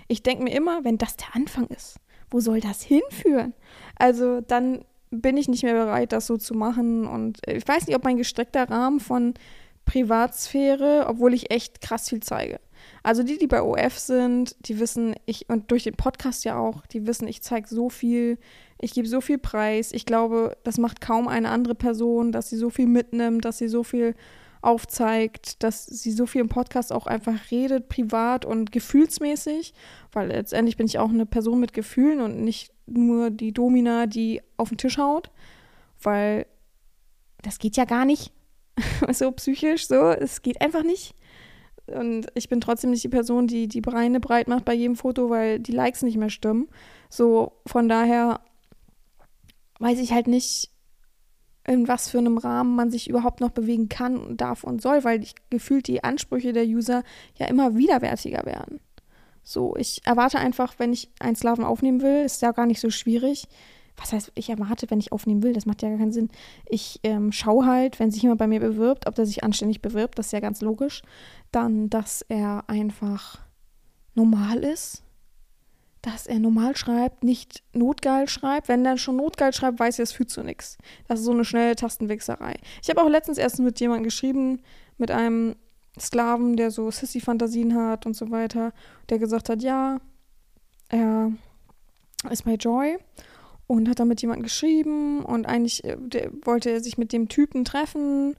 Ich 0.07 0.23
denke 0.23 0.45
mir 0.45 0.55
immer, 0.55 0.85
wenn 0.85 0.97
das 0.97 1.17
der 1.17 1.35
Anfang 1.35 1.67
ist, 1.67 1.97
wo 2.31 2.39
soll 2.39 2.61
das 2.61 2.83
hinführen? 2.83 3.53
Also 3.97 4.43
dann 4.43 4.85
bin 5.11 5.37
ich 5.37 5.49
nicht 5.49 5.63
mehr 5.63 5.75
bereit, 5.75 6.13
das 6.13 6.27
so 6.27 6.37
zu 6.37 6.55
machen. 6.55 7.07
Und 7.07 7.41
ich 7.47 7.67
weiß 7.67 7.87
nicht, 7.87 7.97
ob 7.97 8.05
mein 8.05 8.17
gestreckter 8.17 8.69
Rahmen 8.69 9.01
von 9.01 9.35
Privatsphäre, 9.85 11.07
obwohl 11.09 11.35
ich 11.35 11.51
echt 11.51 11.81
krass 11.81 12.09
viel 12.09 12.21
zeige. 12.21 12.61
Also 13.03 13.23
die, 13.23 13.39
die 13.39 13.47
bei 13.47 13.63
OF 13.63 13.99
sind, 13.99 14.55
die 14.61 14.79
wissen, 14.79 15.15
ich, 15.27 15.49
und 15.49 15.71
durch 15.71 15.85
den 15.85 15.95
Podcast 15.95 16.45
ja 16.45 16.59
auch, 16.59 16.87
die 16.87 17.07
wissen, 17.07 17.27
ich 17.27 17.43
zeige 17.43 17.69
so 17.69 17.89
viel, 17.89 18.39
ich 18.81 18.93
gebe 18.93 19.09
so 19.09 19.21
viel 19.21 19.39
Preis. 19.39 19.93
Ich 19.93 20.07
glaube, 20.07 20.57
das 20.65 20.79
macht 20.79 21.01
kaum 21.01 21.27
eine 21.27 21.49
andere 21.49 21.75
Person, 21.75 22.33
dass 22.33 22.51
sie 22.51 22.57
so 22.57 22.71
viel 22.71 22.87
mitnimmt, 22.87 23.45
dass 23.45 23.59
sie 23.59 23.69
so 23.69 23.83
viel 23.83 24.15
aufzeigt, 24.61 25.63
dass 25.63 25.87
sie 25.87 26.11
so 26.11 26.27
viel 26.27 26.41
im 26.41 26.49
Podcast 26.49 26.93
auch 26.93 27.07
einfach 27.07 27.51
redet, 27.51 27.89
privat 27.89 28.45
und 28.45 28.73
gefühlsmäßig, 28.73 29.73
weil 30.13 30.29
letztendlich 30.29 30.77
bin 30.77 30.87
ich 30.87 30.99
auch 30.99 31.11
eine 31.11 31.27
Person 31.27 31.61
mit 31.61 31.73
Gefühlen 31.73 32.21
und 32.21 32.41
nicht 32.43 32.73
nur 32.91 33.31
die 33.31 33.53
Domina, 33.53 34.07
die 34.07 34.41
auf 34.57 34.69
den 34.69 34.79
Tisch 34.79 34.99
haut, 34.99 35.31
weil 36.03 36.47
das 37.43 37.59
geht 37.59 37.77
ja 37.77 37.85
gar 37.85 38.05
nicht 38.05 38.33
so 39.13 39.31
psychisch, 39.33 39.87
so, 39.87 40.11
es 40.11 40.43
geht 40.43 40.61
einfach 40.61 40.83
nicht. 40.83 41.15
Und 41.87 42.27
ich 42.35 42.49
bin 42.49 42.61
trotzdem 42.61 42.91
nicht 42.91 43.05
die 43.05 43.09
Person, 43.09 43.47
die 43.47 43.67
die 43.67 43.81
Beine 43.81 44.21
breit 44.21 44.47
macht 44.47 44.65
bei 44.65 44.75
jedem 44.75 44.97
Foto, 44.97 45.31
weil 45.31 45.59
die 45.59 45.73
Likes 45.73 46.03
nicht 46.03 46.19
mehr 46.19 46.31
stimmen. 46.31 46.69
So, 47.09 47.53
von 47.65 47.89
daher 47.89 48.41
weiß 49.79 49.99
ich 50.01 50.13
halt 50.13 50.27
nicht, 50.27 50.71
in 51.67 51.89
was 51.89 52.09
für 52.09 52.19
einem 52.19 52.39
Rahmen 52.39 52.77
man 52.77 52.91
sich 52.91 53.09
überhaupt 53.09 53.41
noch 53.41 53.51
bewegen 53.51 53.89
kann, 53.89 54.37
darf 54.37 54.65
und 54.65 54.83
soll, 54.83 55.05
weil 55.05 55.23
ich 55.23 55.35
gefühlt 55.51 55.87
die 55.87 56.03
Ansprüche 56.03 56.53
der 56.53 56.65
User 56.65 57.05
ja 57.37 57.47
immer 57.47 57.77
widerwärtiger 57.77 58.45
werden. 58.47 58.81
So, 59.49 59.75
ich 59.77 60.03
erwarte 60.05 60.39
einfach, 60.39 60.75
wenn 60.77 60.93
ich 60.93 61.09
einen 61.21 61.35
Sklaven 61.35 61.65
aufnehmen 61.65 62.03
will, 62.03 62.23
ist 62.23 62.43
ja 62.43 62.53
gar 62.53 62.67
nicht 62.67 62.81
so 62.81 62.91
schwierig, 62.91 63.49
was 63.97 64.13
heißt, 64.13 64.33
ich 64.35 64.51
erwarte, 64.51 64.91
wenn 64.91 65.01
ich 65.01 65.11
aufnehmen 65.11 65.43
will, 65.43 65.55
das 65.55 65.65
macht 65.65 65.81
ja 65.81 65.89
gar 65.89 65.97
keinen 65.97 66.13
Sinn. 66.13 66.29
Ich 66.67 67.01
ähm, 67.03 67.33
schaue 67.33 67.65
halt, 67.65 67.99
wenn 67.99 68.11
sich 68.11 68.21
jemand 68.21 68.41
bei 68.41 68.47
mir 68.47 68.61
bewirbt, 68.61 69.07
ob 69.07 69.15
der 69.15 69.25
sich 69.25 69.43
anständig 69.43 69.81
bewirbt, 69.81 70.19
das 70.19 70.27
ist 70.27 70.33
ja 70.33 70.41
ganz 70.41 70.61
logisch. 70.61 71.01
Dann, 71.51 71.89
dass 71.89 72.21
er 72.29 72.65
einfach 72.67 73.39
normal 74.15 74.59
ist, 74.59 75.03
dass 76.03 76.27
er 76.27 76.41
normal 76.41 76.77
schreibt, 76.77 77.25
nicht 77.25 77.63
notgeil 77.73 78.29
schreibt. 78.29 78.69
Wenn 78.69 78.85
er 78.85 78.99
schon 78.99 79.17
notgeil 79.17 79.55
schreibt, 79.55 79.81
weiß 79.81 79.99
ich, 79.99 80.03
das 80.03 80.13
führt 80.13 80.29
zu 80.29 80.43
nichts. 80.43 80.77
Das 81.07 81.21
ist 81.21 81.25
so 81.25 81.33
eine 81.33 81.47
schnelle 81.47 81.75
Tastenwichserei. 81.75 82.57
Ich 82.83 82.91
habe 82.91 83.03
auch 83.03 83.09
letztens 83.09 83.39
erst 83.39 83.61
mit 83.61 83.81
jemandem 83.81 84.05
geschrieben, 84.05 84.61
mit 84.99 85.11
einem 85.11 85.57
Sklaven, 85.99 86.57
der 86.57 86.71
so 86.71 86.91
Sissy-Fantasien 86.91 87.75
hat 87.75 88.07
und 88.07 88.15
so 88.15 88.31
weiter, 88.31 88.73
der 89.09 89.19
gesagt 89.19 89.49
hat, 89.49 89.63
ja, 89.63 89.99
er 90.89 91.33
ist 92.31 92.45
bei 92.45 92.55
Joy 92.55 92.99
und 93.67 93.89
hat 93.89 94.01
dann 94.01 94.09
mit 94.09 94.21
jemandem 94.23 94.45
geschrieben 94.45 95.25
und 95.25 95.47
eigentlich 95.47 95.85
äh, 95.85 95.97
wollte 96.45 96.71
er 96.71 96.81
sich 96.81 96.99
mit 96.99 97.13
dem 97.13 97.29
Typen 97.29 97.65
treffen 97.65 98.37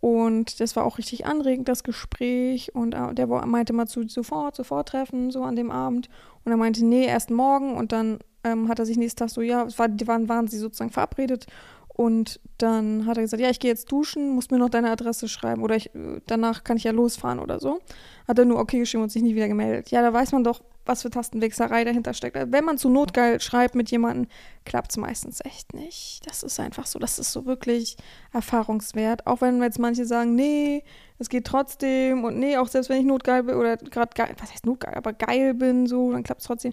und 0.00 0.58
das 0.60 0.74
war 0.74 0.84
auch 0.84 0.98
richtig 0.98 1.26
anregend, 1.26 1.68
das 1.68 1.84
Gespräch 1.84 2.74
und 2.74 2.94
äh, 2.94 3.14
der 3.14 3.26
meinte 3.26 3.72
mal 3.72 3.86
zu 3.86 4.06
sofort, 4.08 4.56
sofort 4.56 4.88
treffen, 4.88 5.30
so 5.30 5.44
an 5.44 5.56
dem 5.56 5.70
Abend 5.70 6.08
und 6.44 6.50
er 6.50 6.58
meinte, 6.58 6.84
nee, 6.84 7.06
erst 7.06 7.30
morgen 7.30 7.76
und 7.76 7.92
dann 7.92 8.18
ähm, 8.44 8.68
hat 8.68 8.80
er 8.80 8.86
sich 8.86 8.96
nächsten 8.96 9.20
Tag 9.20 9.30
so, 9.30 9.40
ja, 9.40 9.66
war, 9.78 9.88
waren, 10.06 10.28
waren 10.28 10.48
sie 10.48 10.58
sozusagen 10.58 10.90
verabredet 10.90 11.46
und 11.94 12.40
dann 12.56 13.06
hat 13.06 13.18
er 13.18 13.22
gesagt, 13.22 13.42
ja, 13.42 13.50
ich 13.50 13.60
gehe 13.60 13.70
jetzt 13.70 13.90
duschen, 13.92 14.30
muss 14.30 14.50
mir 14.50 14.58
noch 14.58 14.70
deine 14.70 14.90
Adresse 14.90 15.28
schreiben 15.28 15.62
oder 15.62 15.76
ich, 15.76 15.94
äh, 15.94 16.20
danach 16.26 16.64
kann 16.64 16.76
ich 16.76 16.84
ja 16.84 16.92
losfahren 16.92 17.38
oder 17.38 17.60
so. 17.60 17.80
Hat 18.26 18.38
er 18.38 18.44
nur 18.44 18.58
okay 18.58 18.78
geschrieben 18.78 19.02
und 19.02 19.12
sich 19.12 19.22
nie 19.22 19.34
wieder 19.34 19.48
gemeldet. 19.48 19.90
Ja, 19.90 20.00
da 20.00 20.12
weiß 20.12 20.32
man 20.32 20.42
doch, 20.42 20.62
was 20.86 21.02
für 21.02 21.10
Tastenwichserei 21.10 21.84
dahinter 21.84 22.14
steckt. 22.14 22.36
Also 22.36 22.50
wenn 22.50 22.64
man 22.64 22.78
zu 22.78 22.88
notgeil 22.88 23.40
schreibt 23.40 23.74
mit 23.74 23.90
jemandem, 23.90 24.26
klappt 24.64 24.92
es 24.92 24.96
meistens 24.96 25.40
echt 25.44 25.74
nicht. 25.74 26.22
Das 26.26 26.42
ist 26.42 26.58
einfach 26.60 26.86
so, 26.86 26.98
das 26.98 27.18
ist 27.18 27.32
so 27.32 27.44
wirklich 27.44 27.96
erfahrungswert. 28.32 29.26
Auch 29.26 29.40
wenn 29.42 29.62
jetzt 29.62 29.78
manche 29.78 30.06
sagen, 30.06 30.34
nee, 30.34 30.84
es 31.18 31.28
geht 31.28 31.46
trotzdem 31.46 32.24
und 32.24 32.38
nee, 32.38 32.56
auch 32.56 32.68
selbst 32.68 32.88
wenn 32.88 33.00
ich 33.00 33.06
notgeil 33.06 33.42
bin 33.42 33.56
oder 33.56 33.76
gerade 33.76 34.12
geil, 34.14 34.34
was 34.38 34.52
heißt 34.52 34.66
notgeil, 34.66 34.94
aber 34.94 35.12
geil 35.12 35.54
bin, 35.54 35.86
so, 35.86 36.10
dann 36.12 36.22
klappt 36.22 36.40
es 36.40 36.46
trotzdem. 36.46 36.72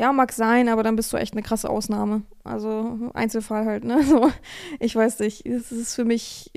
Ja, 0.00 0.14
mag 0.14 0.32
sein, 0.32 0.70
aber 0.70 0.82
dann 0.82 0.96
bist 0.96 1.12
du 1.12 1.18
echt 1.18 1.34
eine 1.34 1.42
krasse 1.42 1.68
Ausnahme. 1.68 2.22
Also 2.42 3.10
Einzelfall 3.12 3.66
halt, 3.66 3.84
ne? 3.84 4.02
So, 4.08 4.32
ich 4.78 4.96
weiß 4.96 5.18
nicht. 5.18 5.44
Es 5.44 5.70
ist 5.70 5.94
für 5.94 6.06
mich, 6.06 6.50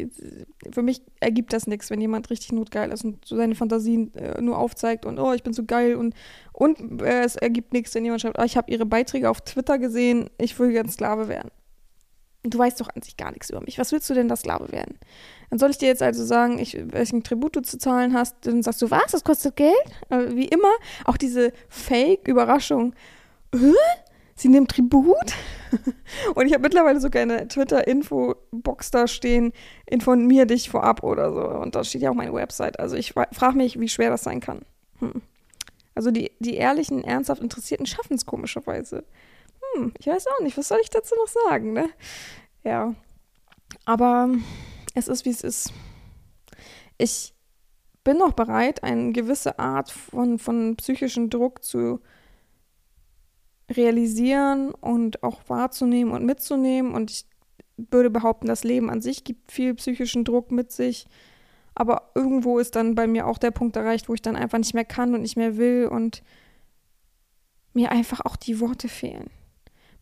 für 0.72 0.82
mich 0.82 1.02
ergibt 1.20 1.52
das 1.52 1.68
nichts, 1.68 1.90
wenn 1.90 2.00
jemand 2.00 2.30
richtig 2.30 2.54
notgeil 2.54 2.90
ist 2.94 3.04
und 3.04 3.26
so 3.26 3.36
seine 3.36 3.56
Fantasien 3.56 4.16
äh, 4.16 4.40
nur 4.40 4.58
aufzeigt 4.58 5.06
und 5.06 5.20
oh, 5.20 5.34
ich 5.34 5.44
bin 5.44 5.52
so 5.52 5.66
geil 5.66 5.96
und, 5.96 6.16
und 6.54 7.02
äh, 7.02 7.24
es 7.24 7.36
ergibt 7.36 7.74
nichts, 7.74 7.94
wenn 7.96 8.06
jemand 8.06 8.22
schreibt, 8.22 8.40
oh, 8.40 8.44
ich 8.46 8.56
habe 8.56 8.72
ihre 8.72 8.86
Beiträge 8.86 9.30
auf 9.30 9.42
Twitter 9.42 9.78
gesehen, 9.78 10.30
ich 10.38 10.58
will 10.58 10.72
ganz 10.72 10.94
Sklave 10.94 11.28
werden. 11.28 11.52
Du 12.44 12.58
weißt 12.58 12.80
doch 12.80 12.88
an 12.96 13.02
sich 13.02 13.18
gar 13.18 13.32
nichts 13.32 13.50
über 13.50 13.60
mich. 13.60 13.78
Was 13.78 13.92
willst 13.92 14.10
du 14.10 14.14
denn 14.14 14.30
da 14.30 14.38
Sklave 14.38 14.72
werden? 14.72 14.98
Dann 15.50 15.60
soll 15.60 15.72
ich 15.72 15.78
dir 15.78 15.90
jetzt 15.90 16.02
also 16.02 16.24
sagen, 16.24 16.60
ich, 16.60 16.78
welchen 16.82 17.24
Tribut 17.24 17.58
du 17.58 17.62
zu 17.62 17.78
zahlen 17.78 18.14
hast, 18.14 18.38
dann 18.48 18.64
sagst 18.64 18.82
du, 18.82 18.90
was, 18.90 19.12
das 19.12 19.26
kostet 19.26 19.58
Geld? 19.58 19.76
Äh, 20.10 20.34
wie 20.34 20.48
immer, 20.48 20.72
auch 21.04 21.18
diese 21.18 21.52
Fake-Überraschung 21.68 22.94
Sie 24.36 24.50
nimmt 24.50 24.72
Tribut? 24.72 25.34
Und 26.36 26.48
ich 26.48 26.54
habe 26.54 26.64
mittlerweile 26.64 27.00
sogar 27.00 27.22
eine 27.22 27.48
Twitter-Info-Box 27.48 28.92
da 28.92 29.08
stehen, 29.08 29.54
informier 29.86 30.46
dich 30.46 30.70
vorab 30.70 31.04
oder 31.04 31.32
so. 31.34 31.42
Und 31.42 31.76
da 31.76 31.84
steht 31.84 32.02
ja 32.02 32.10
auch 32.10 32.16
meine 32.16 32.34
Website. 32.34 32.80
Also 32.80 32.96
ich 32.96 33.14
frage 33.14 33.58
mich, 33.58 33.80
wie 33.80 33.90
schwer 33.90 34.10
das 34.10 34.24
sein 34.24 34.40
kann. 34.40 34.62
Hm. 35.00 35.22
Also 35.96 36.12
die, 36.12 36.32
die 36.40 36.56
ehrlichen, 36.56 37.04
ernsthaft 37.04 37.42
Interessierten 37.42 37.86
schaffen 37.86 38.16
es 38.16 38.26
komischerweise. 38.26 39.04
Hm, 39.76 39.94
ich 40.00 40.08
weiß 40.08 40.28
auch 40.28 40.42
nicht, 40.42 40.58
was 40.58 40.68
soll 40.68 40.80
ich 40.82 40.90
dazu 40.90 41.16
noch 41.16 41.28
sagen, 41.28 41.74
ne? 41.74 41.90
Ja. 42.64 42.96
Aber 43.86 44.30
es 44.96 45.08
ist, 45.08 45.26
wie 45.26 45.30
es 45.30 45.42
ist. 45.42 45.74
Ich 46.98 47.34
bin 48.04 48.18
noch 48.18 48.34
bereit, 48.34 48.84
eine 48.84 49.12
gewisse 49.12 49.60
Art 49.60 49.92
von, 49.92 50.40
von 50.40 50.76
psychischen 50.76 51.30
Druck 51.30 51.64
zu 51.64 52.02
realisieren 53.76 54.72
und 54.72 55.24
auch 55.24 55.42
wahrzunehmen 55.48 56.14
und 56.14 56.26
mitzunehmen. 56.26 56.94
Und 56.94 57.12
ich 57.12 57.26
würde 57.78 58.10
behaupten, 58.10 58.48
das 58.48 58.64
Leben 58.64 58.90
an 58.90 59.02
sich 59.02 59.24
gibt 59.24 59.52
viel 59.52 59.74
psychischen 59.76 60.24
Druck 60.24 60.52
mit 60.52 60.72
sich. 60.72 61.08
Aber 61.76 62.12
irgendwo 62.16 62.60
ist 62.60 62.76
dann 62.76 62.96
bei 62.96 63.08
mir 63.08 63.28
auch 63.28 63.38
der 63.38 63.52
Punkt 63.52 63.76
erreicht, 63.76 64.10
wo 64.10 64.14
ich 64.14 64.22
dann 64.22 64.36
einfach 64.36 64.60
nicht 64.60 64.74
mehr 64.74 64.86
kann 64.86 65.14
und 65.16 65.22
nicht 65.22 65.38
mehr 65.38 65.58
will 65.58 65.88
und 65.92 66.24
mir 67.74 67.92
einfach 67.92 68.22
auch 68.26 68.36
die 68.36 68.60
Worte 68.60 68.88
fehlen. 68.88 69.30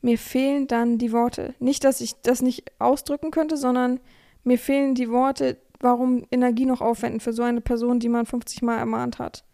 Mir 0.02 0.18
fehlen 0.18 0.68
dann 0.68 0.98
die 0.98 1.12
Worte. 1.12 1.54
Nicht, 1.60 1.84
dass 1.84 2.02
ich 2.02 2.22
das 2.22 2.42
nicht 2.42 2.72
ausdrücken 2.80 3.32
könnte, 3.32 3.56
sondern 3.56 4.00
mir 4.44 4.58
fehlen 4.58 4.96
die 4.96 5.10
Worte, 5.10 5.58
warum 5.80 6.26
Energie 6.32 6.66
noch 6.66 6.82
aufwenden 6.82 7.20
für 7.20 7.34
so 7.34 7.44
eine 7.44 7.62
Person, 7.62 8.00
die 8.00 8.10
man 8.10 8.26
50 8.26 8.62
Mal 8.64 8.78
ermahnt 8.78 9.20
hat. 9.20 9.46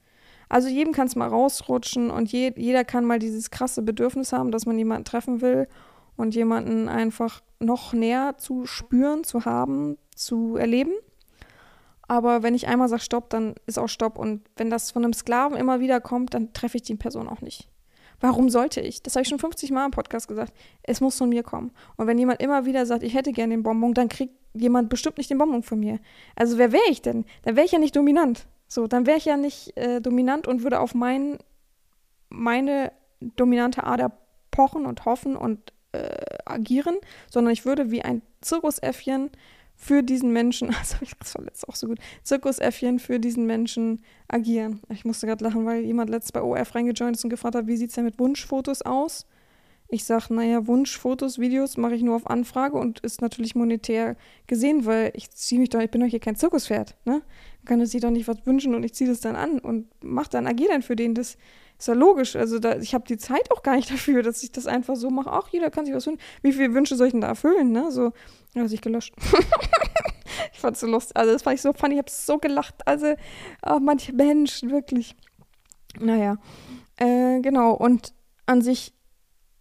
Also 0.50 0.70
jedem 0.70 0.94
kann 0.94 1.08
es 1.08 1.16
mal 1.16 1.28
rausrutschen 1.28 2.10
und 2.10 2.32
je, 2.32 2.54
jeder 2.56 2.86
kann 2.86 3.06
mal 3.06 3.20
dieses 3.20 3.52
krasse 3.52 3.82
Bedürfnis 3.82 4.32
haben, 4.32 4.52
dass 4.52 4.66
man 4.66 4.78
jemanden 4.78 5.06
treffen 5.06 5.42
will 5.42 5.68
und 6.16 6.36
jemanden 6.36 6.88
einfach 6.90 7.42
noch 7.60 7.94
näher 7.94 8.36
zu 8.38 8.66
spüren, 8.66 9.24
zu 9.24 9.46
haben, 9.46 9.98
zu 10.16 10.56
erleben. 10.56 10.94
Aber 12.08 12.44
wenn 12.44 12.56
ich 12.56 12.68
einmal 12.68 12.88
sage 12.88 13.02
Stopp, 13.02 13.30
dann 13.30 13.56
ist 13.66 13.78
auch 13.78 13.90
Stopp. 13.90 14.18
Und 14.18 14.42
wenn 14.56 14.70
das 14.70 14.92
von 14.92 15.04
einem 15.04 15.14
Sklaven 15.14 15.58
immer 15.58 15.80
wieder 15.80 16.00
kommt, 16.00 16.34
dann 16.34 16.54
treffe 16.54 16.78
ich 16.78 16.84
die 16.84 16.96
Person 16.96 17.28
auch 17.28 17.42
nicht. 17.42 17.70
Warum 18.20 18.50
sollte 18.50 18.82
ich? 18.82 19.04
Das 19.04 19.16
habe 19.16 19.24
ich 19.24 19.30
schon 19.30 19.40
50 19.40 19.72
Mal 19.72 19.86
im 19.86 19.92
Podcast 19.92 20.28
gesagt. 20.28 20.54
Es 20.82 21.02
muss 21.02 21.18
von 21.18 21.30
mir 21.30 21.44
kommen. 21.44 21.72
Und 21.98 22.08
wenn 22.08 22.18
jemand 22.18 22.42
immer 22.42 22.66
wieder 22.66 22.86
sagt, 22.86 23.04
ich 23.04 23.14
hätte 23.14 23.32
gerne 23.32 23.54
den 23.54 23.64
Bonbon, 23.64 23.94
dann 23.94 24.10
kriegt 24.10 24.34
jemand 24.54 24.90
bestimmt 24.90 25.18
nicht 25.18 25.30
den 25.30 25.38
Bonbon 25.38 25.62
von 25.62 25.80
mir. 25.80 26.00
Also 26.36 26.58
wer 26.58 26.72
wäre 26.72 26.90
ich 26.90 27.02
denn? 27.02 27.26
Dann 27.44 27.56
wäre 27.56 27.66
ich 27.66 27.74
ja 27.74 27.80
nicht 27.80 27.96
dominant. 27.96 28.48
So, 28.68 28.88
dann 28.88 29.06
wäre 29.06 29.18
ich 29.18 29.26
ja 29.26 29.38
nicht 29.38 29.78
äh, 29.78 30.02
dominant 30.02 30.48
und 30.48 30.64
würde 30.64 30.80
auf 30.80 30.94
mein, 30.94 31.38
meine 32.30 32.92
dominante 33.20 33.84
Ader 33.84 34.12
pochen 34.52 34.86
und 34.86 35.06
hoffen 35.06 35.36
und 35.36 35.74
äh, 35.94 36.38
agieren, 36.46 36.98
sondern 37.30 37.54
ich 37.54 37.66
würde 37.66 37.92
wie 37.92 38.02
ein 38.02 38.22
Zirkusäffchen 38.42 39.32
für 39.76 40.04
diesen 40.04 40.34
Menschen, 40.34 40.74
also 40.80 40.98
ich 41.02 41.16
das 41.18 41.32
verletzt 41.32 41.68
auch 41.70 41.76
so 41.76 41.88
gut, 41.88 42.00
Zirkusäffchen 42.24 43.00
für 43.00 43.20
diesen 43.20 43.46
Menschen 43.46 44.04
agieren. 44.28 44.82
Ich 44.90 45.06
musste 45.06 45.28
gerade 45.28 45.44
lachen, 45.44 45.66
weil 45.66 45.84
jemand 45.84 46.10
letztens 46.10 46.32
bei 46.34 46.42
OF 46.42 46.76
reingejoint 46.76 47.16
ist 47.16 47.24
und 47.24 47.30
gefragt 47.30 47.56
hat, 47.56 47.68
wie 47.68 47.78
sieht 47.78 47.90
es 47.90 47.96
denn 47.96 48.06
mit 48.06 48.20
Wunschfotos 48.20 48.82
aus? 48.82 49.26
Ich 49.90 50.04
sage, 50.04 50.34
naja, 50.34 50.68
Wunschfotos, 50.68 51.40
Videos 51.40 51.78
mache 51.78 51.96
ich 51.96 52.02
nur 52.02 52.16
auf 52.16 52.28
Anfrage 52.28 52.78
und 52.78 53.00
ist 53.00 53.22
natürlich 53.22 53.56
monetär 53.56 54.18
gesehen, 54.46 54.86
weil 54.86 55.12
ich 55.16 55.32
ziehe 55.32 55.62
mich 55.62 55.70
doch, 55.70 55.80
ich 55.80 55.90
bin 55.90 56.02
doch 56.02 56.08
hier 56.08 56.20
kein 56.20 56.36
Zirkuspferd, 56.36 56.98
ne? 57.06 57.22
kann 57.68 57.80
er 57.80 57.86
sich 57.86 58.02
doch 58.02 58.10
nicht 58.10 58.28
was 58.28 58.46
wünschen 58.46 58.74
und 58.74 58.84
ich 58.84 58.96
ziehe 58.96 59.10
das 59.10 59.20
dann 59.20 59.36
an 59.36 59.60
und 59.60 59.88
mach 60.02 60.28
dann, 60.28 60.48
agiere 60.48 60.72
dann 60.72 60.82
für 60.82 60.96
den. 60.96 61.14
Das 61.14 61.38
ist 61.78 61.88
ja 61.88 61.94
logisch. 61.94 62.36
Also 62.36 62.58
da, 62.60 62.78
ich 62.78 62.94
habe 62.94 63.06
die 63.08 63.18
Zeit 63.18 63.52
auch 63.52 63.62
gar 63.62 63.76
nicht 63.76 63.92
dafür, 63.92 64.24
dass 64.24 64.42
ich 64.42 64.52
das 64.52 64.66
einfach 64.66 64.96
so 64.96 65.10
mache. 65.10 65.32
Ach, 65.32 65.50
jeder 65.50 65.70
kann 65.70 65.86
sich 65.86 65.94
was 65.94 66.08
wünschen. 66.08 66.22
Wie 66.42 66.54
viele 66.54 66.74
Wünsche 66.74 66.96
soll 66.96 67.08
ich 67.08 67.14
denn 67.14 67.22
da 67.22 67.28
erfüllen, 67.28 67.72
ne? 67.72 67.92
So, 67.92 68.14
ja, 68.56 68.68
sich 68.68 68.82
gelöscht. 68.82 69.14
ich 70.54 70.60
fand 70.60 70.76
es 70.76 70.82
so 70.82 70.88
lustig. 70.88 71.16
Also 71.16 71.34
das 71.34 71.44
fand 71.44 71.56
ich 71.56 71.62
so 71.62 71.74
funny. 71.74 71.96
Ich 71.96 72.00
habe 72.00 72.10
so 72.10 72.38
gelacht. 72.38 72.88
Also 72.88 73.14
oh, 73.66 73.80
manche 73.80 74.14
Menschen, 74.14 74.72
wirklich. 74.72 75.16
Naja, 76.00 76.38
äh, 76.98 77.42
genau. 77.42 77.74
Und 77.74 78.14
an 78.46 78.62
sich 78.62 78.94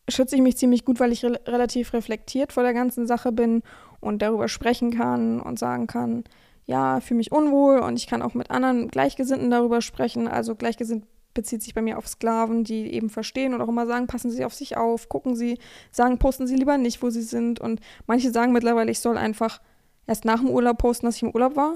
schütze 0.09 0.37
ich 0.37 0.43
mich 0.43 0.57
ziemlich 0.57 0.85
gut, 0.85 1.01
weil 1.01 1.13
ich 1.13 1.25
re 1.25 1.41
relativ 1.47 1.93
reflektiert 1.93 2.53
vor 2.53 2.63
der 2.63 2.75
ganzen 2.75 3.07
Sache 3.07 3.33
bin 3.33 3.63
und 4.01 4.23
darüber 4.23 4.49
sprechen 4.49 4.91
kann 4.91 5.41
und 5.41 5.59
sagen 5.59 5.87
kann, 5.87 6.25
ja, 6.67 7.01
fühle 7.01 7.19
mich 7.19 7.33
unwohl 7.33 7.79
und 7.79 7.97
ich 7.97 8.07
kann 8.07 8.23
auch 8.23 8.35
mit 8.35 8.51
anderen 8.51 8.89
Gleichgesinnten 8.89 9.51
darüber 9.51 9.81
sprechen. 9.81 10.29
Also 10.29 10.55
Gleichgesinnt 10.55 11.05
bezieht 11.35 11.63
sich 11.63 11.75
bei 11.75 11.83
mir 11.83 11.99
auf 11.99 12.09
Sklaven, 12.09 12.65
die 12.65 12.93
eben 12.93 13.11
verstehen 13.11 13.55
und 13.55 13.61
auch 13.61 13.69
immer 13.69 13.87
sagen, 13.87 14.09
passen 14.09 14.31
Sie 14.31 14.45
auf 14.45 14.55
sich 14.55 14.77
auf, 14.77 15.09
gucken 15.09 15.37
Sie, 15.37 15.59
sagen, 15.93 16.19
posten 16.19 16.47
Sie 16.47 16.57
lieber 16.57 16.79
nicht, 16.79 17.03
wo 17.03 17.11
Sie 17.11 17.23
sind. 17.23 17.61
Und 17.61 17.81
manche 18.07 18.33
sagen 18.33 18.53
mittlerweile, 18.53 18.91
ich 18.91 19.01
soll 19.01 19.17
einfach 19.17 19.61
erst 20.07 20.25
nach 20.25 20.41
dem 20.41 20.51
Urlaub 20.51 20.79
posten, 20.79 21.07
dass 21.07 21.17
ich 21.17 21.23
im 21.23 21.31
Urlaub 21.31 21.55
war. 21.55 21.75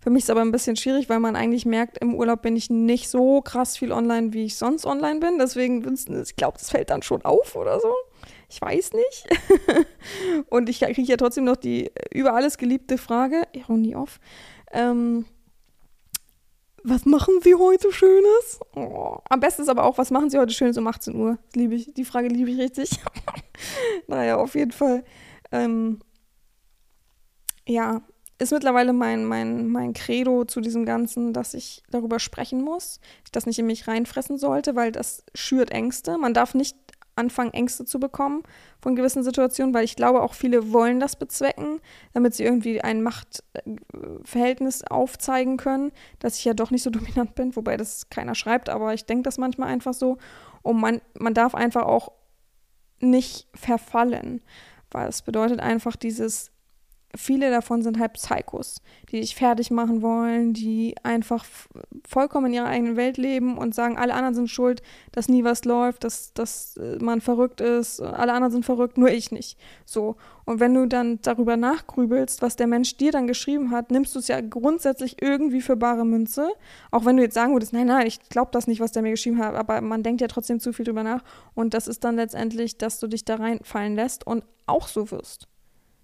Für 0.00 0.10
mich 0.10 0.24
ist 0.24 0.30
aber 0.30 0.42
ein 0.42 0.52
bisschen 0.52 0.76
schwierig, 0.76 1.08
weil 1.08 1.18
man 1.18 1.34
eigentlich 1.34 1.66
merkt, 1.66 1.98
im 1.98 2.14
Urlaub 2.14 2.42
bin 2.42 2.56
ich 2.56 2.70
nicht 2.70 3.08
so 3.08 3.40
krass 3.42 3.76
viel 3.76 3.92
online, 3.92 4.32
wie 4.32 4.44
ich 4.44 4.56
sonst 4.56 4.86
online 4.86 5.18
bin. 5.18 5.38
Deswegen, 5.38 5.84
ich 5.92 6.36
glaube, 6.36 6.58
das 6.58 6.70
fällt 6.70 6.90
dann 6.90 7.02
schon 7.02 7.22
auf 7.22 7.56
oder 7.56 7.80
so. 7.80 7.92
Ich 8.48 8.60
weiß 8.60 8.92
nicht. 8.92 9.28
und 10.50 10.68
ich 10.68 10.80
kriege 10.80 11.02
ja 11.02 11.16
trotzdem 11.16 11.44
noch 11.44 11.56
die 11.56 11.90
über 12.12 12.34
alles 12.34 12.58
geliebte 12.58 12.96
Frage, 12.96 13.42
Ironie 13.52 13.96
off. 13.96 14.20
Ähm, 14.72 15.26
was 16.84 17.04
machen 17.04 17.40
Sie 17.42 17.54
heute 17.54 17.92
Schönes? 17.92 18.60
Oh. 18.76 19.18
Am 19.28 19.40
besten 19.40 19.62
ist 19.62 19.68
aber 19.68 19.84
auch, 19.84 19.98
was 19.98 20.10
machen 20.10 20.30
Sie 20.30 20.38
heute 20.38 20.54
Schönes 20.54 20.78
um 20.78 20.86
18 20.86 21.14
Uhr? 21.16 21.38
Das 21.46 21.56
liebe 21.56 21.74
ich. 21.74 21.92
Die 21.94 22.04
Frage 22.04 22.28
liebe 22.28 22.50
ich 22.50 22.58
richtig. 22.58 22.90
naja, 24.06 24.36
auf 24.36 24.54
jeden 24.54 24.72
Fall. 24.72 25.04
Ähm, 25.50 26.00
ja, 27.66 28.02
ist 28.38 28.52
mittlerweile 28.52 28.92
mein, 28.92 29.24
mein, 29.24 29.68
mein 29.68 29.92
Credo 29.92 30.44
zu 30.44 30.60
diesem 30.60 30.86
Ganzen, 30.86 31.32
dass 31.32 31.54
ich 31.54 31.82
darüber 31.90 32.20
sprechen 32.20 32.62
muss, 32.62 33.00
ich 33.24 33.32
das 33.32 33.46
nicht 33.46 33.58
in 33.58 33.66
mich 33.66 33.88
reinfressen 33.88 34.38
sollte, 34.38 34.76
weil 34.76 34.92
das 34.92 35.24
schürt 35.34 35.70
Ängste. 35.70 36.18
Man 36.18 36.34
darf 36.34 36.54
nicht 36.54 36.76
anfangen, 37.16 37.52
Ängste 37.52 37.84
zu 37.84 37.98
bekommen 37.98 38.44
von 38.80 38.94
gewissen 38.94 39.24
Situationen, 39.24 39.74
weil 39.74 39.84
ich 39.84 39.96
glaube, 39.96 40.22
auch 40.22 40.34
viele 40.34 40.72
wollen 40.72 41.00
das 41.00 41.16
bezwecken, 41.16 41.80
damit 42.14 42.34
sie 42.34 42.44
irgendwie 42.44 42.80
ein 42.80 43.02
Machtverhältnis 43.02 44.84
aufzeigen 44.84 45.56
können, 45.56 45.90
dass 46.20 46.38
ich 46.38 46.44
ja 46.44 46.54
doch 46.54 46.70
nicht 46.70 46.84
so 46.84 46.90
dominant 46.92 47.34
bin, 47.34 47.56
wobei 47.56 47.76
das 47.76 48.08
keiner 48.08 48.36
schreibt, 48.36 48.68
aber 48.68 48.94
ich 48.94 49.04
denke 49.04 49.24
das 49.24 49.36
manchmal 49.36 49.68
einfach 49.68 49.94
so. 49.94 50.18
Und 50.62 50.80
man, 50.80 51.00
man 51.18 51.34
darf 51.34 51.54
einfach 51.54 51.82
auch 51.82 52.12
nicht 53.00 53.48
verfallen, 53.54 54.42
weil 54.90 55.08
es 55.08 55.22
bedeutet 55.22 55.60
einfach 55.60 55.96
dieses 55.96 56.52
viele 57.16 57.50
davon 57.50 57.82
sind 57.82 57.98
halt 57.98 58.12
Psychos, 58.14 58.82
die 59.10 59.20
dich 59.20 59.34
fertig 59.34 59.70
machen 59.70 60.02
wollen, 60.02 60.52
die 60.52 60.94
einfach 61.02 61.44
vollkommen 62.06 62.46
in 62.46 62.54
ihrer 62.54 62.66
eigenen 62.66 62.96
Welt 62.96 63.16
leben 63.16 63.56
und 63.56 63.74
sagen, 63.74 63.96
alle 63.96 64.14
anderen 64.14 64.34
sind 64.34 64.50
schuld, 64.50 64.82
dass 65.12 65.28
nie 65.28 65.42
was 65.44 65.64
läuft, 65.64 66.04
dass, 66.04 66.32
dass 66.34 66.76
äh, 66.76 66.98
man 67.00 67.20
verrückt 67.20 67.60
ist, 67.60 68.00
alle 68.00 68.32
anderen 68.32 68.52
sind 68.52 68.64
verrückt, 68.64 68.98
nur 68.98 69.10
ich 69.10 69.32
nicht. 69.32 69.58
So. 69.84 70.16
Und 70.44 70.60
wenn 70.60 70.74
du 70.74 70.86
dann 70.86 71.20
darüber 71.22 71.56
nachgrübelst, 71.56 72.42
was 72.42 72.56
der 72.56 72.66
Mensch 72.66 72.96
dir 72.96 73.12
dann 73.12 73.26
geschrieben 73.26 73.70
hat, 73.70 73.90
nimmst 73.90 74.14
du 74.14 74.18
es 74.18 74.28
ja 74.28 74.40
grundsätzlich 74.40 75.20
irgendwie 75.22 75.60
für 75.60 75.76
bare 75.76 76.04
Münze. 76.04 76.48
Auch 76.90 77.04
wenn 77.04 77.16
du 77.16 77.22
jetzt 77.22 77.34
sagen 77.34 77.52
würdest, 77.52 77.72
nein, 77.72 77.86
nein, 77.86 78.06
ich 78.06 78.28
glaube 78.28 78.50
das 78.52 78.66
nicht, 78.66 78.80
was 78.80 78.92
der 78.92 79.02
mir 79.02 79.10
geschrieben 79.10 79.38
hat, 79.38 79.54
aber 79.54 79.80
man 79.80 80.02
denkt 80.02 80.20
ja 80.20 80.28
trotzdem 80.28 80.60
zu 80.60 80.72
viel 80.72 80.84
drüber 80.84 81.02
nach. 81.02 81.22
Und 81.54 81.74
das 81.74 81.88
ist 81.88 82.04
dann 82.04 82.16
letztendlich, 82.16 82.78
dass 82.78 83.00
du 83.00 83.06
dich 83.06 83.24
da 83.24 83.36
reinfallen 83.36 83.94
lässt 83.94 84.26
und 84.26 84.44
auch 84.66 84.88
so 84.88 85.10
wirst. 85.10 85.48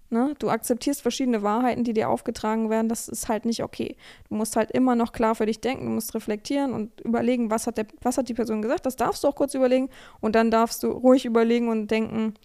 Ne? 0.09 0.35
Du 0.39 0.49
akzeptierst 0.49 1.01
verschiedene 1.01 1.41
Wahrheiten, 1.41 1.83
die 1.83 1.93
dir 1.93 2.09
aufgetragen 2.09 2.69
werden. 2.69 2.89
Das 2.89 3.07
ist 3.07 3.27
halt 3.27 3.45
nicht 3.45 3.63
okay. 3.63 3.95
Du 4.29 4.35
musst 4.35 4.55
halt 4.55 4.71
immer 4.71 4.95
noch 4.95 5.13
klar 5.13 5.35
für 5.35 5.45
dich 5.45 5.61
denken, 5.61 5.85
du 5.85 5.91
musst 5.91 6.13
reflektieren 6.13 6.73
und 6.73 7.01
überlegen, 7.01 7.49
was 7.49 7.67
hat, 7.67 7.77
der, 7.77 7.87
was 8.01 8.17
hat 8.17 8.29
die 8.29 8.33
Person 8.33 8.61
gesagt. 8.61 8.85
Das 8.85 8.95
darfst 8.95 9.23
du 9.23 9.27
auch 9.27 9.35
kurz 9.35 9.53
überlegen. 9.55 9.89
Und 10.21 10.35
dann 10.35 10.51
darfst 10.51 10.83
du 10.83 10.87
ruhig 10.87 11.25
überlegen 11.25 11.69
und 11.69 11.89
denken, 11.89 12.35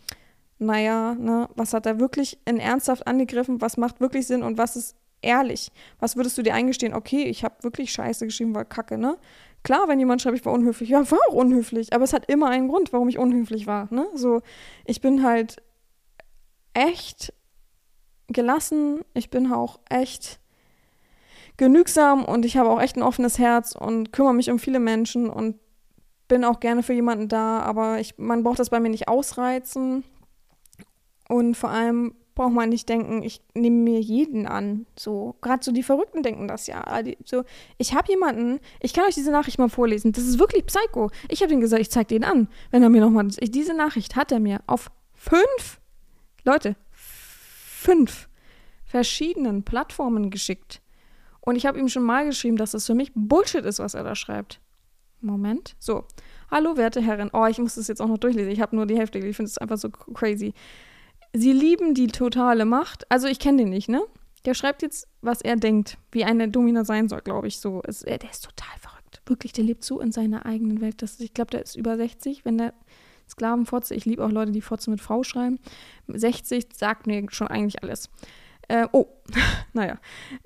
naja, 0.58 1.14
ne, 1.14 1.48
was 1.56 1.72
hat 1.72 1.86
er 1.86 2.00
wirklich 2.00 2.38
in 2.44 2.58
ernsthaft 2.58 3.06
angegriffen, 3.06 3.60
was 3.60 3.76
macht 3.76 4.00
wirklich 4.00 4.26
Sinn 4.26 4.42
und 4.42 4.58
was 4.58 4.76
ist 4.76 4.94
ehrlich? 5.22 5.72
Was 5.98 6.16
würdest 6.16 6.36
du 6.38 6.42
dir 6.42 6.54
eingestehen? 6.54 6.94
Okay, 6.94 7.24
ich 7.24 7.44
habe 7.44 7.62
wirklich 7.62 7.92
Scheiße 7.92 8.26
geschrieben, 8.26 8.54
war 8.54 8.64
kacke, 8.64 8.98
ne? 8.98 9.16
Klar, 9.62 9.88
wenn 9.88 9.98
jemand 9.98 10.22
schreibt, 10.22 10.38
ich 10.38 10.44
war 10.44 10.52
unhöflich, 10.52 10.88
ja, 10.88 11.10
war 11.10 11.18
auch 11.28 11.34
unhöflich, 11.34 11.92
aber 11.92 12.04
es 12.04 12.12
hat 12.12 12.30
immer 12.30 12.48
einen 12.48 12.68
Grund, 12.68 12.92
warum 12.92 13.08
ich 13.08 13.18
unhöflich 13.18 13.66
war, 13.66 13.88
ne? 13.92 14.06
So, 14.14 14.42
ich 14.84 15.00
bin 15.00 15.22
halt 15.22 15.62
echt 16.72 17.32
gelassen, 18.30 19.00
ich 19.14 19.30
bin 19.30 19.52
auch 19.52 19.80
echt 19.88 20.40
genügsam 21.56 22.24
und 22.24 22.44
ich 22.44 22.56
habe 22.56 22.70
auch 22.70 22.80
echt 22.80 22.96
ein 22.96 23.02
offenes 23.02 23.38
Herz 23.38 23.74
und 23.74 24.12
kümmere 24.12 24.34
mich 24.34 24.50
um 24.50 24.58
viele 24.58 24.80
Menschen 24.80 25.28
und 25.28 25.56
bin 26.26 26.44
auch 26.44 26.60
gerne 26.60 26.82
für 26.82 26.94
jemanden 26.94 27.28
da, 27.28 27.60
aber 27.60 28.00
ich, 28.00 28.16
man 28.16 28.42
braucht 28.42 28.60
das 28.60 28.70
bei 28.70 28.80
mir 28.80 28.88
nicht 28.88 29.08
ausreizen 29.08 30.04
und 31.28 31.56
vor 31.56 31.70
allem 31.70 32.14
braucht 32.34 32.54
man 32.54 32.70
nicht 32.70 32.88
denken, 32.88 33.22
ich 33.22 33.42
nehme 33.54 33.76
mir 33.76 34.00
jeden 34.00 34.46
an. 34.46 34.86
So, 34.98 35.36
gerade 35.42 35.62
so 35.62 35.72
die 35.72 35.82
Verrückten 35.82 36.22
denken 36.22 36.48
das 36.48 36.66
ja. 36.68 36.82
So, 37.26 37.44
ich 37.76 37.94
habe 37.94 38.08
jemanden, 38.08 38.60
ich 38.80 38.94
kann 38.94 39.04
euch 39.04 39.14
diese 39.14 39.30
Nachricht 39.30 39.58
mal 39.58 39.68
vorlesen. 39.68 40.12
Das 40.12 40.24
ist 40.24 40.38
wirklich 40.38 40.64
Psycho. 40.64 41.10
Ich 41.28 41.42
habe 41.42 41.52
ihm 41.52 41.60
gesagt, 41.60 41.82
ich 41.82 41.90
zeige 41.90 42.06
den 42.06 42.24
an, 42.24 42.48
wenn 42.70 42.82
er 42.82 42.88
mir 42.88 43.02
nochmal. 43.02 43.26
Diese 43.26 43.74
Nachricht 43.74 44.16
hat 44.16 44.32
er 44.32 44.40
mir 44.40 44.60
auf 44.66 44.90
fünf 45.12 45.80
Leute, 46.44 46.76
fünf 46.92 48.29
verschiedenen 48.90 49.62
Plattformen 49.62 50.30
geschickt. 50.30 50.82
Und 51.40 51.54
ich 51.54 51.64
habe 51.64 51.78
ihm 51.78 51.88
schon 51.88 52.02
mal 52.02 52.26
geschrieben, 52.26 52.56
dass 52.56 52.72
das 52.72 52.86
für 52.86 52.94
mich 52.94 53.12
Bullshit 53.14 53.64
ist, 53.64 53.78
was 53.78 53.94
er 53.94 54.02
da 54.02 54.16
schreibt. 54.16 54.60
Moment. 55.20 55.76
So. 55.78 56.04
Hallo, 56.50 56.76
werte 56.76 57.00
Herrin. 57.00 57.30
Oh, 57.32 57.46
ich 57.46 57.58
muss 57.58 57.76
das 57.76 57.86
jetzt 57.86 58.02
auch 58.02 58.08
noch 58.08 58.18
durchlesen. 58.18 58.50
Ich 58.50 58.60
habe 58.60 58.74
nur 58.74 58.86
die 58.86 58.98
Hälfte. 58.98 59.18
Ich 59.18 59.36
finde 59.36 59.48
es 59.48 59.58
einfach 59.58 59.78
so 59.78 59.90
crazy. 59.90 60.54
Sie 61.32 61.52
lieben 61.52 61.94
die 61.94 62.08
totale 62.08 62.64
Macht. 62.64 63.08
Also, 63.12 63.28
ich 63.28 63.38
kenne 63.38 63.58
den 63.58 63.70
nicht, 63.70 63.88
ne? 63.88 64.02
Der 64.44 64.54
schreibt 64.54 64.82
jetzt, 64.82 65.06
was 65.20 65.40
er 65.40 65.54
denkt, 65.54 65.96
wie 66.10 66.24
eine 66.24 66.48
Domina 66.48 66.84
sein 66.84 67.08
soll, 67.08 67.20
glaube 67.20 67.46
ich. 67.46 67.60
So. 67.60 67.82
Es, 67.86 68.00
der 68.00 68.18
ist 68.28 68.44
total 68.44 68.76
verrückt. 68.80 69.22
Wirklich, 69.26 69.52
der 69.52 69.62
lebt 69.62 69.84
so 69.84 70.00
in 70.00 70.10
seiner 70.10 70.46
eigenen 70.46 70.80
Welt. 70.80 71.00
Das, 71.00 71.20
ich 71.20 71.32
glaube, 71.32 71.52
der 71.52 71.62
ist 71.62 71.76
über 71.76 71.96
60, 71.96 72.44
wenn 72.44 72.58
der 72.58 72.74
Sklavenfotze, 73.28 73.94
ich 73.94 74.04
liebe 74.04 74.24
auch 74.24 74.32
Leute, 74.32 74.50
die 74.50 74.60
Fotze 74.60 74.90
mit 74.90 75.00
Frau 75.00 75.22
schreiben. 75.22 75.60
60 76.08 76.66
sagt 76.74 77.06
mir 77.06 77.24
schon 77.30 77.46
eigentlich 77.46 77.84
alles. 77.84 78.10
Äh, 78.70 78.86
oh, 78.92 79.06
naja. 79.72 79.98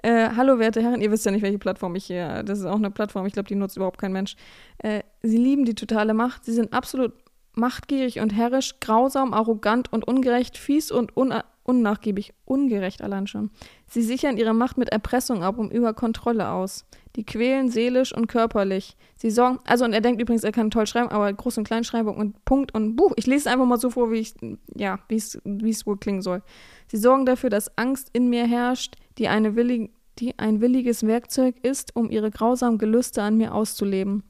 Äh, 0.03 0.31
hallo, 0.35 0.59
werte 0.59 0.81
Herren, 0.81 1.03
ihr 1.03 1.11
wisst 1.11 1.27
ja 1.27 1.31
nicht, 1.31 1.43
welche 1.43 1.59
Plattform 1.59 1.95
ich 1.95 2.07
hier. 2.07 2.43
Das 2.43 2.59
ist 2.59 2.65
auch 2.65 2.77
eine 2.77 2.91
Plattform, 2.91 3.27
ich 3.27 3.35
glaube, 3.35 3.49
die 3.49 3.55
nutzt 3.55 3.77
überhaupt 3.77 4.01
kein 4.01 4.13
Mensch. 4.13 4.35
Äh, 4.79 5.03
sie 5.23 5.37
lieben 5.37 5.67
die 5.67 5.75
totale 5.75 6.15
Macht. 6.15 6.47
Sie 6.47 6.55
sind 6.55 6.73
absolut 6.73 7.13
machtgierig 7.53 8.21
und 8.21 8.31
herrisch, 8.31 8.81
grausam, 8.81 9.35
arrogant 9.35 9.93
und 9.93 10.09
ungerecht, 10.09 10.57
fies 10.57 10.91
und 10.91 11.15
un 11.17 11.35
unnachgiebig, 11.65 12.35
ungerecht 12.45 13.03
allein 13.03 13.27
schon. 13.27 13.51
Sie 13.87 14.03
sichern 14.03 14.39
ihre 14.39 14.55
Macht 14.55 14.79
mit 14.79 14.91
Erpressung 14.91 15.43
ab 15.43 15.59
und 15.59 15.71
über 15.71 15.93
Kontrolle 15.95 16.49
aus. 16.49 16.87
Die 17.17 17.25
quälen 17.25 17.71
seelisch 17.71 18.13
und 18.13 18.27
körperlich. 18.27 18.97
Sie 19.17 19.31
sorgen, 19.31 19.61
also 19.65 19.85
und 19.85 19.93
er 19.93 20.01
denkt 20.01 20.21
übrigens, 20.21 20.43
er 20.43 20.51
kann 20.51 20.71
toll 20.71 20.87
schreiben, 20.87 21.11
aber 21.11 21.29
Groß- 21.29 21.59
und 21.59 21.65
Kleinschreibung 21.65 22.17
und 22.17 22.45
Punkt 22.45 22.75
und 22.75 22.97
Buch. 22.97 23.13
Ich 23.17 23.27
lese 23.27 23.41
es 23.41 23.47
einfach 23.47 23.67
mal 23.67 23.79
so 23.79 23.91
vor, 23.91 24.11
wie 24.11 24.19
ich, 24.19 24.35
ja, 24.75 24.99
wie 25.09 25.17
es, 25.17 25.87
wohl 25.87 25.97
klingen 25.97 26.23
soll. 26.23 26.43
Sie 26.89 26.97
sorgen 26.97 27.25
dafür, 27.25 27.51
dass 27.51 27.79
Angst 27.79 28.11
in 28.13 28.31
mir 28.31 28.47
herrscht, 28.47 28.97
die, 29.19 29.29
eine 29.29 29.55
willig, 29.55 29.91
die 30.19 30.37
ein 30.39 30.61
williges 30.61 31.07
Werkzeug 31.07 31.55
ist, 31.63 31.95
um 31.95 32.11
ihre 32.11 32.31
grausamen 32.31 32.79
Gelüste 32.79 33.23
an 33.23 33.37
mir 33.37 33.55
auszuleben. 33.55 34.25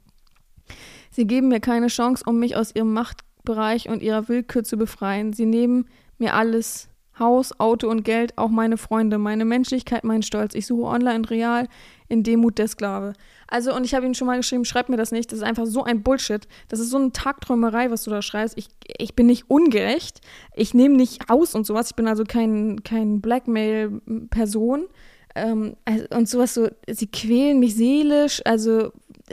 Sie 1.11 1.27
geben 1.27 1.49
mir 1.49 1.61
keine 1.61 1.87
Chance, 1.87 2.25
um 2.27 2.39
mich 2.39 2.57
aus 2.57 2.75
ihrem 2.75 2.93
Machtbereich 2.93 3.89
und 3.89 4.03
ihrer 4.03 4.29
Willkür 4.29 4.63
zu 4.63 4.77
befreien. 4.77 5.33
Sie 5.33 5.47
nehmen 5.47 5.87
mir 6.19 6.35
alles, 6.35 6.89
Haus, 7.19 7.59
Auto 7.61 7.89
und 7.89 8.05
Geld, 8.05 8.37
auch 8.37 8.49
meine 8.49 8.77
Freunde, 8.77 9.19
meine 9.19 9.45
Menschlichkeit, 9.45 10.03
mein 10.03 10.23
Stolz. 10.23 10.55
Ich 10.55 10.67
suche 10.67 10.89
online 10.89 11.31
real 11.31 11.69
in 12.09 12.23
Demut 12.23 12.59
der 12.59 12.69
Sklave. 12.69 13.15
Also, 13.49 13.75
und 13.75 13.85
ich 13.85 13.95
habe 13.95 14.07
ihm 14.07 14.15
schon 14.15 14.27
mal 14.27 14.37
geschrieben, 14.37 14.65
schreib 14.65 14.89
mir 14.89 14.97
das 14.97 15.13
nicht. 15.13 15.33
Das 15.33 15.39
ist 15.39 15.45
einfach 15.45 15.67
so 15.67 15.85
ein 15.85 16.03
Bullshit. 16.03 16.47
Das 16.69 16.81
ist 16.81 16.91
so 16.91 16.99
eine 16.99 17.13
Tagträumerei, 17.13 17.91
was 17.91 18.05
du 18.05 18.11
da 18.11 18.23
schreibst. 18.23 18.57
Ich, 18.59 18.69
ich 18.99 19.15
bin 19.15 19.27
nicht 19.27 19.51
ungerecht. 19.51 20.21
Ich 20.55 20.75
nehme 20.75 20.97
nicht 20.97 21.31
aus 21.31 21.55
und 21.55 21.67
sowas. 21.67 21.89
Ich 21.89 21.97
bin 21.97 22.09
also 22.09 22.25
kein, 22.25 22.83
kein 22.83 23.21
Blackmail-Person. 23.21 24.87
Ähm, 25.35 25.77
also, 25.85 26.07
und 26.11 26.29
sowas 26.29 26.55
so, 26.55 26.69
sie 26.89 27.07
quälen 27.07 27.59
mich 27.59 27.75
seelisch, 27.75 28.41
also 28.45 28.93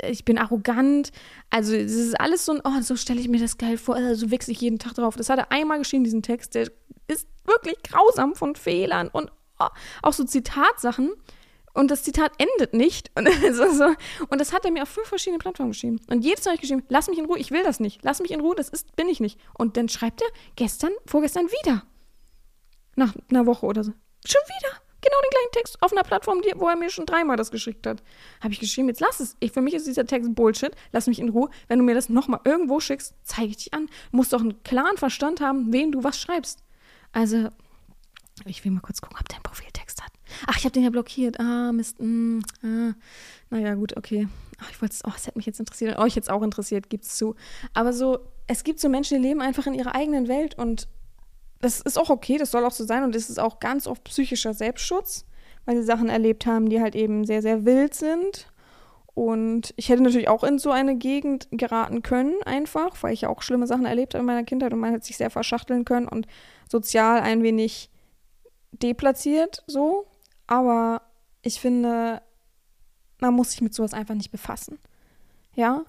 ich 0.09 0.25
bin 0.25 0.37
arrogant. 0.37 1.11
Also, 1.49 1.75
es 1.75 1.93
ist 1.93 2.19
alles 2.19 2.45
so 2.45 2.53
ein, 2.53 2.61
oh, 2.63 2.81
so 2.81 2.95
stelle 2.95 3.19
ich 3.19 3.27
mir 3.27 3.39
das 3.39 3.57
geil 3.57 3.77
vor, 3.77 3.95
also 3.95 4.25
so 4.25 4.31
wechsle 4.31 4.53
ich 4.53 4.61
jeden 4.61 4.79
Tag 4.79 4.95
drauf. 4.95 5.15
Das 5.15 5.29
hat 5.29 5.37
er 5.37 5.51
einmal 5.51 5.77
geschrieben, 5.77 6.03
diesen 6.03 6.23
Text. 6.23 6.55
Der 6.55 6.71
ist 7.07 7.27
wirklich 7.45 7.75
grausam 7.83 8.35
von 8.35 8.55
Fehlern 8.55 9.09
und 9.09 9.31
oh, 9.59 9.67
auch 10.01 10.13
so 10.13 10.23
Zitatsachen. 10.23 11.11
Und 11.73 11.91
das 11.91 12.03
Zitat 12.03 12.31
endet 12.37 12.73
nicht. 12.73 13.11
Und, 13.15 13.27
so, 13.53 13.71
so. 13.71 13.95
und 14.29 14.39
das 14.39 14.53
hat 14.53 14.65
er 14.65 14.71
mir 14.71 14.83
auf 14.83 14.89
fünf 14.89 15.07
verschiedene 15.07 15.39
Plattformen 15.39 15.71
geschrieben. 15.71 15.99
Und 16.09 16.23
jedes 16.23 16.45
Mal 16.45 16.51
habe 16.51 16.55
ich 16.55 16.61
geschrieben, 16.61 16.83
lass 16.89 17.07
mich 17.07 17.17
in 17.17 17.25
Ruhe, 17.25 17.39
ich 17.39 17.51
will 17.51 17.63
das 17.63 17.79
nicht. 17.79 18.03
Lass 18.03 18.19
mich 18.19 18.31
in 18.31 18.41
Ruhe, 18.41 18.55
das 18.55 18.69
ist, 18.69 18.95
bin 18.95 19.09
ich 19.09 19.19
nicht. 19.19 19.39
Und 19.57 19.77
dann 19.77 19.89
schreibt 19.89 20.21
er 20.21 20.27
gestern, 20.55 20.91
vorgestern 21.05 21.47
wieder. 21.47 21.83
Nach 22.95 23.13
einer 23.29 23.45
Woche 23.45 23.65
oder 23.65 23.83
so. 23.83 23.91
Schon 24.25 24.41
wieder. 24.47 24.77
Genau 25.03 25.17
den 25.23 25.31
gleichen 25.31 25.51
Text 25.53 25.81
auf 25.81 25.91
einer 25.91 26.03
Plattform, 26.03 26.41
wo 26.55 26.67
er 26.67 26.75
mir 26.75 26.91
schon 26.91 27.07
dreimal 27.07 27.35
das 27.35 27.49
geschickt 27.49 27.87
hat. 27.87 28.03
Habe 28.39 28.53
ich 28.53 28.59
geschrieben, 28.59 28.87
jetzt 28.87 29.01
lass 29.01 29.19
es. 29.19 29.35
Ich, 29.39 29.51
für 29.51 29.61
mich 29.61 29.73
ist 29.73 29.87
dieser 29.87 30.05
Text 30.05 30.35
Bullshit. 30.35 30.75
Lass 30.91 31.07
mich 31.07 31.19
in 31.19 31.29
Ruhe. 31.29 31.49
Wenn 31.67 31.79
du 31.79 31.85
mir 31.85 31.95
das 31.95 32.09
nochmal 32.09 32.41
irgendwo 32.45 32.79
schickst, 32.79 33.15
zeige 33.23 33.47
ich 33.47 33.57
dich 33.57 33.73
an. 33.73 33.87
Du 34.11 34.17
musst 34.17 34.31
doch 34.31 34.41
einen 34.41 34.61
klaren 34.61 34.97
Verstand 34.97 35.41
haben, 35.41 35.73
wen 35.73 35.91
du 35.91 36.03
was 36.03 36.19
schreibst. 36.19 36.63
Also, 37.13 37.49
ich 38.45 38.63
will 38.63 38.71
mal 38.71 38.81
kurz 38.81 39.01
gucken, 39.01 39.17
ob 39.19 39.27
der 39.27 39.37
einen 39.37 39.43
Profiltext. 39.43 39.90
Ach, 40.47 40.57
ich 40.57 40.63
habe 40.63 40.73
den 40.73 40.83
ja 40.83 40.89
blockiert. 40.89 41.39
Ah, 41.39 41.71
Mist. 41.71 41.99
Mm, 41.99 42.39
ah. 42.63 42.93
Naja, 43.49 43.75
gut, 43.75 43.97
okay. 43.97 44.27
Ach, 44.59 44.69
ich 44.71 44.81
wollte 44.81 44.93
es, 44.93 45.03
oh, 45.05 45.11
es 45.15 45.27
hätte 45.27 45.37
mich 45.37 45.45
jetzt 45.45 45.59
interessiert. 45.59 45.97
Euch 45.97 46.15
jetzt 46.15 46.29
auch 46.29 46.41
interessiert, 46.41 46.89
gibt's 46.89 47.17
zu. 47.17 47.35
Aber 47.73 47.93
so, 47.93 48.19
es 48.47 48.63
gibt 48.63 48.79
so 48.79 48.89
Menschen, 48.89 49.21
die 49.21 49.27
leben 49.27 49.41
einfach 49.41 49.67
in 49.67 49.73
ihrer 49.73 49.95
eigenen 49.95 50.27
Welt 50.27 50.57
und 50.57 50.87
das 51.59 51.79
ist 51.79 51.97
auch 51.97 52.09
okay, 52.09 52.37
das 52.37 52.51
soll 52.51 52.65
auch 52.65 52.71
so 52.71 52.83
sein 52.83 53.03
und 53.03 53.15
es 53.15 53.29
ist 53.29 53.39
auch 53.39 53.59
ganz 53.59 53.87
oft 53.87 54.03
psychischer 54.05 54.53
Selbstschutz, 54.53 55.25
weil 55.65 55.77
sie 55.77 55.83
Sachen 55.83 56.09
erlebt 56.09 56.45
haben, 56.45 56.69
die 56.69 56.81
halt 56.81 56.95
eben 56.95 57.23
sehr, 57.25 57.41
sehr 57.41 57.65
wild 57.65 57.93
sind. 57.93 58.47
Und 59.13 59.73
ich 59.75 59.89
hätte 59.89 60.01
natürlich 60.01 60.29
auch 60.29 60.43
in 60.43 60.57
so 60.57 60.71
eine 60.71 60.95
Gegend 60.95 61.47
geraten 61.51 62.01
können, 62.01 62.35
einfach, 62.45 63.03
weil 63.03 63.13
ich 63.13 63.21
ja 63.21 63.29
auch 63.29 63.41
schlimme 63.41 63.67
Sachen 63.67 63.85
erlebt 63.85 64.13
habe 64.13 64.21
in 64.21 64.25
meiner 64.25 64.43
Kindheit 64.43 64.73
und 64.73 64.79
man 64.79 64.93
hat 64.93 65.03
sich 65.03 65.17
sehr 65.17 65.29
verschachteln 65.29 65.85
können 65.85 66.07
und 66.07 66.27
sozial 66.69 67.19
ein 67.19 67.43
wenig 67.43 67.89
deplatziert, 68.71 69.63
so. 69.67 70.07
Aber 70.51 71.01
ich 71.43 71.61
finde, 71.61 72.21
man 73.21 73.33
muss 73.33 73.51
sich 73.51 73.61
mit 73.61 73.73
sowas 73.73 73.93
einfach 73.93 74.15
nicht 74.15 74.31
befassen. 74.31 74.79
Ja? 75.55 75.85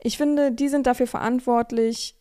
Ich 0.00 0.18
finde, 0.18 0.52
die 0.52 0.68
sind 0.68 0.86
dafür 0.86 1.06
verantwortlich, 1.06 2.14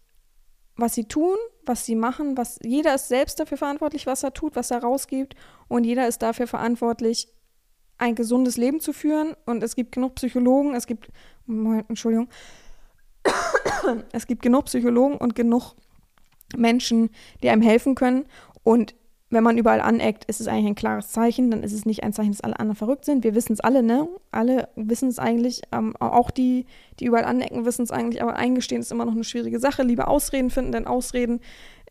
was 0.78 0.96
sie 0.96 1.04
tun, 1.04 1.36
was 1.66 1.86
sie 1.86 1.96
machen, 1.96 2.38
was 2.38 2.60
jeder 2.64 2.96
ist 2.96 3.10
selbst 3.10 3.42
dafür 3.42 3.58
verantwortlich, 3.58 4.08
was 4.08 4.24
er 4.24 4.34
tut, 4.34 4.56
was 4.56 4.72
er 4.72 4.82
rausgibt 4.82 5.36
und 5.68 5.84
jeder 5.84 6.08
ist 6.08 6.22
dafür 6.22 6.48
verantwortlich, 6.48 7.28
ein 7.98 8.16
gesundes 8.16 8.56
Leben 8.56 8.80
zu 8.80 8.94
führen 8.94 9.36
und 9.46 9.62
es 9.62 9.76
gibt 9.76 9.92
genug 9.92 10.16
Psychologen, 10.16 10.76
es 10.76 10.88
gibt 10.88 11.10
Entschuldigung. 11.46 12.30
Es 14.14 14.28
gibt 14.28 14.44
genug 14.44 14.66
Psychologen 14.66 15.18
und 15.18 15.36
genug 15.36 15.76
Menschen, 16.56 17.10
die 17.44 17.50
einem 17.50 17.62
helfen 17.62 17.96
können 17.96 18.28
und 18.64 18.96
wenn 19.32 19.44
man 19.44 19.58
überall 19.58 19.82
aneckt, 19.82 20.26
ist 20.26 20.42
es 20.42 20.48
eigentlich 20.48 20.68
ein 20.68 20.76
klares 20.76 21.10
Zeichen. 21.10 21.50
Dann 21.50 21.64
ist 21.64 21.74
es 21.74 21.86
nicht 21.86 22.04
ein 22.04 22.14
Zeichen, 22.14 22.32
dass 22.32 22.42
alle 22.42 22.60
anderen 22.60 22.76
verrückt 22.76 23.06
sind. 23.06 23.24
Wir 23.24 23.34
wissen 23.34 23.54
es 23.54 23.62
alle, 23.62 23.82
ne? 23.82 24.08
Alle 24.30 24.68
wissen 24.76 25.10
es 25.10 25.20
eigentlich. 25.20 25.62
Ähm, 25.72 25.96
auch 25.98 26.32
die, 26.32 26.66
die 27.00 27.06
überall 27.06 27.24
anecken, 27.24 27.66
wissen 27.66 27.84
es 27.84 27.92
eigentlich. 27.92 28.22
Aber 28.22 28.36
eingestehen 28.36 28.82
ist 28.82 28.92
immer 28.92 29.06
noch 29.06 29.14
eine 29.14 29.24
schwierige 29.24 29.60
Sache. 29.60 29.84
Lieber 29.84 30.10
Ausreden 30.10 30.50
finden, 30.50 30.74
denn 30.74 30.86
Ausreden 30.86 31.40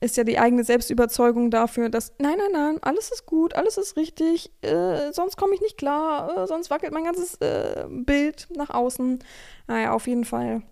ist 0.00 0.16
ja 0.16 0.24
die 0.24 0.38
eigene 0.38 0.64
Selbstüberzeugung 0.64 1.50
dafür, 1.50 1.88
dass 1.88 2.12
nein, 2.18 2.36
nein, 2.38 2.52
nein, 2.52 2.78
alles 2.80 3.10
ist 3.10 3.26
gut, 3.26 3.54
alles 3.54 3.76
ist 3.76 3.98
richtig, 3.98 4.50
äh, 4.62 5.12
sonst 5.12 5.36
komme 5.36 5.54
ich 5.54 5.60
nicht 5.60 5.76
klar, 5.76 6.38
äh, 6.38 6.46
sonst 6.46 6.70
wackelt 6.70 6.92
mein 6.94 7.04
ganzes 7.04 7.34
äh, 7.36 7.84
Bild 7.88 8.48
nach 8.56 8.70
außen. 8.70 9.18
Naja, 9.66 9.92
auf 9.92 10.06
jeden 10.06 10.24
Fall 10.24 10.62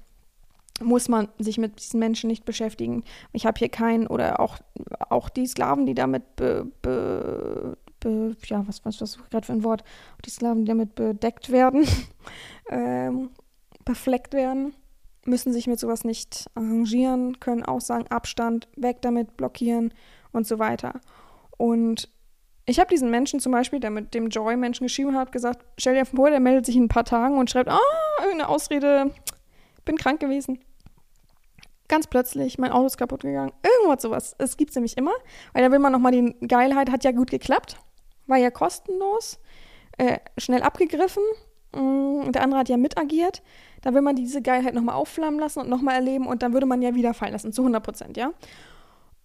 muss 0.81 1.09
man 1.09 1.29
sich 1.39 1.59
mit 1.59 1.81
diesen 1.81 1.99
Menschen 1.99 2.29
nicht 2.29 2.45
beschäftigen. 2.45 3.05
Ich 3.33 3.47
habe 3.47 3.59
hier 3.59 3.69
keinen, 3.69 4.07
oder 4.07 4.41
auch, 4.41 4.59
auch 5.09 5.29
die 5.29 5.47
Sklaven, 5.47 5.87
die 5.87 5.95
damit 5.95 6.37
be, 6.37 6.71
be, 6.83 7.77
be, 8.01 8.37
ja, 8.45 8.67
was, 8.67 8.85
was, 8.85 9.01
was 9.01 9.19
gerade 9.31 9.47
für 9.47 9.53
ein 9.53 9.65
Wort, 9.65 9.85
die 10.25 10.31
Sklaven, 10.31 10.65
die 10.65 10.69
damit 10.69 10.95
bedeckt 10.95 11.51
werden, 11.51 11.87
ähm, 12.71 13.31
befleckt 13.85 14.35
werden, 14.35 14.75
müssen 15.25 15.53
sich 15.53 15.67
mit 15.67 15.81
sowas 15.81 16.05
nicht 16.05 16.47
arrangieren, 16.55 17.41
können 17.41 17.65
auch 17.65 17.81
sagen, 17.81 18.07
Abstand, 18.09 18.69
weg 18.77 19.03
damit, 19.03 19.37
blockieren 19.37 19.93
und 20.33 20.47
so 20.47 20.59
weiter. 20.59 21.01
Und 21.57 22.09
ich 22.67 22.79
habe 22.79 22.91
diesen 22.91 23.11
Menschen 23.11 23.41
zum 23.41 23.53
Beispiel, 23.53 23.81
der 23.81 23.91
mit 23.91 24.15
dem 24.15 24.29
Joy-Menschen 24.29 24.87
geschrieben 24.87 25.17
hat, 25.17 25.33
gesagt, 25.33 25.65
stell 25.79 25.95
dir 25.95 26.05
vor, 26.05 26.31
der 26.31 26.41
meldet 26.41 26.67
sich 26.67 26.77
in 26.77 26.85
ein 26.85 26.89
paar 26.89 27.05
Tagen 27.05 27.39
und 27.39 27.51
schreibt, 27.51 27.71
ah, 27.71 27.79
irgendeine 28.19 28.49
Ausrede, 28.49 29.11
bin 29.85 29.97
krank 29.97 30.21
gewesen 30.21 30.59
ganz 31.89 32.07
plötzlich, 32.07 32.59
mein 32.59 32.71
Auto 32.71 32.87
ist 32.87 32.99
kaputt 32.99 33.23
gegangen. 33.23 33.53
Irgendwas 33.63 34.03
sowas. 34.03 34.35
Es 34.39 34.57
gibt 34.57 34.71
es 34.71 34.77
nämlich 34.77 34.97
immer. 34.97 35.13
Weil 35.53 35.65
da 35.65 35.73
will 35.73 35.79
man 35.79 35.93
nochmal 35.93 36.13
die 36.13 36.35
Geilheit, 36.47 36.91
hat 36.91 37.05
ja 37.05 37.13
gut 37.13 37.31
geklappt. 37.31 37.77
War 38.27 38.37
ja 38.37 38.51
kostenlos. 38.51 39.39
Äh, 39.97 40.19
schnell 40.37 40.63
abgegriffen. 40.63 41.23
Mm, 41.75 42.31
der 42.33 42.43
andere 42.43 42.61
hat 42.61 42.69
ja 42.69 42.77
mitagiert. 42.77 43.43
Da 43.83 43.95
will 43.95 44.03
man 44.03 44.17
diese 44.17 44.43
Geilheit 44.43 44.75
nochmal 44.75 44.95
aufflammen 44.95 45.39
lassen 45.39 45.61
und 45.61 45.69
nochmal 45.69 45.97
erleben 45.97 46.27
und 46.27 46.43
dann 46.43 46.53
würde 46.53 46.67
man 46.67 46.83
ja 46.83 46.95
wieder 46.95 47.15
fallen 47.15 47.33
lassen, 47.33 47.53
zu 47.53 47.63
100 47.63 47.83
Prozent, 47.83 48.17
ja. 48.17 48.33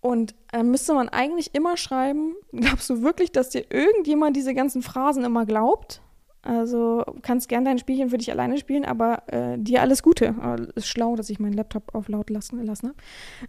Und 0.01 0.36
dann 0.51 0.70
müsste 0.70 0.93
man 0.93 1.09
eigentlich 1.09 1.55
immer 1.55 1.78
schreiben, 1.78 2.36
glaubst 2.51 2.89
du 2.89 3.01
wirklich, 3.01 3.32
dass 3.32 3.49
dir 3.49 3.66
irgendjemand 3.70 4.36
diese 4.36 4.53
ganzen 4.53 4.82
Phrasen 4.82 5.24
immer 5.24 5.45
glaubt? 5.45 6.01
Also 6.44 7.06
kannst 7.22 7.48
gern 7.48 7.64
dein 7.64 7.80
Spielchen 7.80 8.10
für 8.10 8.18
dich 8.18 8.30
alleine 8.30 8.58
spielen, 8.58 8.84
aber 8.84 9.24
äh, 9.28 9.58
dir 9.58 9.82
alles 9.82 10.04
Gute. 10.04 10.36
Äh, 10.44 10.78
ist 10.78 10.88
schlau, 10.88 11.16
dass 11.16 11.30
ich 11.30 11.39
meinen 11.39 11.54
Laptop 11.54 11.96
auf 11.96 12.10
laut 12.10 12.30
lassen 12.30 12.60
gelassen 12.60 12.89
habe. 12.89 12.98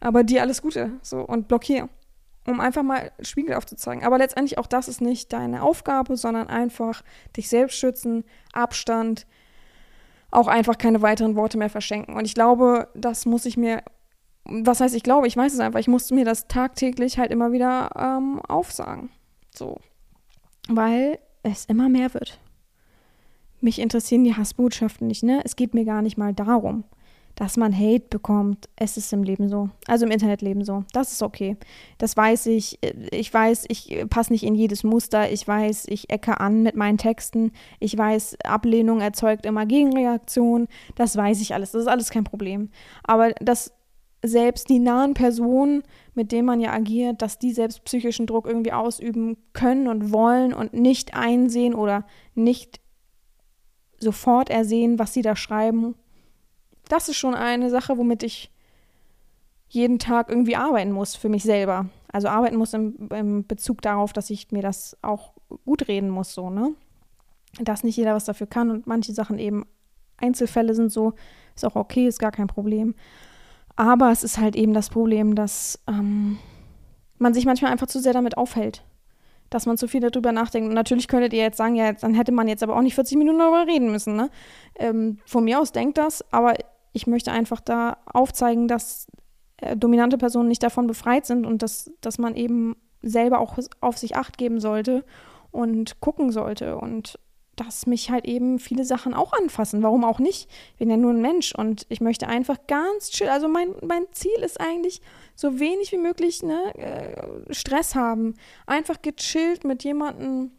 Aber 0.00 0.22
dir 0.22 0.42
alles 0.42 0.62
Gute. 0.62 0.92
So 1.02 1.20
und 1.20 1.48
blockier. 1.48 1.88
Um 2.46 2.60
einfach 2.60 2.82
mal 2.82 3.10
Spiegel 3.20 3.54
aufzuzeigen. 3.56 4.04
Aber 4.04 4.18
letztendlich 4.18 4.58
auch 4.58 4.66
das 4.66 4.86
ist 4.86 5.00
nicht 5.00 5.32
deine 5.32 5.62
Aufgabe, 5.62 6.16
sondern 6.16 6.46
einfach 6.46 7.02
dich 7.36 7.48
selbst 7.48 7.78
schützen, 7.78 8.22
Abstand, 8.52 9.26
auch 10.30 10.46
einfach 10.46 10.78
keine 10.78 11.02
weiteren 11.02 11.36
Worte 11.36 11.58
mehr 11.58 11.70
verschenken. 11.70 12.14
Und 12.14 12.26
ich 12.26 12.34
glaube, 12.34 12.88
das 12.94 13.24
muss 13.26 13.46
ich 13.46 13.56
mir, 13.56 13.82
was 14.44 14.80
heißt 14.80 14.94
ich 14.94 15.02
glaube, 15.02 15.26
ich 15.26 15.36
weiß 15.36 15.54
es 15.54 15.60
einfach, 15.60 15.80
ich 15.80 15.88
musste 15.88 16.14
mir 16.14 16.24
das 16.24 16.46
tagtäglich 16.46 17.18
halt 17.18 17.32
immer 17.32 17.50
wieder 17.50 17.90
ähm, 17.96 18.40
aufsagen. 18.42 19.10
So. 19.52 19.80
Weil 20.68 21.18
es 21.42 21.64
immer 21.64 21.88
mehr 21.88 22.12
wird 22.14 22.38
mich 23.64 23.80
interessieren 23.80 24.24
die 24.24 24.34
Hassbotschaften 24.34 25.06
nicht, 25.06 25.22
ne? 25.22 25.40
Es 25.44 25.56
geht 25.56 25.74
mir 25.74 25.84
gar 25.84 26.02
nicht 26.02 26.16
mal 26.16 26.32
darum, 26.32 26.84
dass 27.34 27.56
man 27.56 27.76
Hate 27.76 28.06
bekommt. 28.10 28.68
Es 28.76 28.96
ist 28.96 29.12
im 29.12 29.24
Leben 29.24 29.48
so. 29.48 29.70
Also 29.88 30.06
im 30.06 30.12
Internetleben 30.12 30.64
so. 30.64 30.84
Das 30.92 31.12
ist 31.12 31.22
okay. 31.22 31.56
Das 31.98 32.16
weiß 32.16 32.46
ich. 32.46 32.78
Ich 33.10 33.34
weiß, 33.34 33.64
ich 33.68 34.04
passe 34.08 34.32
nicht 34.32 34.44
in 34.44 34.54
jedes 34.54 34.84
Muster. 34.84 35.32
Ich 35.32 35.46
weiß, 35.46 35.86
ich 35.88 36.10
ecke 36.10 36.38
an 36.38 36.62
mit 36.62 36.76
meinen 36.76 36.98
Texten. 36.98 37.50
Ich 37.80 37.98
weiß, 37.98 38.36
Ablehnung 38.44 39.00
erzeugt 39.00 39.46
immer 39.46 39.66
Gegenreaktion. 39.66 40.68
Das 40.94 41.16
weiß 41.16 41.40
ich 41.40 41.54
alles. 41.54 41.72
Das 41.72 41.82
ist 41.82 41.88
alles 41.88 42.10
kein 42.10 42.24
Problem. 42.24 42.70
Aber 43.02 43.32
das 43.40 43.72
selbst 44.22 44.70
die 44.70 44.78
nahen 44.78 45.12
Personen, 45.12 45.82
mit 46.14 46.32
denen 46.32 46.46
man 46.46 46.60
ja 46.60 46.72
agiert, 46.72 47.20
dass 47.20 47.38
die 47.38 47.52
selbst 47.52 47.84
psychischen 47.84 48.26
Druck 48.26 48.46
irgendwie 48.46 48.72
ausüben 48.72 49.36
können 49.52 49.86
und 49.86 50.12
wollen 50.12 50.54
und 50.54 50.72
nicht 50.72 51.14
einsehen 51.14 51.74
oder 51.74 52.06
nicht 52.34 52.80
sofort 54.00 54.50
ersehen, 54.50 54.98
was 54.98 55.12
sie 55.12 55.22
da 55.22 55.36
schreiben. 55.36 55.94
Das 56.88 57.08
ist 57.08 57.16
schon 57.16 57.34
eine 57.34 57.70
Sache, 57.70 57.96
womit 57.96 58.22
ich 58.22 58.50
jeden 59.68 59.98
Tag 59.98 60.28
irgendwie 60.28 60.56
arbeiten 60.56 60.92
muss 60.92 61.16
für 61.16 61.28
mich 61.28 61.42
selber. 61.42 61.86
Also 62.12 62.28
arbeiten 62.28 62.56
muss 62.56 62.74
im, 62.74 63.08
im 63.10 63.46
Bezug 63.46 63.82
darauf, 63.82 64.12
dass 64.12 64.30
ich 64.30 64.52
mir 64.52 64.62
das 64.62 64.96
auch 65.02 65.32
gut 65.64 65.88
reden 65.88 66.10
muss, 66.10 66.32
so, 66.32 66.50
ne? 66.50 66.74
Dass 67.60 67.84
nicht 67.84 67.96
jeder 67.96 68.14
was 68.14 68.24
dafür 68.24 68.46
kann 68.46 68.70
und 68.70 68.86
manche 68.86 69.12
Sachen 69.12 69.38
eben 69.38 69.64
Einzelfälle 70.16 70.74
sind 70.74 70.92
so, 70.92 71.14
ist 71.54 71.64
auch 71.64 71.76
okay, 71.76 72.06
ist 72.06 72.18
gar 72.18 72.32
kein 72.32 72.46
Problem. 72.46 72.94
Aber 73.76 74.10
es 74.12 74.22
ist 74.22 74.38
halt 74.38 74.54
eben 74.54 74.74
das 74.74 74.90
Problem, 74.90 75.34
dass 75.34 75.80
ähm, 75.88 76.38
man 77.18 77.34
sich 77.34 77.46
manchmal 77.46 77.72
einfach 77.72 77.86
zu 77.88 78.00
sehr 78.00 78.12
damit 78.12 78.36
aufhält. 78.36 78.84
Dass 79.54 79.66
man 79.66 79.78
zu 79.78 79.86
viel 79.86 80.00
darüber 80.00 80.32
nachdenkt. 80.32 80.68
Und 80.68 80.74
natürlich 80.74 81.06
könntet 81.06 81.32
ihr 81.32 81.42
jetzt 81.42 81.58
sagen, 81.58 81.76
ja, 81.76 81.92
dann 81.92 82.14
hätte 82.14 82.32
man 82.32 82.48
jetzt 82.48 82.64
aber 82.64 82.74
auch 82.74 82.82
nicht 82.82 82.96
40 82.96 83.16
Minuten 83.16 83.38
darüber 83.38 83.68
reden 83.68 83.92
müssen. 83.92 84.16
Ne? 84.16 84.28
Ähm, 84.74 85.18
von 85.26 85.44
mir 85.44 85.60
aus 85.60 85.70
denkt 85.70 85.96
das, 85.96 86.24
aber 86.32 86.54
ich 86.92 87.06
möchte 87.06 87.30
einfach 87.30 87.60
da 87.60 87.98
aufzeigen, 88.04 88.66
dass 88.66 89.06
äh, 89.58 89.76
dominante 89.76 90.18
Personen 90.18 90.48
nicht 90.48 90.64
davon 90.64 90.88
befreit 90.88 91.24
sind 91.24 91.46
und 91.46 91.62
dass, 91.62 91.92
dass 92.00 92.18
man 92.18 92.34
eben 92.34 92.74
selber 93.00 93.38
auch 93.38 93.56
auf 93.80 93.96
sich 93.96 94.16
acht 94.16 94.38
geben 94.38 94.58
sollte 94.58 95.04
und 95.52 96.00
gucken 96.00 96.32
sollte 96.32 96.76
und 96.76 97.20
dass 97.54 97.86
mich 97.86 98.10
halt 98.10 98.24
eben 98.24 98.58
viele 98.58 98.84
Sachen 98.84 99.14
auch 99.14 99.32
anfassen. 99.32 99.84
Warum 99.84 100.02
auch 100.02 100.18
nicht? 100.18 100.50
Ich 100.72 100.78
bin 100.78 100.90
ja 100.90 100.96
nur 100.96 101.12
ein 101.12 101.22
Mensch 101.22 101.54
und 101.54 101.86
ich 101.88 102.00
möchte 102.00 102.26
einfach 102.26 102.58
ganz 102.66 103.10
chill. 103.10 103.28
Also 103.28 103.46
mein, 103.46 103.68
mein 103.86 104.06
Ziel 104.10 104.34
ist 104.44 104.60
eigentlich, 104.60 105.00
so 105.34 105.58
wenig 105.58 105.92
wie 105.92 105.98
möglich 105.98 106.42
ne, 106.42 106.74
äh, 106.76 107.52
Stress 107.54 107.94
haben. 107.94 108.34
Einfach 108.66 109.02
gechillt 109.02 109.64
mit 109.64 109.84
jemandem 109.84 110.52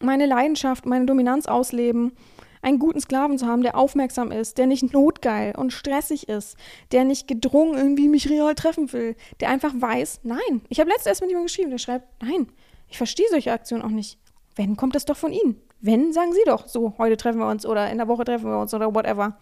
meine 0.00 0.26
Leidenschaft, 0.26 0.86
meine 0.86 1.06
Dominanz 1.06 1.46
ausleben. 1.46 2.12
Einen 2.60 2.80
guten 2.80 3.00
Sklaven 3.00 3.38
zu 3.38 3.46
haben, 3.46 3.62
der 3.62 3.76
aufmerksam 3.76 4.32
ist, 4.32 4.58
der 4.58 4.66
nicht 4.66 4.92
notgeil 4.92 5.54
und 5.56 5.72
stressig 5.72 6.28
ist, 6.28 6.56
der 6.90 7.04
nicht 7.04 7.28
gedrungen 7.28 7.78
irgendwie 7.78 8.08
mich 8.08 8.28
real 8.28 8.54
treffen 8.56 8.92
will, 8.92 9.14
der 9.38 9.50
einfach 9.50 9.72
weiß, 9.76 10.20
nein. 10.24 10.62
Ich 10.68 10.80
habe 10.80 10.90
letztes 10.90 11.06
erst 11.06 11.20
mit 11.20 11.30
jemandem 11.30 11.46
geschrieben, 11.46 11.70
der 11.70 11.78
schreibt, 11.78 12.08
nein, 12.20 12.48
ich 12.88 12.96
verstehe 12.96 13.28
solche 13.30 13.52
Aktionen 13.52 13.84
auch 13.84 13.90
nicht. 13.90 14.18
Wenn, 14.56 14.76
kommt 14.76 14.96
das 14.96 15.04
doch 15.04 15.16
von 15.16 15.32
Ihnen. 15.32 15.60
Wenn, 15.80 16.12
sagen 16.12 16.32
Sie 16.32 16.42
doch, 16.46 16.66
so, 16.66 16.94
heute 16.98 17.16
treffen 17.16 17.38
wir 17.38 17.48
uns 17.48 17.64
oder 17.64 17.90
in 17.90 17.98
der 17.98 18.08
Woche 18.08 18.24
treffen 18.24 18.50
wir 18.50 18.58
uns 18.58 18.74
oder 18.74 18.92
whatever. 18.92 19.38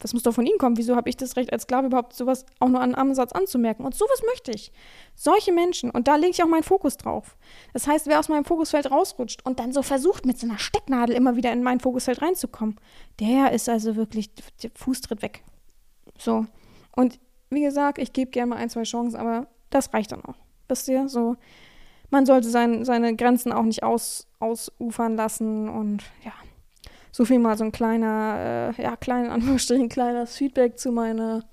Das 0.00 0.14
muss 0.14 0.22
doch 0.22 0.32
von 0.32 0.46
Ihnen 0.46 0.58
kommen. 0.58 0.78
Wieso 0.78 0.96
habe 0.96 1.08
ich 1.08 1.16
das 1.16 1.36
Recht 1.36 1.52
als 1.52 1.64
Sklave 1.64 1.88
überhaupt 1.88 2.14
sowas 2.14 2.46
auch 2.58 2.68
nur 2.68 2.80
an 2.80 2.94
einem 2.94 3.10
Ansatz 3.10 3.32
anzumerken? 3.32 3.84
Und 3.84 3.94
sowas 3.94 4.22
möchte 4.26 4.50
ich. 4.50 4.72
Solche 5.14 5.52
Menschen, 5.52 5.90
und 5.90 6.08
da 6.08 6.16
lege 6.16 6.30
ich 6.30 6.42
auch 6.42 6.48
meinen 6.48 6.62
Fokus 6.62 6.96
drauf. 6.96 7.36
Das 7.72 7.86
heißt, 7.86 8.06
wer 8.06 8.18
aus 8.18 8.28
meinem 8.28 8.44
Fokusfeld 8.44 8.90
rausrutscht 8.90 9.44
und 9.44 9.60
dann 9.60 9.72
so 9.72 9.82
versucht, 9.82 10.24
mit 10.24 10.38
so 10.38 10.46
einer 10.46 10.58
Stecknadel 10.58 11.14
immer 11.14 11.36
wieder 11.36 11.52
in 11.52 11.62
mein 11.62 11.80
Fokusfeld 11.80 12.22
reinzukommen, 12.22 12.80
der 13.20 13.52
ist 13.52 13.68
also 13.68 13.96
wirklich, 13.96 14.30
der 14.62 14.70
Fußtritt 14.74 15.22
weg. 15.22 15.44
So. 16.18 16.46
Und 16.96 17.20
wie 17.50 17.62
gesagt, 17.62 17.98
ich 17.98 18.12
gebe 18.12 18.30
gerne 18.30 18.50
mal 18.50 18.56
ein, 18.56 18.70
zwei 18.70 18.84
Chancen, 18.84 19.16
aber 19.16 19.48
das 19.68 19.92
reicht 19.92 20.12
dann 20.12 20.24
auch. 20.24 20.36
Wisst 20.68 20.88
ihr? 20.88 21.08
So, 21.08 21.36
man 22.10 22.26
sollte 22.26 22.48
sein, 22.48 22.84
seine 22.84 23.14
Grenzen 23.16 23.52
auch 23.52 23.64
nicht 23.64 23.82
aus, 23.82 24.28
ausufern 24.38 25.16
lassen 25.16 25.68
und 25.68 26.04
ja. 26.24 26.32
So 27.12 27.24
viel 27.24 27.38
mal 27.38 27.56
so 27.56 27.64
ein 27.64 27.72
kleiner, 27.72 28.74
äh, 28.78 28.82
ja, 28.82 28.96
kleiner 28.96 29.32
Anführungsstrichen, 29.32 29.88
kleines 29.88 30.36
Feedback 30.36 30.78
zu 30.78 30.92
meiner, 30.92 31.44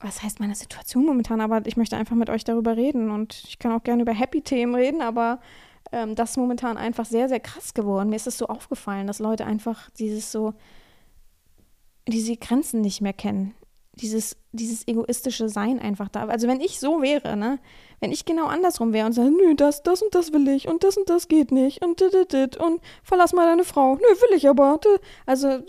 was 0.00 0.22
heißt 0.22 0.40
meine 0.40 0.54
Situation 0.54 1.04
momentan, 1.06 1.40
aber 1.40 1.66
ich 1.66 1.76
möchte 1.76 1.96
einfach 1.96 2.16
mit 2.16 2.30
euch 2.30 2.44
darüber 2.44 2.76
reden 2.76 3.10
und 3.10 3.42
ich 3.46 3.58
kann 3.58 3.72
auch 3.72 3.82
gerne 3.82 4.02
über 4.02 4.12
Happy-Themen 4.12 4.74
reden, 4.74 5.02
aber 5.02 5.40
ähm, 5.92 6.14
das 6.14 6.30
ist 6.30 6.36
momentan 6.36 6.76
einfach 6.76 7.04
sehr, 7.04 7.28
sehr 7.28 7.40
krass 7.40 7.74
geworden. 7.74 8.10
Mir 8.10 8.16
ist 8.16 8.26
es 8.26 8.38
so 8.38 8.46
aufgefallen, 8.46 9.06
dass 9.06 9.18
Leute 9.18 9.46
einfach 9.46 9.90
dieses 9.90 10.30
so, 10.32 10.54
diese 12.06 12.36
Grenzen 12.36 12.80
nicht 12.80 13.00
mehr 13.00 13.12
kennen 13.12 13.54
dieses, 14.00 14.36
dieses 14.52 14.86
egoistische 14.88 15.48
Sein 15.48 15.78
einfach 15.78 16.08
da. 16.08 16.26
Also 16.26 16.48
wenn 16.48 16.60
ich 16.60 16.80
so 16.80 17.02
wäre, 17.02 17.36
ne, 17.36 17.58
wenn 18.00 18.12
ich 18.12 18.24
genau 18.24 18.46
andersrum 18.46 18.92
wäre 18.92 19.06
und 19.06 19.12
sage, 19.12 19.30
nö, 19.30 19.54
das, 19.54 19.82
das 19.82 20.02
und 20.02 20.14
das 20.14 20.32
will 20.32 20.48
ich 20.48 20.68
und 20.68 20.84
das 20.84 20.96
und 20.96 21.08
das 21.10 21.28
geht 21.28 21.52
nicht 21.52 21.84
und 21.84 22.00
dit, 22.00 22.12
dit, 22.12 22.32
dit, 22.32 22.56
und 22.56 22.80
verlass 23.02 23.32
mal 23.32 23.46
deine 23.46 23.64
Frau. 23.64 23.94
Nö, 23.94 24.00
will 24.00 24.36
ich 24.36 24.48
aber. 24.48 24.80
Also 25.26 25.60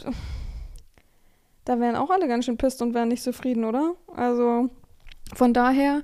da 1.66 1.80
wären 1.80 1.96
auch 1.96 2.10
alle 2.10 2.28
ganz 2.28 2.46
schön 2.46 2.58
pisst 2.58 2.82
und 2.82 2.94
wären 2.94 3.10
nicht 3.10 3.24
zufrieden, 3.24 3.66
oder? 3.66 3.96
Also 4.16 4.70
von 5.34 5.54
daher 5.54 6.04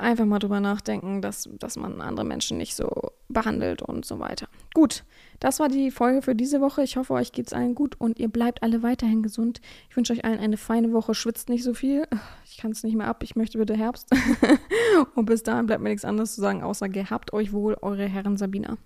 einfach 0.00 0.24
mal 0.24 0.38
drüber 0.38 0.60
nachdenken, 0.60 1.22
dass, 1.22 1.48
dass 1.58 1.76
man 1.76 2.00
andere 2.00 2.26
Menschen 2.26 2.58
nicht 2.58 2.74
so 2.74 3.12
behandelt 3.28 3.82
und 3.82 4.04
so 4.04 4.18
weiter. 4.18 4.46
Gut, 4.74 5.04
das 5.40 5.60
war 5.60 5.68
die 5.68 5.90
Folge 5.90 6.22
für 6.22 6.34
diese 6.34 6.60
Woche. 6.60 6.82
Ich 6.82 6.96
hoffe, 6.96 7.14
euch 7.14 7.32
geht 7.32 7.46
es 7.46 7.52
allen 7.52 7.74
gut 7.74 8.00
und 8.00 8.18
ihr 8.18 8.28
bleibt 8.28 8.62
alle 8.62 8.82
weiterhin 8.82 9.22
gesund. 9.22 9.60
Ich 9.90 9.96
wünsche 9.96 10.12
euch 10.12 10.24
allen 10.24 10.38
eine 10.38 10.56
feine 10.56 10.92
Woche. 10.92 11.14
Schwitzt 11.14 11.48
nicht 11.48 11.64
so 11.64 11.74
viel. 11.74 12.06
Ich 12.44 12.58
kann 12.58 12.72
es 12.72 12.82
nicht 12.82 12.96
mehr 12.96 13.08
ab. 13.08 13.22
Ich 13.22 13.36
möchte 13.36 13.58
bitte 13.58 13.76
Herbst. 13.76 14.10
und 15.14 15.26
bis 15.26 15.42
dahin 15.42 15.66
bleibt 15.66 15.82
mir 15.82 15.90
nichts 15.90 16.04
anderes 16.04 16.34
zu 16.34 16.40
sagen, 16.40 16.62
außer 16.62 16.88
gehabt 16.88 17.32
euch 17.32 17.52
wohl, 17.52 17.76
eure 17.80 18.06
Herren 18.06 18.36
Sabina. 18.36 18.78